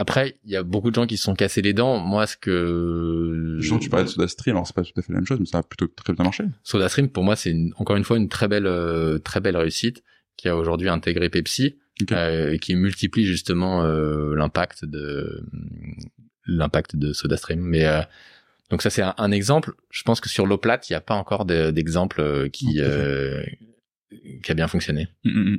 Après, 0.00 0.38
il 0.44 0.50
y 0.50 0.56
a 0.56 0.62
beaucoup 0.62 0.88
de 0.88 0.94
gens 0.94 1.06
qui 1.06 1.18
se 1.18 1.24
sont 1.24 1.34
cassés 1.34 1.60
les 1.60 1.74
dents. 1.74 1.98
Moi, 1.98 2.26
ce 2.26 2.34
que... 2.34 3.58
Jean, 3.60 3.78
tu 3.78 3.90
parlais 3.90 4.06
de 4.06 4.08
SodaStream, 4.08 4.56
alors 4.56 4.66
c'est 4.66 4.74
pas 4.74 4.82
tout 4.82 4.92
à 4.96 5.02
fait 5.02 5.12
la 5.12 5.18
même 5.18 5.26
chose, 5.26 5.38
mais 5.38 5.44
ça 5.44 5.58
a 5.58 5.62
plutôt 5.62 5.88
très 5.88 6.14
bien 6.14 6.24
marché. 6.24 6.44
SodaStream, 6.62 7.10
pour 7.10 7.22
moi, 7.22 7.36
c'est 7.36 7.54
encore 7.76 7.96
une 7.96 8.04
fois 8.04 8.16
une 8.16 8.30
très 8.30 8.48
belle, 8.48 8.66
euh, 8.66 9.18
très 9.18 9.40
belle 9.40 9.58
réussite 9.58 10.02
qui 10.38 10.48
a 10.48 10.56
aujourd'hui 10.56 10.88
intégré 10.88 11.28
Pepsi, 11.28 11.76
euh, 12.12 12.52
et 12.52 12.58
qui 12.58 12.76
multiplie 12.76 13.26
justement 13.26 13.84
euh, 13.84 14.34
l'impact 14.34 14.86
de 14.86 15.44
l'impact 16.46 16.96
de 16.96 17.12
SodaStream. 17.12 17.60
Mais 17.60 17.84
donc 18.70 18.80
ça, 18.80 18.88
c'est 18.88 19.02
un, 19.02 19.30
exemple. 19.32 19.74
Je 19.90 20.02
pense 20.02 20.22
que 20.22 20.30
sur 20.30 20.46
l'eau 20.46 20.56
plate, 20.56 20.88
il 20.88 20.94
n'y 20.94 20.96
a 20.96 21.02
pas 21.02 21.14
encore 21.14 21.44
d'exemple 21.44 22.48
qui 22.48 22.80
qui 24.42 24.50
a 24.50 24.54
bien 24.54 24.66
fonctionné. 24.66 25.08
Mm, 25.24 25.30
mm, 25.30 25.50
mm. 25.50 25.58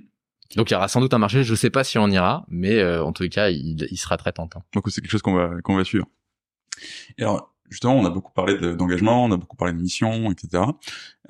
Donc 0.55 0.69
il 0.69 0.73
y 0.73 0.75
aura 0.75 0.87
sans 0.87 0.99
doute 0.99 1.13
un 1.13 1.17
marché, 1.17 1.43
je 1.43 1.55
sais 1.55 1.69
pas 1.69 1.83
si 1.83 1.97
on 1.97 2.07
ira, 2.09 2.45
mais 2.49 2.79
euh, 2.79 3.03
en 3.03 3.13
tout 3.13 3.27
cas, 3.29 3.49
il, 3.49 3.87
il 3.89 3.97
sera 3.97 4.17
très 4.17 4.31
tentant. 4.31 4.63
Donc 4.73 4.83
c'est 4.89 5.01
quelque 5.01 5.11
chose 5.11 5.21
qu'on 5.21 5.33
va 5.33 5.61
qu'on 5.61 5.75
va 5.75 5.83
suivre. 5.83 6.07
Et 7.17 7.23
alors 7.23 7.51
justement, 7.71 7.95
on 7.95 8.05
a 8.05 8.09
beaucoup 8.09 8.33
parlé 8.33 8.75
d'engagement, 8.75 9.25
on 9.25 9.31
a 9.31 9.37
beaucoup 9.37 9.55
parlé 9.55 9.73
de 9.73 9.79
mission, 9.79 10.29
etc. 10.31 10.63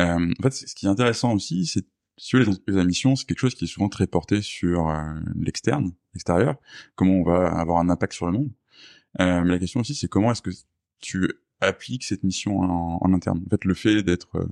Euh, 0.01 0.33
en 0.39 0.43
fait, 0.43 0.51
ce 0.51 0.75
qui 0.75 0.87
est 0.87 0.89
intéressant 0.89 1.33
aussi, 1.33 1.65
c'est 1.65 1.85
sur 2.17 2.39
les 2.39 2.49
entreprises 2.49 2.77
à 2.77 2.83
mission, 2.83 3.15
c'est 3.15 3.25
quelque 3.25 3.39
chose 3.39 3.55
qui 3.55 3.65
est 3.65 3.67
souvent 3.67 3.89
très 3.89 4.07
porté 4.07 4.41
sur 4.41 4.89
euh, 4.89 5.13
l'externe, 5.35 5.93
l'extérieur, 6.13 6.55
comment 6.95 7.13
on 7.13 7.23
va 7.23 7.47
avoir 7.47 7.79
un 7.79 7.89
impact 7.89 8.13
sur 8.13 8.25
le 8.25 8.33
monde. 8.33 8.49
Euh, 9.19 9.41
mais 9.43 9.51
la 9.51 9.59
question 9.59 9.79
aussi, 9.79 9.95
c'est 9.95 10.07
comment 10.07 10.31
est-ce 10.31 10.41
que 10.41 10.51
tu 10.99 11.31
appliques 11.61 12.03
cette 12.03 12.23
mission 12.23 12.59
en, 12.59 12.99
en, 13.01 13.13
interne? 13.13 13.41
En 13.45 13.49
fait, 13.49 13.63
le 13.65 13.73
fait 13.73 14.03
d'être 14.03 14.47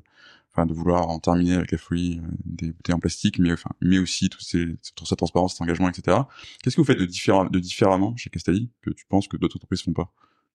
de 0.66 0.74
vouloir 0.74 1.10
en 1.10 1.20
terminer 1.20 1.56
avec 1.56 1.72
la 1.72 1.78
folie 1.78 2.20
euh, 2.24 2.28
des 2.46 2.72
bouteilles 2.72 2.96
en 2.96 3.00
plastique, 3.00 3.40
mais 3.40 3.52
enfin, 3.52 3.72
mais 3.82 4.00
aussi 4.00 4.30
tout 4.30 4.42
ces, 4.42 4.66
toute 4.96 5.08
sa 5.08 5.16
transparence, 5.16 5.54
cet 5.54 5.62
engagement, 5.62 5.90
etc. 5.90 6.18
Qu'est-ce 6.64 6.76
que 6.76 6.82
vous 6.82 6.88
faites 6.88 7.00
de, 7.00 7.06
différent, 7.06 7.46
de 7.46 7.60
différemment 7.60 8.16
chez 8.16 8.30
Castelli 8.30 8.72
que 8.82 8.92
tu 8.92 9.06
penses 9.08 9.28
que 9.28 9.38
d'autres 9.38 9.58
entreprises 9.58 9.84
font 9.84 9.94
pas? 9.94 10.12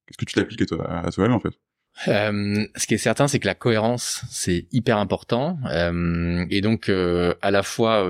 Qu'est-ce 0.06 0.18
que 0.18 0.24
tu 0.24 0.34
t'appliques 0.34 0.62
à, 0.62 0.66
toi, 0.66 0.90
à 0.90 1.10
toi-même 1.10 1.34
en 1.34 1.40
fait? 1.40 1.54
Euh, 2.08 2.66
ce 2.74 2.88
qui 2.88 2.94
est 2.94 2.98
certain, 2.98 3.28
c'est 3.28 3.38
que 3.38 3.46
la 3.46 3.54
cohérence, 3.54 4.24
c'est 4.28 4.66
hyper 4.72 4.98
important. 4.98 5.58
Euh, 5.70 6.44
et 6.50 6.60
donc, 6.60 6.88
à 6.88 7.50
la 7.50 7.62
fois, 7.62 8.04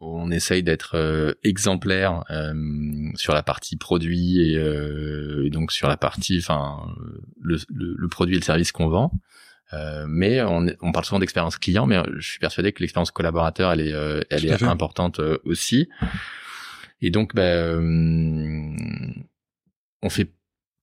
on 0.00 0.30
essaye 0.30 0.62
d'être 0.62 1.36
exemplaire 1.42 2.24
sur 3.16 3.34
la 3.34 3.42
partie 3.42 3.76
produit 3.76 4.40
et, 4.40 5.50
donc 5.50 5.72
sur 5.72 5.88
la 5.88 5.98
partie, 5.98 6.38
enfin, 6.38 6.80
le, 7.40 8.08
produit 8.08 8.36
et 8.36 8.38
le 8.38 8.44
service 8.44 8.72
qu'on 8.72 8.88
vend. 8.88 9.12
Euh, 9.72 10.04
mais 10.08 10.42
on, 10.42 10.66
on, 10.82 10.92
parle 10.92 11.04
souvent 11.04 11.18
d'expérience 11.18 11.56
client, 11.56 11.86
mais 11.86 12.00
je 12.16 12.30
suis 12.30 12.38
persuadé 12.38 12.72
que 12.72 12.80
l'expérience 12.80 13.10
collaborateur, 13.10 13.72
elle 13.72 13.80
est, 13.80 13.92
euh, 13.92 14.20
elle 14.30 14.44
est 14.44 14.62
importante 14.62 15.20
euh, 15.20 15.38
aussi. 15.44 15.88
Et 17.00 17.10
donc, 17.10 17.34
ben, 17.34 18.76
on 20.02 20.10
fait 20.10 20.30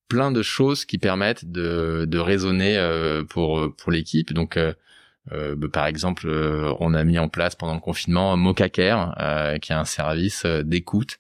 plein 0.08 0.32
de 0.32 0.42
choses 0.42 0.86
qui 0.86 0.98
permettent 0.98 1.50
de, 1.50 2.06
de 2.08 2.20
raisonner 2.20 2.78
pour 3.30 3.74
pour 3.76 3.92
l'équipe. 3.92 4.34
Donc, 4.34 4.60
ben, 5.30 5.70
par 5.72 5.86
exemple, 5.86 6.28
on 6.80 6.94
a 6.94 7.04
mis 7.04 7.18
en 7.18 7.30
place 7.30 7.56
pendant 7.56 7.74
le 7.74 7.80
confinement 7.80 8.36
Mocacare, 8.36 9.16
qui 9.62 9.72
est 9.72 9.76
un 9.76 9.86
service 9.86 10.46
d'écoute 10.46 11.18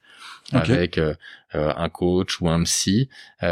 avec 0.52 1.00
un 1.54 1.89
coach 1.89 2.41
ou 2.41 2.50
un 2.50 2.62
psy, 2.63 3.10
mmh. 3.41 3.45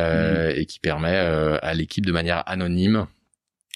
et 0.55 0.65
qui 0.67 0.79
permet 0.79 1.17
à 1.17 1.73
l'équipe 1.73 2.05
de 2.05 2.11
manière 2.11 2.43
anonyme 2.45 3.07
euh, 3.07 3.18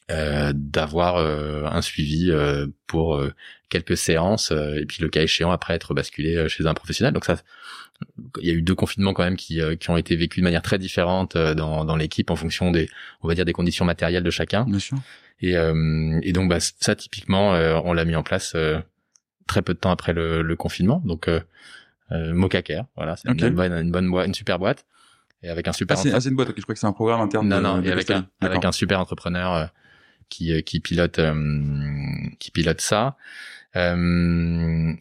d'avoir 0.09 1.17
euh, 1.17 1.65
un 1.65 1.81
suivi 1.81 2.29
euh, 2.29 2.67
pour 2.87 3.21
quelques 3.69 3.97
séances 3.97 4.51
et 4.51 4.85
puis 4.85 5.01
le 5.01 5.09
cas 5.09 5.21
échéant 5.21 5.51
après 5.51 5.73
être 5.73 5.93
basculé 5.93 6.47
chez 6.49 6.65
un 6.67 6.73
professionnel. 6.73 7.13
Donc 7.13 7.25
ça, 7.25 7.37
il 8.41 8.47
y 8.47 8.51
a 8.51 8.53
eu 8.53 8.61
deux 8.61 8.75
confinements 8.75 9.13
quand 9.13 9.23
même 9.23 9.37
qui, 9.37 9.59
qui 9.79 9.89
ont 9.89 9.97
été 9.97 10.15
vécus 10.15 10.41
de 10.41 10.43
manière 10.43 10.61
très 10.61 10.77
différente 10.77 11.37
dans, 11.37 11.85
dans 11.85 11.95
l'équipe 11.95 12.29
en 12.29 12.35
fonction 12.35 12.71
des, 12.71 12.89
on 13.21 13.27
va 13.27 13.35
dire 13.35 13.45
des 13.45 13.53
conditions 13.53 13.85
matérielles 13.85 14.23
de 14.23 14.29
chacun. 14.29 14.65
Bien 14.65 14.79
sûr. 14.79 14.97
Et, 15.41 15.53
et 15.53 16.33
donc 16.33 16.49
bah, 16.49 16.59
ça 16.59 16.95
typiquement, 16.95 17.51
on 17.85 17.93
l'a 17.93 18.05
mis 18.05 18.15
en 18.15 18.23
place 18.23 18.55
très 19.47 19.61
peu 19.61 19.73
de 19.73 19.79
temps 19.79 19.91
après 19.91 20.13
le, 20.13 20.41
le 20.41 20.55
confinement. 20.55 21.01
Donc 21.05 21.27
euh, 22.11 22.33
Mocaker, 22.33 22.83
voilà, 22.95 23.15
c'est 23.15 23.29
une, 23.29 23.49
bonne, 23.55 23.71
une 23.71 23.91
bonne 23.91 24.09
boîte, 24.09 24.27
une 24.27 24.33
super 24.35 24.59
boîte 24.59 24.85
et 25.41 25.49
avec 25.49 25.67
un 25.67 25.73
super. 25.73 25.97
Ah, 25.97 26.19
c'est 26.19 26.29
une 26.29 26.35
boîte. 26.35 26.49
je 26.55 26.61
crois 26.61 26.75
que 26.75 26.79
c'est 26.79 26.85
un 26.87 26.93
programme 26.93 27.21
interne. 27.21 27.47
Non, 27.47 27.61
non, 27.61 27.81
et 27.81 27.91
avec 27.91 28.11
un, 28.11 28.27
avec 28.41 28.63
un 28.65 28.71
super 28.71 28.99
entrepreneur 28.99 29.69
qui 30.29 30.53
euh, 30.53 30.61
qui 30.61 30.79
pilote 30.79 31.19
euh, 31.19 31.33
qui 32.39 32.51
pilote 32.51 32.81
ça. 32.81 33.17
Euh, 33.75 34.93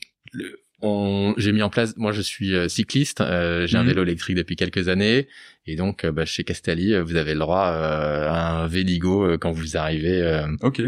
j'ai 1.36 1.52
mis 1.52 1.62
en 1.62 1.70
place, 1.70 1.96
moi 1.96 2.10
je 2.10 2.22
suis 2.22 2.54
cycliste, 2.68 3.18
j'ai 3.18 3.76
un 3.76 3.82
mhm. 3.82 3.88
vélo 3.88 4.02
électrique 4.02 4.36
depuis 4.36 4.56
quelques 4.56 4.88
années, 4.88 5.28
et 5.64 5.76
donc 5.76 6.04
bah, 6.04 6.24
chez 6.24 6.42
Castelli, 6.42 6.98
vous 6.98 7.14
avez 7.14 7.34
le 7.34 7.38
droit 7.38 7.66
à 7.66 8.62
un 8.62 8.66
Véligo 8.66 9.38
quand 9.38 9.52
vous 9.52 9.76
arrivez 9.76 10.44
ok 10.60 10.82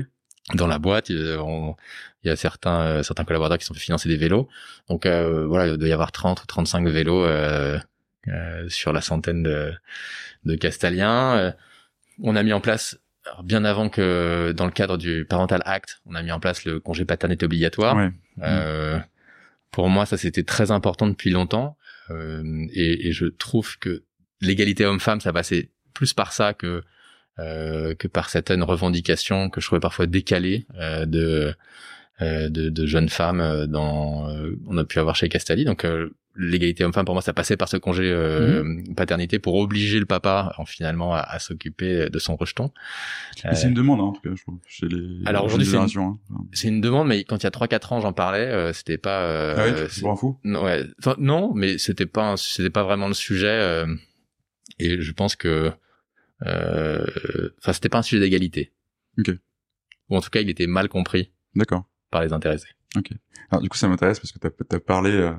dans 0.54 0.66
la 0.66 0.80
boîte. 0.80 1.10
Il 1.10 1.76
y 2.24 2.28
a 2.28 2.34
certains 2.34 3.04
certains 3.04 3.24
collaborateurs 3.24 3.58
qui 3.58 3.66
sont 3.66 3.74
fait 3.74 3.78
financer 3.78 4.08
des 4.08 4.16
vélos, 4.16 4.48
donc 4.88 5.06
voilà, 5.06 5.68
il 5.68 5.76
doit 5.76 5.88
y 5.88 5.92
avoir 5.92 6.10
30 6.10 6.42
ou 6.42 6.46
35 6.46 6.88
vélos 6.88 7.28
sur 8.66 8.92
la 8.92 9.00
centaine 9.00 9.44
de, 9.44 9.72
de 10.44 10.56
Castaliens. 10.56 11.54
on 12.20 12.34
a 12.34 12.42
mis 12.42 12.52
en 12.52 12.60
place 12.60 12.98
bien 13.42 13.64
avant 13.64 13.88
que 13.88 14.52
dans 14.56 14.66
le 14.66 14.70
cadre 14.70 14.96
du 14.96 15.24
Parental 15.24 15.62
Act, 15.64 16.00
on 16.06 16.14
a 16.14 16.22
mis 16.22 16.32
en 16.32 16.40
place 16.40 16.64
le 16.64 16.80
congé 16.80 17.04
paternité 17.04 17.44
obligatoire. 17.46 18.10
Euh, 18.42 18.98
pour 19.70 19.88
moi, 19.88 20.06
ça 20.06 20.16
c'était 20.16 20.42
très 20.42 20.70
important 20.70 21.06
depuis 21.06 21.30
longtemps, 21.30 21.76
euh, 22.10 22.66
et, 22.72 23.08
et, 23.08 23.12
je 23.12 23.26
trouve 23.26 23.78
que 23.78 24.04
l'égalité 24.40 24.84
homme-femme, 24.84 25.20
ça 25.20 25.32
passait 25.32 25.70
plus 25.94 26.12
par 26.12 26.32
ça 26.32 26.54
que 26.54 26.82
que 27.36 28.06
par 28.06 28.30
certaines 28.30 28.62
revendications 28.62 29.50
que 29.50 29.60
je 29.60 29.66
trouvais 29.66 29.80
parfois 29.80 30.06
décalées 30.06 30.68
de, 30.78 31.52
de, 32.20 32.48
de 32.48 32.86
jeunes 32.86 33.08
femmes 33.08 33.66
dans 33.66 34.28
on 34.68 34.78
a 34.78 34.84
pu 34.84 35.00
avoir 35.00 35.16
chez 35.16 35.28
Castali. 35.28 35.64
Donc 35.64 35.84
l'égalité 36.36 36.84
homme-femme 36.84 37.04
pour 37.04 37.14
moi 37.14 37.22
ça 37.22 37.32
passait 37.32 37.56
par 37.56 37.68
ce 37.68 37.76
congé 37.76 38.10
euh, 38.10 38.64
mhm. 38.64 38.94
paternité 38.94 39.38
pour 39.38 39.54
obliger 39.54 40.00
le 40.00 40.06
papa 40.06 40.52
en 40.58 40.64
finalement 40.64 41.14
à, 41.14 41.38
s'occuper 41.38 42.10
de 42.10 42.18
son 42.18 42.36
rejeton. 42.36 42.72
c'est 43.36 43.68
une 43.68 43.74
demande 43.74 44.00
hein, 44.00 44.04
en 44.04 44.12
tout 44.12 44.20
cas 44.20 44.30
je 44.34 44.42
trouve 44.42 44.58
chez 44.66 44.88
les 44.88 45.22
Alors 45.26 45.44
aujourd'hui 45.44 45.66
c'est 45.66 45.76
une, 45.76 46.00
hein. 46.00 46.18
c'est 46.52 46.68
une 46.68 46.80
demande 46.80 47.08
mais 47.08 47.24
quand 47.24 47.38
il 47.38 47.44
y 47.44 47.46
a 47.46 47.50
trois 47.50 47.68
quatre 47.68 47.92
ans 47.92 48.00
j'en 48.00 48.12
parlais 48.12 48.46
euh, 48.46 48.72
c'était 48.72 48.98
pas 48.98 49.22
euh, 49.22 49.54
ah 49.56 49.64
ouais, 49.64 49.88
tu 49.88 50.00
fou 50.00 50.38
non, 50.44 50.64
ouais, 50.64 50.84
non 51.18 51.52
mais 51.54 51.78
c'était 51.78 52.06
pas 52.06 52.36
c'était 52.36 52.70
pas 52.70 52.82
vraiment 52.82 53.08
le 53.08 53.14
sujet 53.14 53.46
euh, 53.46 53.86
et 54.78 55.00
je 55.00 55.12
pense 55.12 55.36
que 55.36 55.72
enfin 56.42 57.72
c'était 57.72 57.88
pas 57.88 57.98
un 57.98 58.02
sujet 58.02 58.20
d'égalité. 58.20 58.72
OK. 59.18 59.30
Ou 60.10 60.16
en 60.16 60.20
tout 60.20 60.30
cas 60.30 60.40
il 60.40 60.50
était 60.50 60.66
mal 60.66 60.88
compris. 60.88 61.30
D'accord. 61.54 61.84
Par 62.10 62.22
les 62.22 62.32
intéressés. 62.32 62.68
OK. 62.96 63.10
Alors 63.50 63.62
du 63.62 63.68
coup 63.68 63.76
ça 63.76 63.88
m'intéresse 63.88 64.20
parce 64.20 64.32
que 64.32 64.38
tu 64.38 64.76
as, 64.76 64.80
parlé 64.80 65.10
euh, 65.10 65.32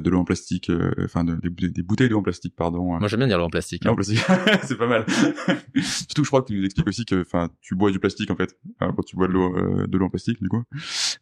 de 0.00 0.10
l'eau 0.10 0.20
en 0.20 0.24
plastique, 0.24 0.70
euh, 0.70 0.92
enfin 1.04 1.24
des, 1.24 1.82
bouteilles 1.82 2.08
d'eau 2.08 2.18
en 2.18 2.22
plastique, 2.22 2.54
pardon. 2.56 2.98
Moi 2.98 3.08
j'aime 3.08 3.20
bien 3.20 3.26
dire 3.26 3.38
l'eau 3.38 3.44
en 3.44 3.50
plastique. 3.50 3.84
L'eau 3.84 3.90
en 3.90 3.92
hein. 3.92 3.96
plastique, 3.96 4.20
c'est 4.62 4.76
pas 4.76 4.86
mal. 4.86 5.04
Surtout, 5.82 6.24
je 6.24 6.28
crois 6.28 6.42
que 6.42 6.48
tu 6.48 6.58
nous 6.58 6.64
expliques 6.64 6.88
aussi 6.88 7.04
que, 7.04 7.20
enfin, 7.20 7.50
tu 7.60 7.74
bois 7.74 7.90
du 7.90 7.98
plastique 7.98 8.30
en 8.30 8.36
fait 8.36 8.56
euh, 8.82 8.92
quand 8.92 9.02
tu 9.02 9.16
bois 9.16 9.28
de 9.28 9.32
l'eau, 9.32 9.86
de 9.86 9.98
l'eau 9.98 10.06
en 10.06 10.10
plastique, 10.10 10.42
du 10.42 10.48
coup. 10.48 10.62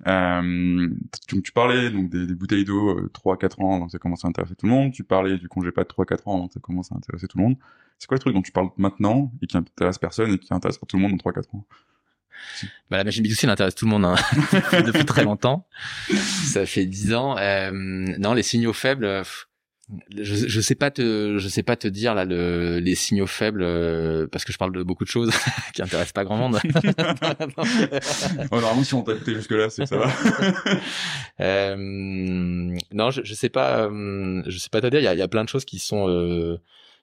Euh, 0.06 0.88
tu, 1.28 1.42
tu 1.42 1.52
parlais 1.52 1.90
donc 1.90 2.10
des, 2.10 2.34
bouteilles 2.34 2.64
d'eau 2.64 3.08
3-4 3.08 3.62
ans, 3.62 3.78
donc 3.80 3.90
ça 3.90 3.98
commence 3.98 4.24
à 4.24 4.28
intéresser 4.28 4.54
tout 4.54 4.66
le 4.66 4.72
monde. 4.72 4.92
Tu 4.92 5.04
parlais 5.04 5.38
du 5.38 5.48
congé 5.48 5.72
pas 5.72 5.84
de 5.84 5.88
3-4 5.88 6.22
ans, 6.26 6.38
donc 6.38 6.52
ça 6.52 6.60
commence 6.60 6.92
à 6.92 6.96
intéresser 6.96 7.26
tout 7.26 7.38
le 7.38 7.44
monde. 7.44 7.56
C'est 7.98 8.06
quoi 8.06 8.16
le 8.16 8.20
truc 8.20 8.34
dont 8.34 8.42
tu 8.42 8.52
parles 8.52 8.70
maintenant 8.76 9.32
et 9.40 9.46
qui 9.46 9.56
intéresse 9.56 9.98
personne 9.98 10.32
et 10.32 10.38
qui 10.38 10.52
intéresse 10.52 10.78
tout 10.86 10.96
le 10.96 11.02
monde 11.02 11.12
dans 11.12 11.30
3-4 11.30 11.56
ans? 11.56 11.66
Bah, 12.90 12.98
la 12.98 13.04
machine 13.04 13.24
B2C, 13.24 13.40
elle 13.44 13.50
intéresse 13.50 13.74
tout 13.74 13.86
le 13.86 13.90
monde 13.90 14.04
hein. 14.04 14.16
depuis 14.86 15.04
très 15.04 15.24
longtemps. 15.24 15.66
Ça 16.44 16.66
fait 16.66 16.86
dix 16.86 17.14
ans. 17.14 17.36
Euh, 17.38 17.70
non, 17.72 18.34
les 18.34 18.42
signaux 18.42 18.72
faibles. 18.72 19.04
Euh, 19.04 19.22
je, 20.16 20.48
je 20.48 20.60
sais 20.60 20.74
pas 20.74 20.90
te, 20.90 21.36
je 21.38 21.48
sais 21.48 21.62
pas 21.62 21.76
te 21.76 21.86
dire 21.86 22.14
là 22.14 22.24
le, 22.24 22.78
les 22.78 22.94
signaux 22.94 23.26
faibles 23.26 23.62
euh, 23.62 24.26
parce 24.26 24.44
que 24.44 24.52
je 24.52 24.58
parle 24.58 24.72
de 24.72 24.82
beaucoup 24.82 25.04
de 25.04 25.10
choses 25.10 25.30
qui 25.74 25.82
intéressent 25.82 26.12
pas 26.12 26.24
grand 26.24 26.36
monde. 26.36 26.58
normalement, 28.50 28.82
si 28.82 28.94
on 28.94 29.02
t'a 29.02 29.12
écouté 29.12 29.34
jusque 29.34 29.50
là, 29.50 29.68
c'est 29.68 29.82
que 29.82 29.88
ça 29.88 29.98
va. 29.98 30.10
euh, 31.40 31.76
non, 31.76 33.10
je, 33.10 33.22
je 33.22 33.34
sais 33.34 33.50
pas, 33.50 33.80
euh, 33.80 34.42
je 34.46 34.58
sais 34.58 34.70
pas 34.70 34.80
te 34.80 34.86
dire. 34.86 35.00
Il 35.00 35.04
y 35.04 35.08
a, 35.08 35.14
y 35.14 35.22
a, 35.22 35.28
plein 35.28 35.44
de 35.44 35.48
choses 35.48 35.64
qui 35.64 35.78
sont 35.78 36.58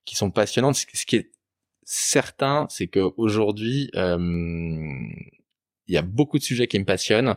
qui 0.06 0.16
sont 0.16 0.32
passionnantes. 0.32 0.76
Ce 0.76 1.06
qui 1.06 1.18
est 1.18 1.32
certain, 1.92 2.68
c'est 2.70 2.88
qu'aujourd'hui, 2.88 3.92
euh, 3.96 4.18
il 5.88 5.94
y 5.94 5.98
a 5.98 6.02
beaucoup 6.02 6.38
de 6.38 6.44
sujets 6.44 6.68
qui 6.68 6.80
me 6.80 6.86
passionnent. 6.86 7.36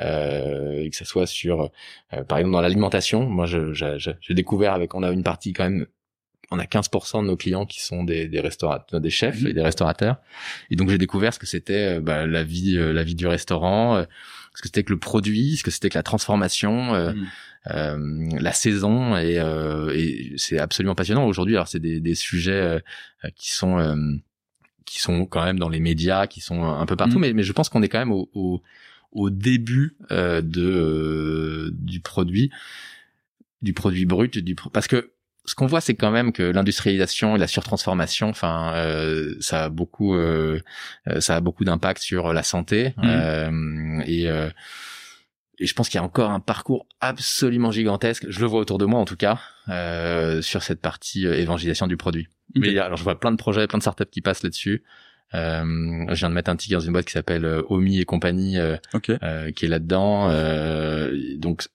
Euh, 0.00 0.90
que 0.90 0.96
ce 0.96 1.04
soit 1.04 1.26
sur, 1.26 1.70
euh, 2.12 2.24
par 2.24 2.38
exemple, 2.38 2.52
dans 2.52 2.60
l'alimentation. 2.60 3.26
Moi, 3.26 3.46
j'ai 3.46 4.34
découvert 4.34 4.72
avec, 4.72 4.92
on 4.94 5.04
a 5.04 5.10
une 5.12 5.22
partie 5.22 5.52
quand 5.52 5.70
même, 5.70 5.86
on 6.50 6.58
a 6.58 6.64
15% 6.64 7.22
de 7.22 7.28
nos 7.28 7.36
clients 7.36 7.64
qui 7.64 7.80
sont 7.80 8.02
des, 8.02 8.26
des 8.26 8.40
restaurateurs, 8.40 9.00
des 9.00 9.10
chefs 9.10 9.40
mmh. 9.40 9.46
et 9.46 9.52
des 9.52 9.62
restaurateurs. 9.62 10.16
Et 10.70 10.76
donc, 10.76 10.90
j'ai 10.90 10.98
découvert 10.98 11.32
ce 11.32 11.38
que 11.38 11.46
c'était 11.46 12.00
bah, 12.00 12.26
la 12.26 12.42
vie, 12.42 12.74
la 12.76 13.04
vie 13.04 13.14
du 13.14 13.28
restaurant, 13.28 14.04
ce 14.54 14.62
que 14.62 14.68
c'était 14.68 14.84
que 14.84 14.92
le 14.92 14.98
produit, 14.98 15.56
ce 15.56 15.64
que 15.64 15.70
c'était 15.70 15.90
que 15.90 15.98
la 15.98 16.02
transformation. 16.02 16.94
Mmh. 16.94 17.26
Euh, 17.70 18.28
la 18.40 18.52
saison 18.52 19.16
et, 19.16 19.38
euh, 19.38 19.90
et 19.94 20.34
c'est 20.36 20.58
absolument 20.58 20.94
passionnant 20.94 21.26
aujourd'hui. 21.26 21.54
Alors 21.54 21.66
c'est 21.66 21.78
des, 21.78 21.98
des 21.98 22.14
sujets 22.14 22.52
euh, 22.52 22.78
qui 23.36 23.52
sont 23.52 24.20
qui 24.84 25.00
sont 25.00 25.24
quand 25.24 25.42
même 25.42 25.58
dans 25.58 25.70
les 25.70 25.80
médias, 25.80 26.26
qui 26.26 26.42
sont 26.42 26.62
un 26.62 26.84
peu 26.84 26.94
partout, 26.94 27.18
mm. 27.18 27.22
mais, 27.22 27.32
mais 27.32 27.42
je 27.42 27.52
pense 27.52 27.70
qu'on 27.70 27.82
est 27.82 27.88
quand 27.88 27.98
même 27.98 28.12
au, 28.12 28.28
au, 28.34 28.62
au 29.12 29.30
début 29.30 29.96
de 30.10 31.70
du 31.72 32.00
produit, 32.00 32.50
du 33.62 33.72
produit 33.72 34.04
brut, 34.04 34.36
du 34.36 34.54
parce 34.54 34.86
que 34.86 35.13
ce 35.44 35.54
qu'on 35.54 35.66
voit, 35.66 35.80
c'est 35.80 35.94
quand 35.94 36.10
même 36.10 36.32
que 36.32 36.42
l'industrialisation 36.42 37.36
et 37.36 37.38
la 37.38 37.46
surtransformation, 37.46 38.28
enfin, 38.28 38.72
euh, 38.74 39.34
ça 39.40 39.64
a 39.64 39.68
beaucoup, 39.68 40.14
euh, 40.14 40.60
ça 41.20 41.36
a 41.36 41.40
beaucoup 41.40 41.64
d'impact 41.64 42.00
sur 42.02 42.32
la 42.32 42.42
santé 42.42 42.94
mm. 42.96 43.02
euh, 43.04 44.02
et 44.06 44.28
et 45.58 45.66
je 45.66 45.74
pense 45.74 45.88
qu'il 45.88 45.98
y 45.98 46.00
a 46.00 46.04
encore 46.04 46.30
un 46.30 46.40
parcours 46.40 46.86
absolument 47.00 47.70
gigantesque. 47.70 48.26
Je 48.28 48.40
le 48.40 48.46
vois 48.46 48.60
autour 48.60 48.78
de 48.78 48.84
moi 48.84 48.98
en 48.98 49.04
tout 49.04 49.16
cas 49.16 49.40
euh, 49.68 50.42
sur 50.42 50.62
cette 50.62 50.80
partie 50.80 51.26
euh, 51.26 51.38
évangélisation 51.38 51.86
du 51.86 51.96
produit. 51.96 52.28
Mais 52.56 52.76
alors 52.78 52.96
je 52.98 53.04
vois 53.04 53.18
plein 53.18 53.32
de 53.32 53.36
projets, 53.36 53.66
plein 53.66 53.78
de 53.78 53.82
startups 53.82 54.04
qui 54.10 54.20
passent 54.20 54.42
là-dessus. 54.42 54.82
Euh, 55.32 56.04
je 56.10 56.14
viens 56.14 56.28
de 56.28 56.34
mettre 56.34 56.50
un 56.50 56.56
ticket 56.56 56.74
dans 56.74 56.80
une 56.80 56.92
boîte 56.92 57.06
qui 57.06 57.12
s'appelle 57.12 57.44
euh, 57.44 57.62
Omi 57.68 57.98
et 57.98 58.04
compagnie, 58.04 58.58
euh, 58.58 58.76
euh, 59.22 59.50
qui 59.52 59.64
est 59.64 59.68
là-dedans. 59.68 60.28
donc, 61.38 61.66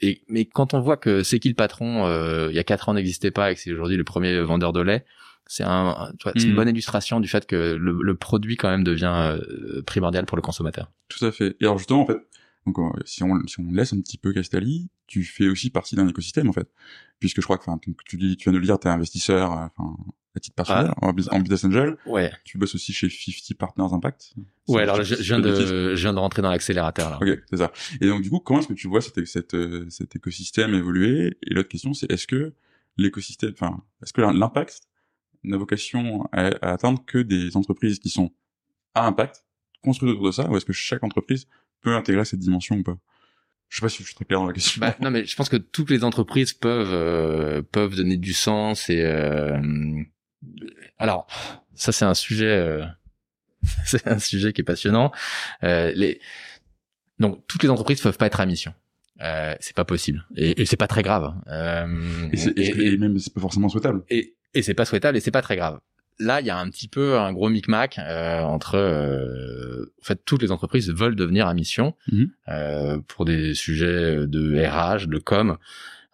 et, 0.00 0.22
mais 0.28 0.44
quand 0.44 0.74
on 0.74 0.80
voit 0.80 0.96
que 0.96 1.22
c'est 1.22 1.38
qui 1.38 1.48
le 1.48 1.54
patron, 1.54 2.08
il 2.48 2.54
y 2.54 2.58
a 2.58 2.64
quatre 2.64 2.88
ans 2.88 2.94
n'existait 2.94 3.30
pas 3.30 3.52
et 3.52 3.54
que 3.54 3.60
c'est 3.60 3.72
aujourd'hui 3.72 3.96
le 3.96 4.04
premier 4.04 4.40
vendeur 4.40 4.72
de 4.72 4.80
lait, 4.80 5.04
c'est 5.46 5.64
un, 5.64 6.12
tu 6.18 6.24
vois, 6.24 6.32
c'est 6.36 6.44
une 6.44 6.52
hmm. 6.52 6.56
bonne 6.56 6.68
illustration 6.68 7.20
du 7.20 7.28
fait 7.28 7.46
que 7.46 7.74
le, 7.74 7.98
le 8.00 8.14
produit 8.14 8.56
quand 8.56 8.70
même 8.70 8.84
devient 8.84 9.38
primordial 9.86 10.24
pour 10.26 10.36
le 10.36 10.42
consommateur. 10.42 10.90
Tout 11.08 11.24
à 11.24 11.32
fait. 11.32 11.56
Et 11.60 11.64
alors 11.64 11.78
justement, 11.78 12.02
en 12.02 12.06
fait, 12.06 12.18
donc 12.66 12.78
euh, 12.78 13.00
si 13.04 13.22
on 13.22 13.40
si 13.46 13.60
on 13.60 13.70
laisse 13.72 13.92
un 13.92 14.00
petit 14.00 14.18
peu 14.18 14.32
Castelli, 14.32 14.88
tu 15.06 15.24
fais 15.24 15.48
aussi 15.48 15.70
partie 15.70 15.96
d'un 15.96 16.06
écosystème 16.08 16.48
en 16.48 16.52
fait, 16.52 16.68
puisque 17.18 17.40
je 17.40 17.44
crois 17.44 17.58
que 17.58 17.64
enfin 17.68 17.78
tu 18.04 18.16
dis 18.16 18.36
tu 18.36 18.44
viens 18.44 18.52
de 18.52 18.58
le 18.58 18.64
dire, 18.64 18.78
t'es 18.78 18.88
investisseur, 18.88 19.52
euh, 19.52 19.66
enfin 19.76 19.96
à 20.34 20.40
titre 20.40 20.56
personnel 20.56 20.92
ah. 21.00 21.06
en, 21.06 21.12
business 21.12 21.64
angel. 21.64 21.96
Ouais. 22.06 22.32
Tu 22.44 22.58
bosses 22.58 22.74
aussi 22.74 22.92
chez 22.92 23.08
50 23.08 23.58
Partners 23.58 23.92
Impact. 23.92 24.34
Ouais, 24.68 24.82
alors 24.82 25.02
je, 25.02 25.14
viens 25.16 25.38
de 25.38 25.94
je 25.94 26.00
viens 26.00 26.14
de 26.14 26.18
rentrer 26.18 26.42
dans 26.42 26.50
l'accélérateur 26.50 27.10
là. 27.10 27.18
Ok, 27.20 27.38
c'est 27.50 27.58
ça. 27.58 27.72
Et 28.00 28.08
donc 28.08 28.22
du 28.22 28.30
coup, 28.30 28.40
comment 28.40 28.60
est-ce 28.60 28.68
que 28.68 28.74
tu 28.74 28.88
vois 28.88 29.00
cet 29.00 29.24
cet, 29.26 29.54
euh, 29.54 29.86
cet 29.90 30.16
écosystème 30.16 30.74
évoluer? 30.74 31.36
Et 31.42 31.54
l'autre 31.54 31.68
question, 31.68 31.92
c'est 31.92 32.10
est-ce 32.10 32.26
que 32.26 32.54
l'écosystème, 32.96 33.52
enfin, 33.52 33.82
est-ce 34.02 34.12
que 34.12 34.20
l'impact 34.20 34.82
n'a 35.44 35.56
vocation 35.56 36.24
à, 36.32 36.46
à 36.62 36.72
atteindre 36.72 37.04
que 37.04 37.18
des 37.18 37.56
entreprises 37.56 37.98
qui 37.98 38.08
sont 38.08 38.32
à 38.94 39.06
impact 39.06 39.44
construites 39.82 40.12
autour 40.12 40.26
de 40.26 40.32
ça, 40.32 40.48
ou 40.48 40.56
est-ce 40.56 40.64
que 40.64 40.72
chaque 40.72 41.02
entreprise 41.02 41.46
peut 41.80 41.94
intégrer 41.94 42.24
cette 42.24 42.38
dimension 42.38 42.76
ou 42.76 42.82
pas? 42.82 42.96
Je 43.68 43.78
sais 43.78 43.80
pas 43.80 43.88
si 43.88 44.02
je 44.02 44.08
suis 44.08 44.14
très 44.14 44.26
clair 44.26 44.38
dans 44.38 44.46
la 44.46 44.52
question. 44.52 44.80
Bah, 44.80 44.94
non, 45.00 45.10
mais 45.10 45.24
je 45.24 45.34
pense 45.34 45.48
que 45.48 45.56
toutes 45.56 45.90
les 45.90 46.04
entreprises 46.04 46.52
peuvent 46.52 46.92
euh, 46.92 47.62
peuvent 47.62 47.96
donner 47.96 48.18
du 48.18 48.34
sens 48.34 48.90
et 48.90 49.00
euh... 49.00 49.58
alors 50.98 51.26
ça 51.74 51.92
c'est 51.92 52.04
un 52.04 52.14
sujet 52.14 52.46
euh... 52.46 52.84
c'est 53.84 54.06
un 54.08 54.18
sujet 54.18 54.52
qui 54.52 54.60
est 54.62 54.64
passionnant. 54.64 55.12
Euh, 55.62 55.92
les 55.94 56.20
donc 57.18 57.46
toutes 57.46 57.62
les 57.62 57.68
entreprises 57.68 58.00
peuvent 58.00 58.18
pas 58.18 58.26
être 58.26 58.40
à 58.40 58.46
mission. 58.46 58.74
Euh, 59.20 59.54
c'est 59.60 59.76
pas 59.76 59.84
possible 59.84 60.26
et, 60.36 60.62
et 60.62 60.66
c'est 60.66 60.76
pas 60.76 60.88
très 60.88 61.02
grave. 61.02 61.32
Euh, 61.46 62.28
et, 62.32 62.60
et, 62.60 62.92
et, 62.92 62.96
même 62.96 63.18
c'est 63.18 63.32
pas 63.32 63.40
forcément 63.40 63.68
souhaitable. 63.68 64.02
Et, 64.10 64.34
et 64.54 64.62
c'est 64.62 64.74
pas 64.74 64.84
souhaitable 64.84 65.16
et 65.16 65.20
c'est 65.20 65.30
pas 65.30 65.42
très 65.42 65.56
grave 65.56 65.78
là, 66.22 66.40
il 66.40 66.46
y 66.46 66.50
a 66.50 66.58
un 66.58 66.70
petit 66.70 66.88
peu 66.88 67.18
un 67.18 67.32
gros 67.32 67.48
micmac 67.48 67.98
euh, 67.98 68.40
entre. 68.40 68.76
Euh, 68.76 69.92
en 70.00 70.04
fait, 70.04 70.24
toutes 70.24 70.42
les 70.42 70.52
entreprises 70.52 70.90
veulent 70.90 71.16
devenir 71.16 71.46
à 71.46 71.54
mission 71.54 71.94
mhm. 72.10 72.30
euh, 72.48 72.98
pour 73.08 73.24
des 73.24 73.54
sujets 73.54 74.26
de 74.26 74.64
RH, 74.64 75.06
de 75.08 75.18
com, 75.18 75.58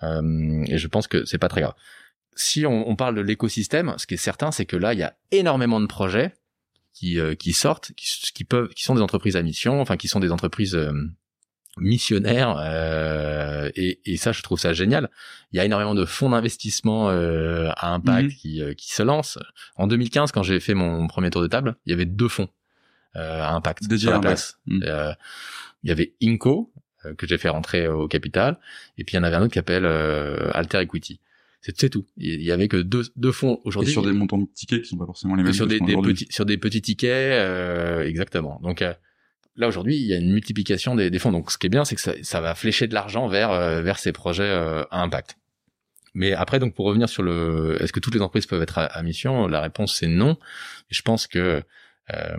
euh, 0.03 0.65
et 0.67 0.79
je 0.79 0.89
pense 0.89 1.07
que 1.07 1.25
c'est 1.25 1.39
pas 1.39 1.49
très 1.49 1.61
grave. 1.61 1.75
Si 2.41 2.67
on, 2.67 2.89
on 2.89 2.97
parle 2.97 3.15
de 3.15 3.21
l'écosystème, 3.21 3.95
ce 3.99 4.07
qui 4.07 4.15
est 4.15 4.19
certain, 4.19 4.51
c'est 4.53 4.67
que 4.67 4.77
là, 4.77 4.95
il 4.95 5.01
y 5.01 5.03
a 5.03 5.17
énormément 5.31 5.81
de 5.81 5.87
projets 5.87 6.35
qui, 6.95 7.19
euh, 7.19 7.35
qui 7.35 7.53
sortent, 7.53 7.93
qui, 7.97 8.07
qui, 8.33 8.45
peuvent, 8.45 8.69
qui 8.69 8.85
sont 8.85 8.95
des 8.95 9.03
entreprises 9.03 9.37
à 9.37 9.43
mission, 9.43 9.81
enfin 9.81 9.97
qui 9.97 10.09
sont 10.09 10.21
des 10.21 10.33
entreprises 10.33 10.79
missionnaire 11.81 12.57
euh, 12.59 13.71
et, 13.75 14.01
et, 14.05 14.17
ça 14.17 14.33
je 14.33 14.43
trouve 14.43 14.59
ça 14.59 14.73
génial. 14.73 15.11
Il 15.53 15.57
y 15.57 15.61
a 15.61 15.65
énormément 15.65 15.95
de 15.95 16.05
fonds 16.05 16.31
d'investissement 16.31 17.11
euh, 17.11 17.71
à 17.77 17.93
impact 17.93 18.31
mhm. 18.31 18.35
qui, 18.35 18.63
euh, 18.63 18.75
qui 18.75 18.93
se 18.93 19.03
lancent. 19.03 19.39
En 19.77 19.87
2015 19.87 20.33
quand 20.33 20.43
j'ai 20.43 20.61
fait 20.61 20.75
mon 20.75 21.07
premier 21.07 21.31
tour 21.31 21.43
de 21.43 21.47
table 21.47 21.77
il 21.87 21.91
y 21.91 21.93
avait 21.93 22.07
deux 22.07 22.29
fonds 22.29 22.49
euh, 23.17 23.43
à 23.43 23.53
impact 23.53 23.87
Déjà 23.87 24.09
sur 24.09 24.13
la 24.13 24.21
place. 24.21 24.59
mhm. 24.67 24.83
euh, 24.85 25.13
il 25.83 25.89
y 25.89 25.93
avait 25.93 26.15
Inco 26.23 26.73
euh, 27.05 27.15
que 27.15 27.27
j'ai 27.27 27.39
fait 27.39 27.49
rentrer 27.49 27.89
au 27.89 28.09
capital 28.09 28.59
et 28.97 29.05
puis 29.05 29.15
il 29.15 29.17
y 29.17 29.21
en 29.21 29.25
avait 29.25 29.37
un 29.37 29.43
autre 29.43 29.53
qui 29.53 29.59
s'appelle 29.59 29.87
Alter 29.87 30.81
Equity 30.81 31.21
c'est 31.61 31.91
tout. 31.91 32.07
Il 32.17 32.43
y 32.43 32.53
avait 32.53 32.69
que 32.69 32.77
deux, 32.77 33.03
deux 33.17 33.33
fonds 33.33 33.61
aujourd'hui. 33.65 33.93
sur 33.93 34.03
des 34.03 34.13
montants 34.13 34.39
de 34.39 34.47
tickets 34.55 34.83
qui 34.83 34.89
sont 34.89 34.97
pas 34.97 35.07
forcément 35.07 35.35
les 35.35 35.43
mêmes. 35.43 35.53
Sur 35.53 35.67
des, 35.67 35.81
des 35.81 35.97
petits, 35.97 36.27
sur 36.31 36.47
des 36.47 36.57
petits 36.57 36.83
tickets, 36.83 37.11
euh, 37.11 38.05
exactement. 38.05 38.61
Donc 38.63 38.83
là 39.59 39.69
aujourd'hui, 39.69 39.97
il 39.97 40.07
y 40.07 40.15
a 40.15 40.17
une 40.17 40.33
multiplication 40.33 40.95
des, 40.95 41.11
des, 41.11 41.19
fonds. 41.19 41.33
Donc, 41.33 41.51
ce 41.51 41.59
qui 41.59 41.67
est 41.67 41.71
bien, 41.71 41.85
c'est 41.85 41.97
que 41.97 42.01
ça, 42.01 42.15
ça, 42.23 42.41
va 42.41 42.55
flécher 42.55 42.87
de 42.87 42.95
l'argent 42.95 43.29
vers 43.29 43.51
euh, 43.51 43.83
vers 43.83 43.99
ces 43.99 44.13
projets 44.13 44.45
euh, 44.45 44.85
à 44.91 45.03
impact. 45.03 45.37
Mais 46.15 46.33
après, 46.33 46.59
donc 46.59 46.75
pour 46.75 46.87
revenir 46.87 47.09
sur 47.09 47.23
le, 47.23 47.77
est-ce 47.81 47.93
que 47.93 48.01
toutes 48.01 48.15
les 48.15 48.21
entreprises 48.21 48.47
peuvent 48.47 48.63
être 48.63 48.79
à, 48.79 49.03
mission? 49.03 49.47
La 49.47 49.61
réponse 49.61 49.97
c'est 49.97 50.07
non. 50.07 50.39
Je 50.89 51.03
pense 51.03 51.27
que 51.27 51.63
euh, 52.15 52.37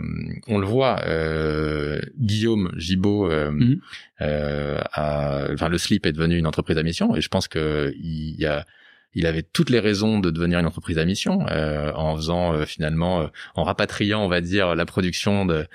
on 0.47 0.57
le 0.57 0.65
voit, 0.65 1.01
euh, 1.05 2.01
Guillaume 2.17 2.71
Gibaud, 2.75 3.29
euh, 3.29 3.51
mhm. 3.51 3.79
euh, 4.21 4.81
enfin 4.97 5.69
le 5.69 5.77
Slip 5.77 6.07
est 6.07 6.11
devenu 6.11 6.37
une 6.37 6.47
entreprise 6.47 6.77
à 6.77 6.83
mission, 6.83 7.15
et 7.15 7.21
je 7.21 7.29
pense 7.29 7.47
que 7.47 7.93
il 8.01 8.35
y 8.39 8.47
a 8.47 8.65
il 9.13 9.25
avait 9.25 9.43
toutes 9.43 9.69
les 9.69 9.79
raisons 9.79 10.19
de 10.19 10.29
devenir 10.29 10.59
une 10.59 10.65
entreprise 10.65 10.97
à 10.97 11.05
mission 11.05 11.45
en 11.47 12.15
faisant 12.15 12.65
finalement 12.65 13.29
en 13.55 13.63
rapatriant 13.63 14.23
on 14.23 14.27
va 14.27 14.41
dire 14.41 14.75
la 14.75 14.85
production 14.85 15.45
de 15.45 15.65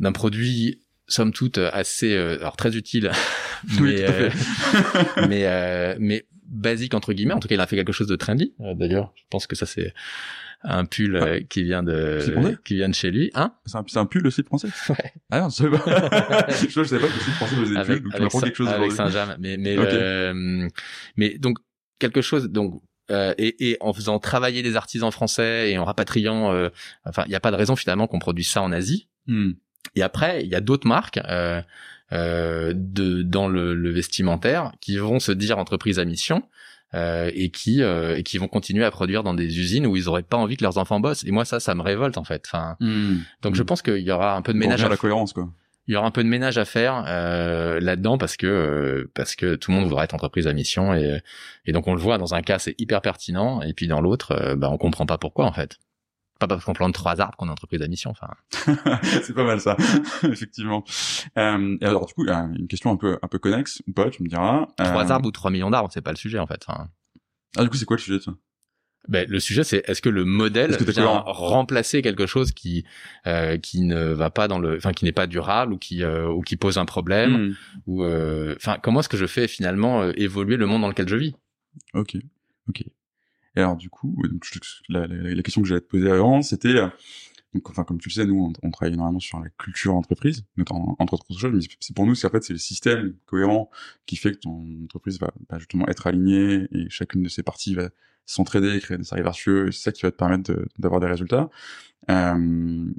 d'un 0.00 0.12
produit 0.12 0.80
somme 1.06 1.32
toute 1.32 1.58
assez 1.58 2.16
alors 2.16 2.56
très 2.56 2.76
utile 2.76 3.10
mais 3.80 4.06
mais 5.28 5.96
mais 5.98 6.26
basique 6.46 6.94
entre 6.94 7.12
guillemets 7.12 7.34
en 7.34 7.40
tout 7.40 7.48
cas 7.48 7.56
il 7.56 7.60
a 7.60 7.66
fait 7.66 7.76
quelque 7.76 7.92
chose 7.92 8.08
de 8.08 8.16
trendy 8.16 8.54
d'ailleurs 8.58 9.12
je 9.16 9.22
pense 9.30 9.46
que 9.46 9.54
ça 9.56 9.66
c'est 9.66 9.92
un 10.64 10.84
pull 10.84 11.16
euh, 11.16 11.40
qui 11.48 11.64
vient 11.64 11.82
de 11.82 12.20
qui 12.64 12.76
vient 12.76 12.88
de 12.88 12.94
chez 12.94 13.10
lui 13.10 13.30
hein 13.34 13.52
c'est 13.66 13.76
un, 13.76 13.84
un 13.96 14.06
pull 14.06 14.22
le 14.22 14.30
site 14.30 14.46
français 14.46 14.68
ouais 14.90 15.12
ah 15.30 15.40
non 15.40 15.48
je 15.48 15.56
savais 15.56 15.78
pas 15.78 16.46
je, 16.50 16.84
savais 16.84 17.00
pas 17.00 17.08
que 17.08 17.14
le 17.14 17.20
site 17.20 17.34
français 17.34 17.56
faisait 17.56 17.74
des 17.74 17.84
pulls 17.84 18.02
donc 18.02 18.14
tu 18.14 18.22
m'apprends 18.22 18.40
quelque 18.40 18.56
chose 18.56 18.68
avec 18.68 18.92
Saint-James 18.92 19.36
mais 19.38 19.56
mais 19.56 19.76
euh, 19.78 20.68
mais 21.16 21.38
donc 21.38 21.58
quelque 22.02 22.20
chose 22.20 22.50
donc 22.50 22.82
euh, 23.10 23.34
et, 23.38 23.70
et, 23.70 23.76
en 23.80 23.92
faisant 23.92 24.18
travailler 24.18 24.62
des 24.62 24.76
artisans 24.76 25.10
français 25.10 25.70
et 25.70 25.78
en 25.78 25.84
rapatriant 25.84 26.52
euh, 26.52 26.68
enfin 27.04 27.22
il 27.26 27.30
n'y 27.30 27.34
a 27.34 27.40
pas 27.40 27.50
de 27.50 27.56
raison 27.56 27.74
finalement 27.76 28.06
qu'on 28.06 28.18
produise 28.18 28.48
ça 28.48 28.62
en 28.62 28.72
Asie 28.72 29.08
hmm. 29.26 29.52
et 29.96 30.02
après 30.02 30.42
il 30.44 30.48
y 30.48 30.54
a 30.54 30.60
d'autres 30.60 30.86
marques 30.86 31.20
euh, 31.28 31.62
euh, 32.12 32.74
de 32.76 33.22
dans 33.22 33.48
le, 33.48 33.74
le, 33.74 33.90
vestimentaire 33.90 34.72
qui 34.82 34.98
vont 34.98 35.18
se 35.18 35.32
dire 35.32 35.58
entreprise 35.58 35.98
à 35.98 36.04
mission 36.04 36.42
euh, 36.92 37.30
et 37.32 37.48
qui 37.48 37.82
euh, 37.82 38.18
et 38.18 38.22
qui 38.22 38.36
vont 38.36 38.48
continuer 38.48 38.84
à 38.84 38.90
produire 38.90 39.22
dans 39.22 39.32
des 39.32 39.58
usines 39.58 39.86
où 39.86 39.96
ils 39.96 40.10
auraient 40.10 40.22
pas 40.22 40.36
envie 40.36 40.58
que 40.58 40.62
leurs 40.62 40.76
enfants 40.76 41.00
bossent. 41.00 41.24
Et 41.24 41.30
moi 41.30 41.46
ça, 41.46 41.58
ça 41.58 41.74
me 41.74 41.80
révolte 41.80 42.18
en 42.18 42.24
fait. 42.24 42.44
Enfin, 42.46 42.76
hmm. 42.80 43.20
donc 43.40 43.54
je 43.54 43.62
hmm. 43.62 43.66
pense 43.66 43.80
qu'il 43.80 43.96
y 44.02 44.10
aura 44.10 44.36
un 44.36 44.42
peu 44.42 44.52
de 44.52 44.58
ménage. 44.58 44.84
à 44.84 44.90
la 44.90 44.98
cohérence 44.98 45.32
quoi. 45.32 45.48
Il 45.88 45.94
y 45.94 45.96
aura 45.96 46.06
un 46.06 46.10
peu 46.12 46.22
de 46.22 46.28
ménage 46.28 46.58
à 46.58 46.64
faire 46.64 47.04
euh, 47.08 47.80
là-dedans 47.80 48.16
parce 48.16 48.36
que 48.36 48.46
euh, 48.46 49.10
parce 49.14 49.34
que 49.34 49.56
tout 49.56 49.72
le 49.72 49.78
monde 49.78 49.86
voudra 49.86 50.04
être 50.04 50.14
entreprise 50.14 50.46
à 50.46 50.52
mission 50.52 50.94
et 50.94 51.20
et 51.66 51.72
donc 51.72 51.88
on 51.88 51.94
le 51.94 52.00
voit 52.00 52.18
dans 52.18 52.34
un 52.34 52.42
cas 52.42 52.60
c'est 52.60 52.74
hyper 52.78 53.00
pertinent 53.00 53.62
et 53.62 53.72
puis 53.72 53.88
dans 53.88 54.00
l'autre 54.00 54.32
euh, 54.32 54.54
bah 54.54 54.70
on 54.70 54.78
comprend 54.78 55.06
pas 55.06 55.18
pourquoi 55.18 55.44
en 55.46 55.52
fait 55.52 55.78
pas 56.46 56.54
parce 56.56 56.64
qu'on 56.64 56.72
plante 56.72 56.94
trois 56.94 57.20
arbres 57.20 57.36
qu'on 57.36 57.48
est 57.48 57.52
entreprise 57.52 57.82
à 57.82 57.88
mission. 57.88 58.10
Enfin, 58.10 58.28
c'est 59.02 59.34
pas 59.34 59.44
mal 59.44 59.60
ça, 59.60 59.76
effectivement. 60.24 60.84
Euh, 61.38 61.76
et 61.80 61.84
alors 61.84 62.06
du 62.06 62.14
coup, 62.14 62.26
une 62.26 62.66
question 62.68 62.90
un 62.90 62.96
peu 62.96 63.18
un 63.22 63.28
peu 63.28 63.38
connexe 63.38 63.82
ou 63.86 63.92
pas, 63.92 64.10
tu 64.10 64.22
me 64.22 64.28
diras. 64.28 64.66
Trois 64.76 65.10
euh, 65.10 65.14
arbres 65.14 65.28
ou 65.28 65.30
trois 65.30 65.50
millions 65.50 65.70
d'arbres, 65.70 65.90
c'est 65.92 66.02
pas 66.02 66.10
le 66.10 66.16
sujet 66.16 66.38
en 66.38 66.46
fait. 66.46 66.64
Ah 66.68 67.62
du 67.62 67.70
coup, 67.70 67.76
c'est 67.76 67.84
quoi 67.84 67.96
le 67.96 68.02
sujet 68.02 68.18
ça 68.20 68.32
ben, 69.08 69.28
le 69.28 69.40
sujet 69.40 69.64
c'est 69.64 69.82
est-ce 69.88 70.00
que 70.00 70.08
le 70.08 70.24
modèle 70.24 70.76
que 70.76 70.84
vient 70.90 71.22
remplacer 71.26 72.02
quelque 72.02 72.26
chose 72.26 72.52
qui 72.52 72.84
euh, 73.26 73.58
qui 73.58 73.80
ne 73.80 74.12
va 74.12 74.30
pas 74.30 74.46
dans 74.46 74.58
le 74.58 74.76
enfin 74.76 74.92
qui 74.92 75.04
n'est 75.04 75.12
pas 75.12 75.26
durable 75.26 75.72
ou 75.72 75.78
qui 75.78 76.04
euh, 76.04 76.28
ou 76.28 76.42
qui 76.42 76.56
pose 76.56 76.78
un 76.78 76.84
problème 76.84 77.48
hmm. 77.48 77.54
ou 77.86 78.04
euh, 78.04 78.54
enfin 78.56 78.78
comment 78.80 79.00
est-ce 79.00 79.08
que 79.08 79.16
je 79.16 79.26
fais 79.26 79.48
finalement 79.48 80.02
euh, 80.02 80.12
évoluer 80.16 80.56
le 80.56 80.66
monde 80.66 80.82
dans 80.82 80.88
lequel 80.88 81.08
je 81.08 81.16
vis? 81.16 81.34
Ok, 81.94 82.16
ok. 82.68 82.84
Et 83.54 83.60
alors 83.60 83.76
du 83.76 83.90
coup, 83.90 84.22
la, 84.88 85.06
la, 85.06 85.34
la 85.34 85.42
question 85.42 85.62
que 85.62 85.68
j'allais 85.68 85.80
te 85.80 85.86
poser 85.86 86.10
avant, 86.10 86.40
c'était, 86.40 86.68
euh, 86.68 86.88
donc, 87.54 87.68
enfin 87.68 87.84
comme 87.84 88.00
tu 88.00 88.08
le 88.08 88.14
sais, 88.14 88.24
nous 88.24 88.52
on, 88.62 88.66
on, 88.66 88.70
travaille 88.70 88.94
énormément 88.94 89.20
sur 89.20 89.38
la 89.38 89.50
culture 89.50 89.94
entreprise, 89.94 90.44
notamment 90.56 90.96
entre 90.98 91.14
autres 91.14 91.38
choses, 91.38 91.52
mais 91.52 91.60
c'est 91.80 91.94
pour 91.94 92.06
nous, 92.06 92.14
c'est 92.14 92.26
en 92.26 92.30
fait 92.30 92.42
c'est 92.42 92.54
le 92.54 92.58
système 92.58 93.14
cohérent 93.26 93.70
qui 94.06 94.16
fait 94.16 94.32
que 94.32 94.38
ton 94.38 94.84
entreprise 94.84 95.18
va, 95.20 95.32
va, 95.50 95.58
justement 95.58 95.86
être 95.88 96.06
alignée 96.06 96.66
et 96.72 96.88
chacune 96.88 97.22
de 97.22 97.28
ses 97.28 97.42
parties 97.42 97.74
va 97.74 97.90
s'entraider, 98.24 98.80
créer 98.80 98.96
des 98.96 99.04
cercles 99.04 99.24
vertueux, 99.24 99.70
c'est 99.70 99.82
ça 99.82 99.92
qui 99.92 100.02
va 100.02 100.10
te 100.10 100.16
permettre 100.16 100.52
d'avoir 100.78 101.00
des 101.00 101.08
résultats. 101.08 101.50
Euh, 102.10 102.90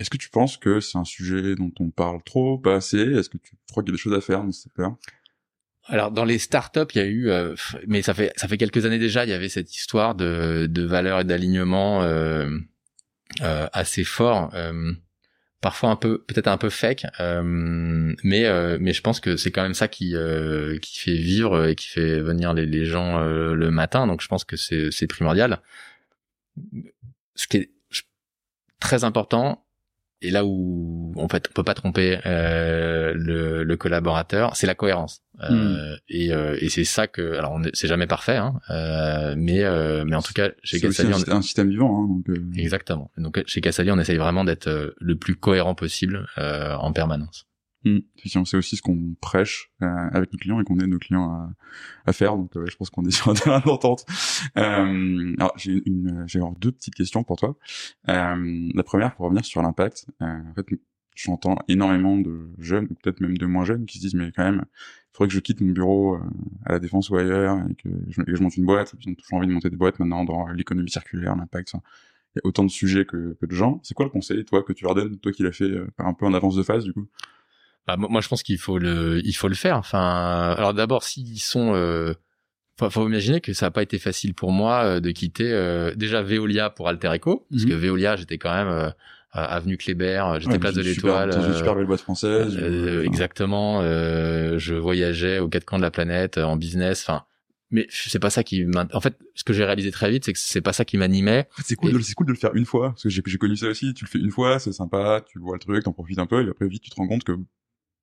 Est-ce 0.00 0.10
que 0.10 0.16
tu 0.16 0.30
penses 0.30 0.56
que 0.56 0.80
c'est 0.80 0.98
un 0.98 1.04
sujet 1.04 1.54
dont 1.54 1.72
on 1.78 1.90
parle 1.90 2.22
trop, 2.24 2.58
pas 2.58 2.76
assez? 2.76 2.98
Est-ce 2.98 3.28
que 3.28 3.38
tu 3.38 3.56
crois 3.70 3.82
qu'il 3.82 3.92
y 3.92 3.94
a 3.94 3.96
des 3.96 4.02
choses 4.02 4.14
à 4.14 4.20
faire 4.20 4.42
dans 4.42 4.50
ce 4.50 4.62
secteur? 4.62 4.96
Alors 5.86 6.12
dans 6.12 6.24
les 6.24 6.38
startups, 6.38 6.80
il 6.94 6.98
y 6.98 7.00
a 7.00 7.06
eu, 7.06 7.28
euh, 7.28 7.54
mais 7.88 8.02
ça 8.02 8.14
fait 8.14 8.32
ça 8.36 8.46
fait 8.46 8.56
quelques 8.56 8.86
années 8.86 9.00
déjà, 9.00 9.24
il 9.24 9.30
y 9.30 9.32
avait 9.32 9.48
cette 9.48 9.74
histoire 9.76 10.14
de 10.14 10.66
de 10.70 10.82
valeur 10.82 11.20
et 11.20 11.24
d'alignement 11.24 12.02
euh, 12.02 12.56
assez 13.40 14.04
fort, 14.04 14.50
euh, 14.54 14.92
parfois 15.60 15.90
un 15.90 15.96
peu 15.96 16.22
peut-être 16.22 16.48
un 16.48 16.58
peu 16.58 16.70
fake, 16.70 17.06
euh, 17.20 17.42
mais 18.24 18.78
mais 18.78 18.92
je 18.92 19.00
pense 19.00 19.20
que 19.20 19.36
c'est 19.36 19.50
quand 19.50 19.62
même 19.62 19.74
ça 19.74 19.88
qui 19.88 20.14
qui 20.80 20.98
fait 20.98 21.16
vivre 21.16 21.66
et 21.68 21.74
qui 21.74 21.88
fait 21.88 22.20
venir 22.20 22.52
les, 22.54 22.66
les 22.66 22.84
gens 22.84 23.20
le 23.20 23.70
matin. 23.70 24.06
Donc 24.06 24.20
je 24.22 24.28
pense 24.28 24.44
que 24.44 24.56
c'est 24.56 25.06
primordial. 25.06 25.60
Ce 27.34 27.46
qui 27.46 27.56
est 27.56 27.70
très 28.80 29.04
important, 29.04 29.64
et 30.22 30.30
là 30.30 30.44
où 30.44 31.12
en 31.16 31.28
fait 31.28 31.48
on 31.50 31.52
peut 31.52 31.64
pas 31.64 31.74
tromper 31.74 32.18
euh, 32.24 33.12
le, 33.14 33.64
le, 33.64 33.76
collaborateur, 33.76 34.56
c'est 34.56 34.66
la 34.66 34.74
cohérence. 34.74 35.22
Euh, 35.42 35.94
mm. 35.94 35.98
Et, 36.08 36.32
euh, 36.32 36.56
et 36.60 36.68
c'est 36.68 36.84
ça 36.84 37.06
que 37.08 37.36
alors 37.36 37.60
c'est 37.74 37.88
jamais 37.88 38.06
parfait, 38.06 38.36
hein, 38.36 38.60
euh, 38.70 39.34
mais 39.36 39.64
euh, 39.64 40.04
mais 40.06 40.14
en 40.16 40.22
tout 40.22 40.32
cas 40.32 40.50
chez 40.62 40.80
Cassali, 40.80 41.12
c'est 41.18 41.30
un, 41.30 41.42
système 41.42 41.68
vivant. 41.68 42.04
Hein, 42.04 42.08
donc, 42.08 42.28
euh. 42.30 42.50
exactement. 42.56 43.10
Donc 43.18 43.42
chez 43.46 43.60
Cassali, 43.60 43.90
on 43.90 43.98
essaye 43.98 44.16
vraiment 44.16 44.44
d'être 44.44 44.94
le 44.98 45.16
plus 45.16 45.34
cohérent 45.34 45.74
possible 45.74 46.26
en 46.36 46.92
permanence. 46.92 47.46
Mmh. 47.84 47.98
C'est 48.24 48.56
aussi 48.56 48.76
ce 48.76 48.82
qu'on 48.82 49.14
prêche 49.20 49.72
euh, 49.82 49.86
avec 50.12 50.32
nos 50.32 50.38
clients 50.38 50.60
et 50.60 50.64
qu'on 50.64 50.78
aide 50.78 50.88
nos 50.88 50.98
clients 50.98 51.30
à, 51.30 51.50
à 52.06 52.12
faire. 52.12 52.36
Donc, 52.36 52.56
euh, 52.56 52.66
je 52.66 52.76
pense 52.76 52.90
qu'on 52.90 53.04
est 53.04 53.10
sur 53.10 53.28
un 53.30 53.34
terrain 53.34 53.60
d'entente. 53.60 54.04
Euh, 54.56 55.34
alors, 55.38 55.52
j'ai 55.56 55.82
une, 55.86 56.24
j'ai 56.26 56.40
deux 56.60 56.72
petites 56.72 56.94
questions 56.94 57.24
pour 57.24 57.36
toi. 57.36 57.56
Euh, 58.08 58.70
la 58.74 58.82
première, 58.82 59.14
pour 59.14 59.26
revenir 59.26 59.44
sur 59.44 59.62
l'impact. 59.62 60.06
Euh, 60.20 60.26
en 60.26 60.54
fait, 60.54 60.66
j'entends 61.14 61.56
énormément 61.68 62.16
de 62.16 62.50
jeunes, 62.58 62.86
ou 62.90 62.94
peut-être 62.94 63.20
même 63.20 63.36
de 63.36 63.46
moins 63.46 63.64
jeunes, 63.64 63.84
qui 63.86 63.98
se 63.98 64.02
disent 64.02 64.14
mais 64.14 64.30
quand 64.32 64.44
même, 64.44 64.64
il 64.64 65.16
faudrait 65.16 65.28
que 65.28 65.34
je 65.34 65.40
quitte 65.40 65.60
mon 65.60 65.72
bureau 65.72 66.16
à 66.64 66.72
la 66.72 66.78
défense 66.78 67.10
ou 67.10 67.16
ailleurs 67.16 67.58
et 67.68 67.74
que 67.74 67.88
je, 68.08 68.42
monte 68.42 68.56
une 68.56 68.64
boîte. 68.64 68.94
Ils 69.00 69.10
ont 69.10 69.14
toujours 69.14 69.38
envie 69.38 69.46
de 69.46 69.52
monter 69.52 69.68
des 69.68 69.76
boîtes 69.76 69.98
maintenant 69.98 70.24
dans 70.24 70.46
l'économie 70.48 70.90
circulaire, 70.90 71.36
l'impact. 71.36 71.74
Il 71.74 72.38
y 72.38 72.38
a 72.38 72.46
autant 72.46 72.64
de 72.64 72.70
sujets 72.70 73.04
que, 73.04 73.36
que 73.38 73.44
de 73.44 73.54
gens. 73.54 73.78
C'est 73.82 73.92
quoi 73.92 74.06
le 74.06 74.10
conseil, 74.10 74.46
toi, 74.46 74.62
que 74.62 74.72
tu 74.72 74.84
leur 74.84 74.94
donnes, 74.94 75.18
toi 75.18 75.32
qui 75.32 75.42
l'as 75.42 75.52
fait 75.52 75.70
un 75.98 76.14
peu 76.14 76.24
en 76.24 76.32
avance 76.32 76.56
de 76.56 76.62
phase, 76.62 76.84
du 76.84 76.94
coup? 76.94 77.06
Bah, 77.86 77.96
moi, 77.96 78.20
je 78.20 78.28
pense 78.28 78.42
qu'il 78.42 78.58
faut 78.58 78.78
le, 78.78 79.20
il 79.24 79.32
faut 79.32 79.48
le 79.48 79.54
faire. 79.54 79.76
Enfin, 79.76 80.54
alors 80.56 80.72
d'abord, 80.72 81.02
s'ils 81.02 81.40
sont, 81.40 81.74
euh, 81.74 82.14
faut, 82.78 82.88
faut, 82.90 83.08
imaginer 83.08 83.40
que 83.40 83.52
ça 83.52 83.66
n'a 83.66 83.70
pas 83.70 83.82
été 83.82 83.98
facile 83.98 84.34
pour 84.34 84.52
moi 84.52 84.84
euh, 84.84 85.00
de 85.00 85.10
quitter 85.10 85.50
euh, 85.52 85.94
déjà 85.94 86.22
Veolia 86.22 86.70
pour 86.70 86.88
Alter 86.88 87.10
Echo, 87.12 87.46
parce 87.50 87.64
que 87.64 87.72
mhm. 87.72 87.78
Veolia, 87.78 88.16
j'étais 88.16 88.38
quand 88.38 88.54
même 88.54 88.68
euh, 88.68 88.90
avenue 89.32 89.76
Kléber, 89.76 90.36
j'étais 90.38 90.58
place 90.58 90.74
de 90.74 90.82
l'Étoile. 90.82 91.32
Super, 91.32 91.48
une 91.48 91.56
super 91.56 91.74
belle 91.74 91.86
boîte 91.86 92.02
française. 92.02 92.56
exactement. 93.04 93.82
je 93.82 94.74
voyageais 94.74 95.38
aux 95.38 95.48
quatre 95.48 95.64
coins 95.64 95.78
de 95.78 95.84
la 95.84 95.90
planète 95.90 96.38
en 96.38 96.56
business. 96.56 97.02
Enfin, 97.02 97.24
mais 97.72 97.86
c'est 97.88 98.18
pas 98.18 98.30
ça 98.30 98.44
qui 98.44 98.66
en 98.92 99.00
fait 99.00 99.18
ce 99.34 99.44
que 99.44 99.54
j'ai 99.54 99.64
réalisé 99.64 99.90
très 99.90 100.10
vite 100.10 100.26
c'est 100.26 100.34
que 100.34 100.38
c'est 100.38 100.60
pas 100.60 100.74
ça 100.74 100.84
qui 100.84 100.98
m'animait 100.98 101.48
c'est 101.64 101.74
cool 101.74 101.94
de, 101.94 102.00
c'est 102.00 102.12
cool 102.12 102.26
de 102.26 102.32
le 102.32 102.36
faire 102.36 102.54
une 102.54 102.66
fois 102.66 102.90
parce 102.90 103.02
que 103.04 103.08
j'ai 103.08 103.38
connu 103.38 103.56
ça 103.56 103.68
aussi 103.68 103.94
tu 103.94 104.04
le 104.04 104.10
fais 104.10 104.18
une 104.18 104.30
fois 104.30 104.58
c'est 104.58 104.72
sympa 104.72 105.24
tu 105.26 105.38
vois 105.38 105.54
le 105.54 105.58
truc 105.58 105.82
t'en 105.82 105.94
profites 105.94 106.18
un 106.18 106.26
peu 106.26 106.46
et 106.46 106.50
après 106.50 106.68
vite 106.68 106.82
tu 106.82 106.90
te 106.90 106.96
rends 106.96 107.08
compte 107.08 107.24
que 107.24 107.32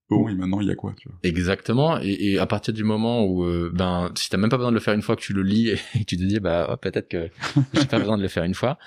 bon 0.09 0.27
et 0.27 0.35
maintenant 0.35 0.61
il 0.61 0.67
y 0.67 0.71
a 0.71 0.75
quoi 0.75 0.93
tu 0.97 1.07
vois. 1.07 1.17
Exactement 1.23 1.99
et, 2.01 2.33
et, 2.33 2.39
à 2.39 2.45
partir 2.45 2.73
du 2.73 2.83
moment 2.83 3.23
où 3.23 3.43
euh, 3.43 3.71
ben 3.73 4.11
si 4.15 4.29
t'as 4.29 4.37
même 4.37 4.49
pas 4.49 4.57
besoin 4.57 4.71
de 4.71 4.75
le 4.75 4.81
faire 4.81 4.93
une 4.93 5.01
fois 5.01 5.15
que 5.15 5.21
tu 5.21 5.33
le 5.33 5.43
lis 5.43 5.69
et 5.95 5.99
que 5.99 6.05
tu 6.05 6.17
te 6.17 6.23
dis 6.23 6.39
bah 6.39 6.67
oh, 6.71 6.77
peut-être 6.77 7.07
que 7.07 7.29
j'ai 7.73 7.85
pas 7.85 7.99
besoin 7.99 8.17
de 8.17 8.21
le 8.23 8.27
faire 8.27 8.43
une 8.43 8.55
fois 8.55 8.77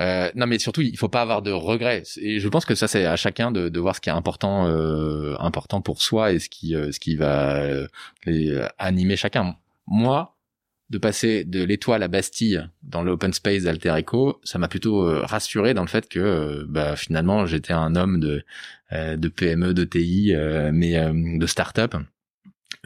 euh, 0.00 0.30
non 0.34 0.46
mais 0.46 0.58
surtout 0.58 0.80
il 0.80 0.96
faut 0.96 1.08
pas 1.08 1.22
avoir 1.22 1.42
de 1.42 1.52
regrets. 1.52 2.02
Et 2.20 2.40
je 2.40 2.48
pense 2.48 2.64
que 2.64 2.74
ça 2.74 2.88
c'est 2.88 3.04
à 3.04 3.16
chacun 3.16 3.52
de, 3.52 3.68
de 3.68 3.80
voir 3.80 3.94
ce 3.94 4.00
qui 4.00 4.08
est 4.08 4.12
important 4.12 4.66
euh, 4.66 5.36
important 5.38 5.80
pour 5.80 6.02
soi 6.02 6.32
et 6.32 6.38
ce 6.38 6.48
qui 6.48 6.74
euh, 6.74 6.90
ce 6.90 6.98
qui 6.98 7.16
va 7.16 7.56
euh, 7.56 7.86
les, 8.26 8.60
animer 8.78 9.16
chacun. 9.16 9.56
Moi 9.86 10.33
de 10.94 10.98
passer 10.98 11.44
de 11.44 11.62
l'étoile 11.62 12.04
à 12.04 12.08
Bastille 12.08 12.68
dans 12.84 13.02
l'open 13.02 13.32
space 13.32 13.64
d'Alter 13.64 13.94
Echo, 13.96 14.40
ça 14.44 14.58
m'a 14.58 14.68
plutôt 14.68 15.04
rassuré 15.24 15.74
dans 15.74 15.82
le 15.82 15.88
fait 15.88 16.08
que 16.08 16.64
bah, 16.68 16.94
finalement 16.94 17.46
j'étais 17.46 17.72
un 17.72 17.96
homme 17.96 18.20
de 18.20 18.44
euh, 18.94 19.16
de 19.16 19.28
PME, 19.28 19.74
de 19.74 19.84
TI, 19.84 20.34
euh, 20.34 20.70
mais 20.72 20.96
euh, 20.96 21.12
de 21.12 21.46
start-up, 21.46 21.96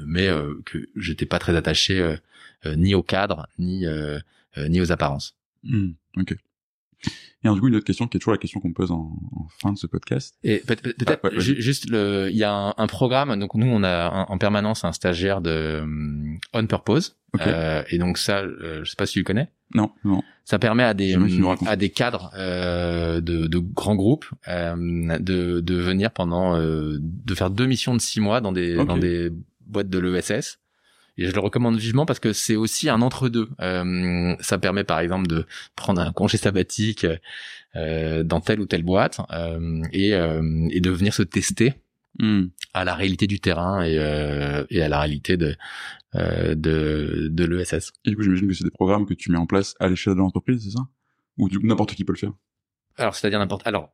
mais 0.00 0.28
que 0.64 0.88
j'étais 0.96 1.26
pas 1.26 1.38
très 1.40 1.56
attaché 1.56 2.16
ni 2.64 2.94
au 2.94 3.02
cadre 3.02 3.48
ni 3.58 3.84
aux 4.80 4.92
apparences. 4.92 5.36
Mmh. 5.64 5.90
Et 7.44 7.46
alors, 7.46 7.54
du 7.54 7.60
coup, 7.60 7.68
une 7.68 7.76
autre 7.76 7.84
question 7.84 8.08
qui 8.08 8.16
est 8.16 8.20
toujours 8.20 8.32
la 8.32 8.38
question 8.38 8.60
qu'on 8.60 8.72
pose 8.72 8.90
en, 8.90 9.12
en, 9.36 9.46
fin 9.60 9.72
de 9.72 9.78
ce 9.78 9.86
podcast. 9.86 10.36
Et 10.42 10.58
peut-être 10.58 11.20
ah, 11.22 11.38
juste 11.38 11.88
le, 11.88 12.28
il 12.30 12.36
y 12.36 12.44
a 12.44 12.52
un, 12.52 12.74
un, 12.76 12.86
programme. 12.88 13.38
Donc 13.38 13.54
nous, 13.54 13.66
on 13.66 13.84
a 13.84 14.26
en 14.28 14.38
permanence 14.38 14.84
un 14.84 14.92
stagiaire 14.92 15.40
de 15.40 15.80
um, 15.82 16.38
On 16.52 16.66
Purpose. 16.66 17.16
Euh, 17.40 17.82
et 17.90 17.98
donc 17.98 18.18
ça, 18.18 18.38
euh, 18.38 18.82
je 18.82 18.90
sais 18.90 18.96
pas 18.96 19.06
si 19.06 19.14
tu 19.14 19.18
le 19.20 19.24
connais. 19.24 19.50
Non, 19.74 19.90
non. 20.04 20.22
Ça 20.44 20.58
permet 20.58 20.82
à 20.82 20.94
des 20.94 21.16
à 21.66 21.76
des 21.76 21.90
cadres 21.90 22.30
euh, 22.34 23.20
de, 23.20 23.46
de, 23.46 23.58
grands 23.58 23.96
groupes 23.96 24.24
euh, 24.48 25.18
de, 25.18 25.60
de 25.60 25.74
venir 25.74 26.10
pendant 26.10 26.56
euh, 26.56 26.96
de 27.00 27.34
faire 27.34 27.50
deux 27.50 27.66
missions 27.66 27.94
de 27.94 28.00
six 28.00 28.20
mois 28.20 28.40
dans 28.40 28.52
des 28.52 28.76
dans 28.76 28.96
des 28.96 29.30
boîtes 29.66 29.90
de 29.90 29.98
l'ESS 29.98 30.58
et 31.18 31.26
je 31.26 31.32
le 31.34 31.40
recommande 31.40 31.76
vivement 31.76 32.06
parce 32.06 32.20
que 32.20 32.32
c'est 32.32 32.56
aussi 32.56 32.88
un 32.88 33.02
entre-deux. 33.02 33.48
Euh, 33.60 34.34
ça 34.40 34.56
permet 34.58 34.84
par 34.84 35.00
exemple 35.00 35.26
de 35.26 35.44
prendre 35.76 36.00
un 36.00 36.12
congé 36.12 36.38
sabbatique 36.38 37.06
euh, 37.76 38.22
dans 38.22 38.40
telle 38.40 38.60
ou 38.60 38.66
telle 38.66 38.82
boîte 38.84 39.20
euh, 39.32 39.82
et, 39.92 40.14
euh, 40.14 40.66
et 40.70 40.80
de 40.80 40.90
venir 40.90 41.12
se 41.12 41.22
tester 41.22 41.74
Hmm. 42.18 42.46
à 42.74 42.84
la 42.84 42.96
réalité 42.96 43.28
du 43.28 43.38
terrain 43.38 43.82
et, 43.82 43.96
euh, 43.96 44.64
et 44.70 44.82
à 44.82 44.88
la 44.88 44.98
réalité 44.98 45.36
de 45.36 45.54
euh, 46.16 46.56
de, 46.56 47.28
de 47.30 47.44
l'ESS. 47.44 47.92
Et 48.04 48.10
du 48.10 48.16
coup, 48.16 48.22
j'imagine 48.22 48.48
que 48.48 48.54
c'est 48.54 48.64
des 48.64 48.70
programmes 48.70 49.06
que 49.06 49.14
tu 49.14 49.30
mets 49.30 49.38
en 49.38 49.46
place 49.46 49.76
à 49.78 49.88
l'échelle 49.88 50.14
de 50.14 50.18
l'entreprise, 50.18 50.64
c'est 50.64 50.70
ça? 50.76 50.84
Ou 51.36 51.48
du- 51.48 51.58
n'importe 51.62 51.94
qui 51.94 52.04
peut 52.04 52.14
le 52.14 52.18
faire? 52.18 52.32
Alors, 52.96 53.14
c'est-à-dire 53.14 53.38
n'importe. 53.38 53.64
Alors, 53.66 53.92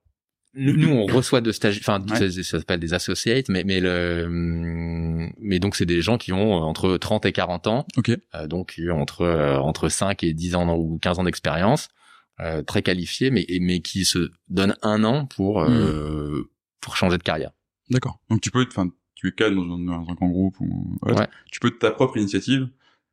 nous, 0.56 0.76
nous, 0.76 0.88
on 0.88 1.06
reçoit 1.06 1.40
de 1.40 1.52
stagiaires. 1.52 1.82
Enfin, 1.82 2.00
Ouais. 2.10 2.30
ça, 2.30 2.42
ça 2.42 2.58
s'appelle 2.58 2.80
des 2.80 2.94
associates, 2.94 3.48
mais 3.48 3.64
mais 3.64 3.80
le 3.80 4.24
hum, 4.26 5.32
mais 5.38 5.58
donc 5.58 5.76
c'est 5.76 5.86
des 5.86 6.00
gens 6.02 6.18
qui 6.18 6.32
ont 6.32 6.52
entre 6.54 6.96
30 6.96 7.26
et 7.26 7.32
40 7.32 7.66
ans, 7.66 7.86
Ok. 7.96 8.10
euh, 8.34 8.46
donc 8.46 8.80
ont 8.88 9.00
entre 9.00 9.22
euh, 9.22 9.58
entre 9.58 9.88
5 9.88 10.22
et 10.24 10.32
10 10.34 10.54
ans 10.54 10.76
ou 10.76 10.98
15 10.98 11.18
ans 11.18 11.24
d'expérience, 11.24 11.88
euh, 12.40 12.62
très 12.62 12.82
qualifiés, 12.82 13.30
mais 13.30 13.46
mais 13.60 13.80
qui 13.80 14.04
se 14.04 14.30
donnent 14.48 14.76
un 14.82 15.04
an 15.04 15.26
pour 15.26 15.62
euh, 15.62 16.50
pour 16.80 16.96
changer 16.96 17.18
de 17.18 17.22
carrière. 17.22 17.50
D'accord. 17.90 18.20
Donc 18.30 18.40
tu 18.40 18.50
peux, 18.50 18.64
enfin, 18.66 18.88
tu 19.14 19.28
es 19.28 19.32
cadre 19.32 19.56
dans 19.56 19.74
un, 19.74 19.78
dans 19.78 20.10
un 20.10 20.14
grand 20.14 20.28
groupe 20.28 20.56
ou 20.60 20.96
autre. 21.02 21.18
Ouais. 21.20 21.28
Tu 21.50 21.60
peux 21.60 21.70
de 21.70 21.76
ta 21.76 21.90
propre 21.90 22.16
initiative 22.16 22.68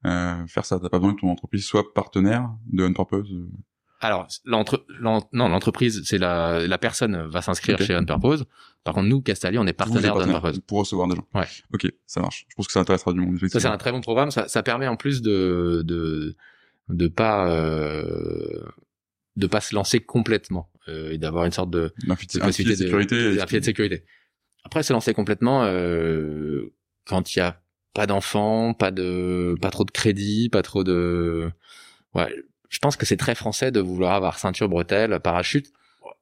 euh, 0.06 0.48
faire 0.48 0.66
ça. 0.66 0.80
T'as 0.80 0.90
pas 0.90 0.98
besoin 1.00 1.14
que 1.16 1.22
ton 1.22 1.30
entreprise 1.30 1.64
soit 1.66 1.94
partenaire 1.94 2.50
de 2.72 2.84
On 2.86 2.94
Purpose. 2.94 3.32
euh. 3.32 3.50
Alors, 4.04 4.28
l'entre, 4.46 4.84
l'en- 5.00 5.28
non, 5.32 5.48
l'entreprise, 5.48 6.02
c'est 6.06 6.18
la, 6.18 6.66
la 6.68 6.78
personne 6.78 7.28
va 7.28 7.42
s'inscrire 7.42 7.78
chez 7.78 7.94
Unpurpose. 7.94 8.46
Par 8.84 8.96
contre, 8.96 9.08
nous, 9.08 9.22
Castelli, 9.22 9.60
on 9.60 9.68
est 9.68 9.74
partenaire 9.74 10.16
d'Unpurpose. 10.16 10.60
pour 10.66 10.80
recevoir 10.80 11.08
des 11.08 11.16
gens. 11.16 11.28
Ouais. 11.36 11.46
Ok, 11.74 11.88
ça 12.08 12.20
marche. 12.20 12.46
Je 12.50 12.56
pense 12.56 12.66
que 12.66 12.74
ça 12.74 12.80
intéressera 12.80 13.14
du 13.14 13.20
monde. 13.20 13.38
Ça, 13.48 13.60
c'est 13.60 13.68
un 13.68 13.78
très 13.78 13.92
bon 13.92 14.02
programme. 14.02 14.32
Ça, 14.32 14.48
ça 14.48 14.64
permet 14.64 14.88
en 14.88 14.96
plus 14.96 15.22
de, 15.22 15.84
de, 15.86 16.36
de 16.90 17.08
pas, 17.08 17.48
euh, 17.52 18.64
de 19.36 19.48
pas 19.48 19.62
se 19.62 19.76
lancer 19.76 20.00
complètement 20.00 20.72
euh, 20.88 21.12
et 21.12 21.18
d'avoir 21.20 21.46
une 21.46 21.52
sorte 21.52 21.70
de, 21.70 21.94
Un 22.10 22.16
filet 22.52 22.72
de 22.72 22.76
sécurité. 22.76 23.40
un 23.40 23.46
filet 23.48 23.60
de 23.60 23.66
sécurité. 23.66 24.04
Après, 24.64 24.82
se 24.84 24.94
lancer 24.94 25.14
complètement 25.14 25.64
euh, 25.64 26.74
quand 27.06 27.36
il 27.36 27.40
y 27.40 27.42
a 27.42 27.62
pas 27.94 28.08
d'enfants, 28.08 28.74
pas 28.74 28.90
de, 28.92 29.56
pas 29.62 29.70
trop 29.70 29.84
de 29.84 29.92
crédit, 29.92 30.50
pas 30.50 30.62
trop 30.64 30.84
de, 30.84 31.52
ouais. 32.16 32.34
Je 32.72 32.80
pense 32.80 32.96
que 32.96 33.06
c'est 33.06 33.18
très 33.18 33.36
français 33.36 33.72
de 33.72 33.80
vouloir 33.80 34.14
avoir 34.14 34.40
ceinture, 34.40 34.68
bretelle, 34.70 35.20
parachute. 35.20 35.68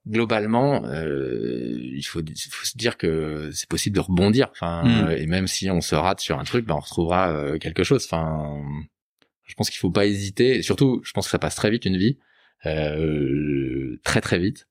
Globalement, 0.08 0.84
euh, 0.86 1.78
il 1.80 2.04
faut, 2.04 2.20
faut 2.20 2.66
se 2.66 2.78
dire 2.78 2.98
que 2.98 3.50
c'est 3.54 3.70
possible 3.70 3.96
de 3.96 4.02
rebondir. 4.02 4.50
Enfin, 4.52 4.84
Mm. 4.84 5.08
euh, 5.08 5.18
et 5.18 5.26
même 5.28 5.48
si 5.48 5.70
on 5.70 5.80
se 5.82 5.96
rate 5.96 6.20
sur 6.20 6.38
un 6.40 6.44
truc, 6.44 6.66
ben 6.66 6.76
on 6.76 6.80
retrouvera 6.80 7.32
euh, 7.32 7.58
quelque 7.60 7.84
chose. 7.84 8.04
Enfin, 8.06 8.62
je 9.46 9.54
pense 9.56 9.70
qu'il 9.70 9.80
faut 9.80 9.92
pas 9.92 10.06
hésiter. 10.08 10.56
Et 10.58 10.62
surtout, 10.64 11.02
je 11.06 11.12
pense 11.14 11.26
que 11.28 11.32
ça 11.32 11.40
passe 11.40 11.56
très 11.56 11.70
vite 11.70 11.86
une 11.86 11.98
vie, 11.98 12.18
euh, 12.66 14.00
très 14.04 14.22
très 14.22 14.40
vite. 14.40 14.68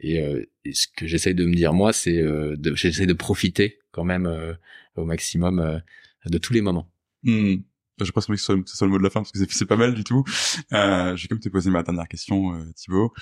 Et, 0.00 0.20
euh, 0.20 0.44
et 0.64 0.74
ce 0.74 0.86
que 0.94 1.06
j'essaye 1.06 1.34
de 1.34 1.44
me 1.46 1.54
dire 1.54 1.72
moi, 1.72 1.92
c'est 1.92 2.18
euh, 2.18 2.56
j'essaie 2.74 3.06
de 3.06 3.12
profiter 3.14 3.78
quand 3.92 4.04
même 4.04 4.26
euh, 4.26 4.52
au 4.96 5.04
maximum 5.04 5.60
euh, 5.60 5.78
de 6.26 6.36
tous 6.38 6.52
les 6.52 6.60
moments. 6.60 6.88
Hmm. 7.22 7.56
J'ai 8.00 8.10
presque 8.12 8.28
que 8.30 8.36
ce 8.36 8.52
que 8.52 8.68
ce 8.68 8.76
soit 8.76 8.86
le 8.86 8.92
mot 8.92 8.98
de 8.98 9.04
la 9.04 9.10
fin 9.10 9.20
parce 9.20 9.30
que 9.30 9.38
c'est- 9.38 9.66
pas 9.66 9.76
mal 9.76 9.94
du 9.94 10.02
tout. 10.04 10.24
Euh, 10.72 11.14
J'ai 11.16 11.28
comme 11.28 11.38
te 11.38 11.48
poser 11.48 11.70
ma 11.70 11.82
dernière 11.82 12.08
question, 12.08 12.54
euh, 12.54 12.64
Thibaut. 12.74 13.12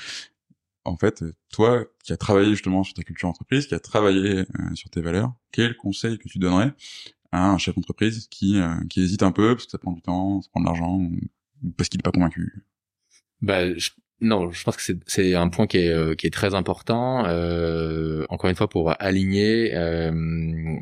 En 0.85 0.97
fait, 0.97 1.23
euh, 1.23 1.33
toi 1.53 1.85
qui 2.03 2.13
as 2.13 2.17
travaillé 2.17 2.51
justement 2.51 2.83
sur 2.83 2.95
ta 2.95 3.03
culture 3.03 3.29
entreprise, 3.29 3.67
qui 3.67 3.75
as 3.75 3.81
travaillé 3.81 4.41
euh, 4.41 4.45
sur 4.75 4.91
tes 4.91 5.01
valeurs, 5.01 5.33
quel 5.53 5.77
conseil 5.77 6.19
que 6.19 6.27
tu 6.29 6.39
donnerais 6.39 6.73
à 7.31 7.49
un 7.51 7.59
chef 7.59 7.75
d'entreprise 7.75 8.27
qui, 8.31 8.59
euh, 8.59 8.75
qui 8.89 9.03
hésite 9.03 9.23
un 9.23 9.31
peu 9.33 9.55
parce 9.55 9.67
que 9.67 9.71
ça 9.73 9.79
prend 9.79 9.93
du 9.93 10.03
temps, 10.03 10.41
ça 10.43 10.49
prend 10.51 10.61
de 10.61 10.67
l'argent, 10.67 11.01
parce 11.77 11.89
qu'il 11.89 12.01
est 12.01 12.03
pas 12.03 12.11
convaincu? 12.11 12.65
Bah, 13.43 13.75
je- 13.77 13.91
non, 14.21 14.51
je 14.53 14.65
pense 14.65 14.77
que 14.77 14.83
c'est- 15.07 15.35
un 15.35 15.49
point 15.49 15.67
qui 15.67 15.79
est, 15.79 16.17
qui 16.17 16.27
est 16.27 16.31
très 16.31 16.55
important. 16.55 17.21
encore 18.29 18.51
une 18.51 18.57
fois, 18.57 18.69
pour 18.69 18.93
aligner, 19.01 19.73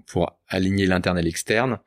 pour 0.06 0.38
aligner 0.48 0.86
l'interne 0.86 1.18
et 1.18 1.22
l'externe, 1.22 1.78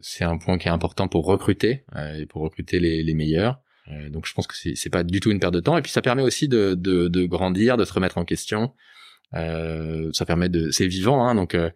c'est 0.00 0.24
un 0.24 0.38
point 0.38 0.58
qui 0.58 0.68
est 0.68 0.70
important 0.70 1.08
pour 1.08 1.26
recruter 1.26 1.84
euh, 1.96 2.14
et 2.14 2.26
pour 2.26 2.42
recruter 2.42 2.80
les, 2.80 3.02
les 3.02 3.14
meilleurs. 3.14 3.60
Euh, 3.88 4.10
donc, 4.10 4.26
je 4.26 4.34
pense 4.34 4.46
que 4.46 4.56
c'est 4.56 4.74
c'est 4.76 4.90
pas 4.90 5.02
du 5.02 5.20
tout 5.20 5.30
une 5.30 5.40
perte 5.40 5.54
de 5.54 5.60
temps. 5.60 5.76
Et 5.76 5.82
puis, 5.82 5.92
ça 5.92 6.02
permet 6.02 6.22
aussi 6.22 6.48
de, 6.48 6.74
de, 6.74 7.08
de 7.08 7.24
grandir, 7.26 7.76
de 7.76 7.84
se 7.84 7.92
remettre 7.92 8.18
en 8.18 8.24
question. 8.24 8.72
Euh, 9.34 10.10
ça 10.12 10.24
permet 10.24 10.48
de, 10.48 10.70
c'est 10.70 10.86
vivant. 10.86 11.26
Hein, 11.26 11.34
donc, 11.34 11.54
euh, 11.54 11.70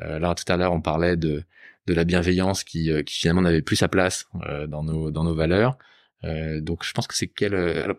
euh, 0.00 0.18
là, 0.18 0.34
tout 0.34 0.50
à 0.52 0.56
l'heure, 0.56 0.72
on 0.72 0.80
parlait 0.80 1.16
de 1.16 1.44
de 1.86 1.94
la 1.94 2.04
bienveillance 2.04 2.62
qui, 2.62 2.90
euh, 2.90 3.02
qui 3.02 3.18
finalement 3.18 3.42
n'avait 3.42 3.62
plus 3.62 3.76
sa 3.76 3.88
place 3.88 4.26
euh, 4.46 4.66
dans 4.66 4.84
nos 4.84 5.10
dans 5.10 5.24
nos 5.24 5.34
valeurs. 5.34 5.76
Euh, 6.24 6.60
donc 6.60 6.84
je 6.84 6.92
pense 6.92 7.06
que 7.06 7.14
c'est 7.16 7.26
quel 7.26 7.54
euh, 7.54 7.84
alors, 7.84 7.96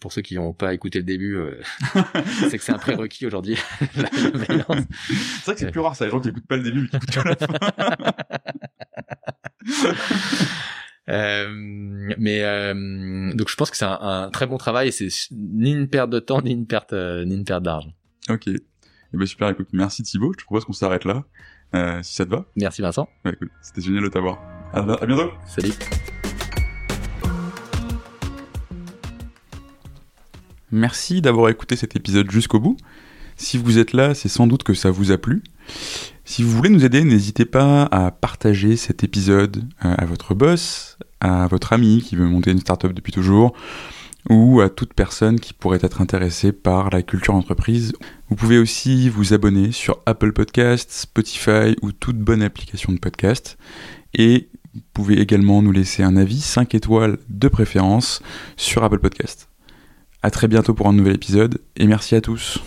pour 0.00 0.12
ceux 0.12 0.22
qui 0.22 0.34
n'ont 0.36 0.52
pas 0.52 0.74
écouté 0.74 0.98
le 0.98 1.04
début, 1.04 1.36
euh, 1.36 1.60
c'est 2.50 2.58
que 2.58 2.64
c'est 2.64 2.72
un 2.72 2.78
prérequis 2.78 3.26
aujourd'hui. 3.26 3.56
C'est 3.94 5.44
vrai 5.44 5.54
que 5.54 5.60
c'est 5.60 5.70
plus 5.70 5.80
rare, 5.80 5.94
ça, 5.96 6.04
les 6.04 6.10
gens 6.10 6.20
qui 6.20 6.28
écoutent 6.28 6.46
pas 6.46 6.56
le 6.56 6.62
début, 6.62 6.80
mais 6.82 6.88
qui 6.88 6.96
écoutent 6.96 7.10
que 7.10 7.28
la 7.28 7.36
fin. 7.36 7.46
Euh, 11.10 11.46
mais 12.18 12.42
euh, 12.44 13.30
donc 13.34 13.50
je 13.50 13.56
pense 13.56 13.70
que 13.70 13.76
c'est 13.76 13.84
un, 13.84 13.98
un 14.00 14.30
très 14.30 14.46
bon 14.46 14.56
travail 14.56 14.88
et 14.88 14.90
c'est 14.90 15.08
ni 15.32 15.70
une 15.70 15.86
perte 15.86 16.08
de 16.08 16.18
temps 16.18 16.40
ni 16.40 16.50
une 16.52 16.66
perte 16.66 16.94
euh, 16.94 17.26
ni 17.26 17.34
une 17.34 17.44
perte 17.44 17.62
d'argent. 17.62 17.92
ok. 18.30 18.46
Eh 18.48 19.16
ben 19.16 19.26
super, 19.26 19.50
écoute, 19.50 19.68
merci 19.72 20.02
Thibaut. 20.02 20.32
Je 20.32 20.38
te 20.38 20.44
propose 20.44 20.64
qu'on 20.64 20.72
s'arrête 20.72 21.04
là, 21.04 21.24
euh, 21.74 22.02
si 22.02 22.14
ça 22.14 22.24
te 22.24 22.30
va. 22.30 22.46
Merci 22.56 22.80
Vincent. 22.80 23.06
Ouais, 23.24 23.32
écoute, 23.34 23.50
c'était 23.60 23.82
génial 23.82 24.02
de 24.02 24.08
t'avoir. 24.08 24.42
À, 24.72 24.78
à 24.78 25.06
bientôt. 25.06 25.30
Salut. 25.46 25.74
Merci 30.74 31.22
d'avoir 31.22 31.50
écouté 31.50 31.76
cet 31.76 31.94
épisode 31.94 32.28
jusqu'au 32.32 32.58
bout. 32.58 32.76
Si 33.36 33.58
vous 33.58 33.78
êtes 33.78 33.92
là, 33.92 34.12
c'est 34.12 34.28
sans 34.28 34.48
doute 34.48 34.64
que 34.64 34.74
ça 34.74 34.90
vous 34.90 35.12
a 35.12 35.18
plu. 35.18 35.44
Si 36.24 36.42
vous 36.42 36.50
voulez 36.50 36.68
nous 36.68 36.84
aider, 36.84 37.04
n'hésitez 37.04 37.44
pas 37.44 37.84
à 37.92 38.10
partager 38.10 38.74
cet 38.76 39.04
épisode 39.04 39.58
euh, 39.84 39.94
à 39.96 40.04
votre 40.04 40.34
boss, 40.34 40.98
à 41.20 41.46
votre 41.46 41.72
ami 41.72 42.02
qui 42.02 42.16
veut 42.16 42.26
monter 42.26 42.50
une 42.50 42.58
startup 42.58 42.92
depuis 42.92 43.12
toujours, 43.12 43.54
ou 44.28 44.62
à 44.62 44.68
toute 44.68 44.94
personne 44.94 45.38
qui 45.38 45.52
pourrait 45.52 45.78
être 45.80 46.00
intéressée 46.00 46.50
par 46.50 46.90
la 46.90 47.02
culture 47.02 47.36
entreprise. 47.36 47.92
Vous 48.28 48.34
pouvez 48.34 48.58
aussi 48.58 49.08
vous 49.08 49.32
abonner 49.32 49.70
sur 49.70 50.00
Apple 50.06 50.32
Podcasts, 50.32 50.90
Spotify 50.90 51.76
ou 51.82 51.92
toute 51.92 52.18
bonne 52.18 52.42
application 52.42 52.92
de 52.92 52.98
podcast. 52.98 53.58
Et 54.12 54.48
vous 54.74 54.82
pouvez 54.92 55.20
également 55.20 55.62
nous 55.62 55.70
laisser 55.70 56.02
un 56.02 56.16
avis 56.16 56.40
5 56.40 56.74
étoiles 56.74 57.18
de 57.28 57.46
préférence 57.46 58.22
sur 58.56 58.82
Apple 58.82 58.98
Podcasts. 58.98 59.48
À 60.24 60.30
très 60.30 60.48
bientôt 60.48 60.72
pour 60.72 60.88
un 60.88 60.94
nouvel 60.94 61.16
épisode 61.16 61.58
et 61.76 61.86
merci 61.86 62.14
à 62.14 62.22
tous. 62.22 62.58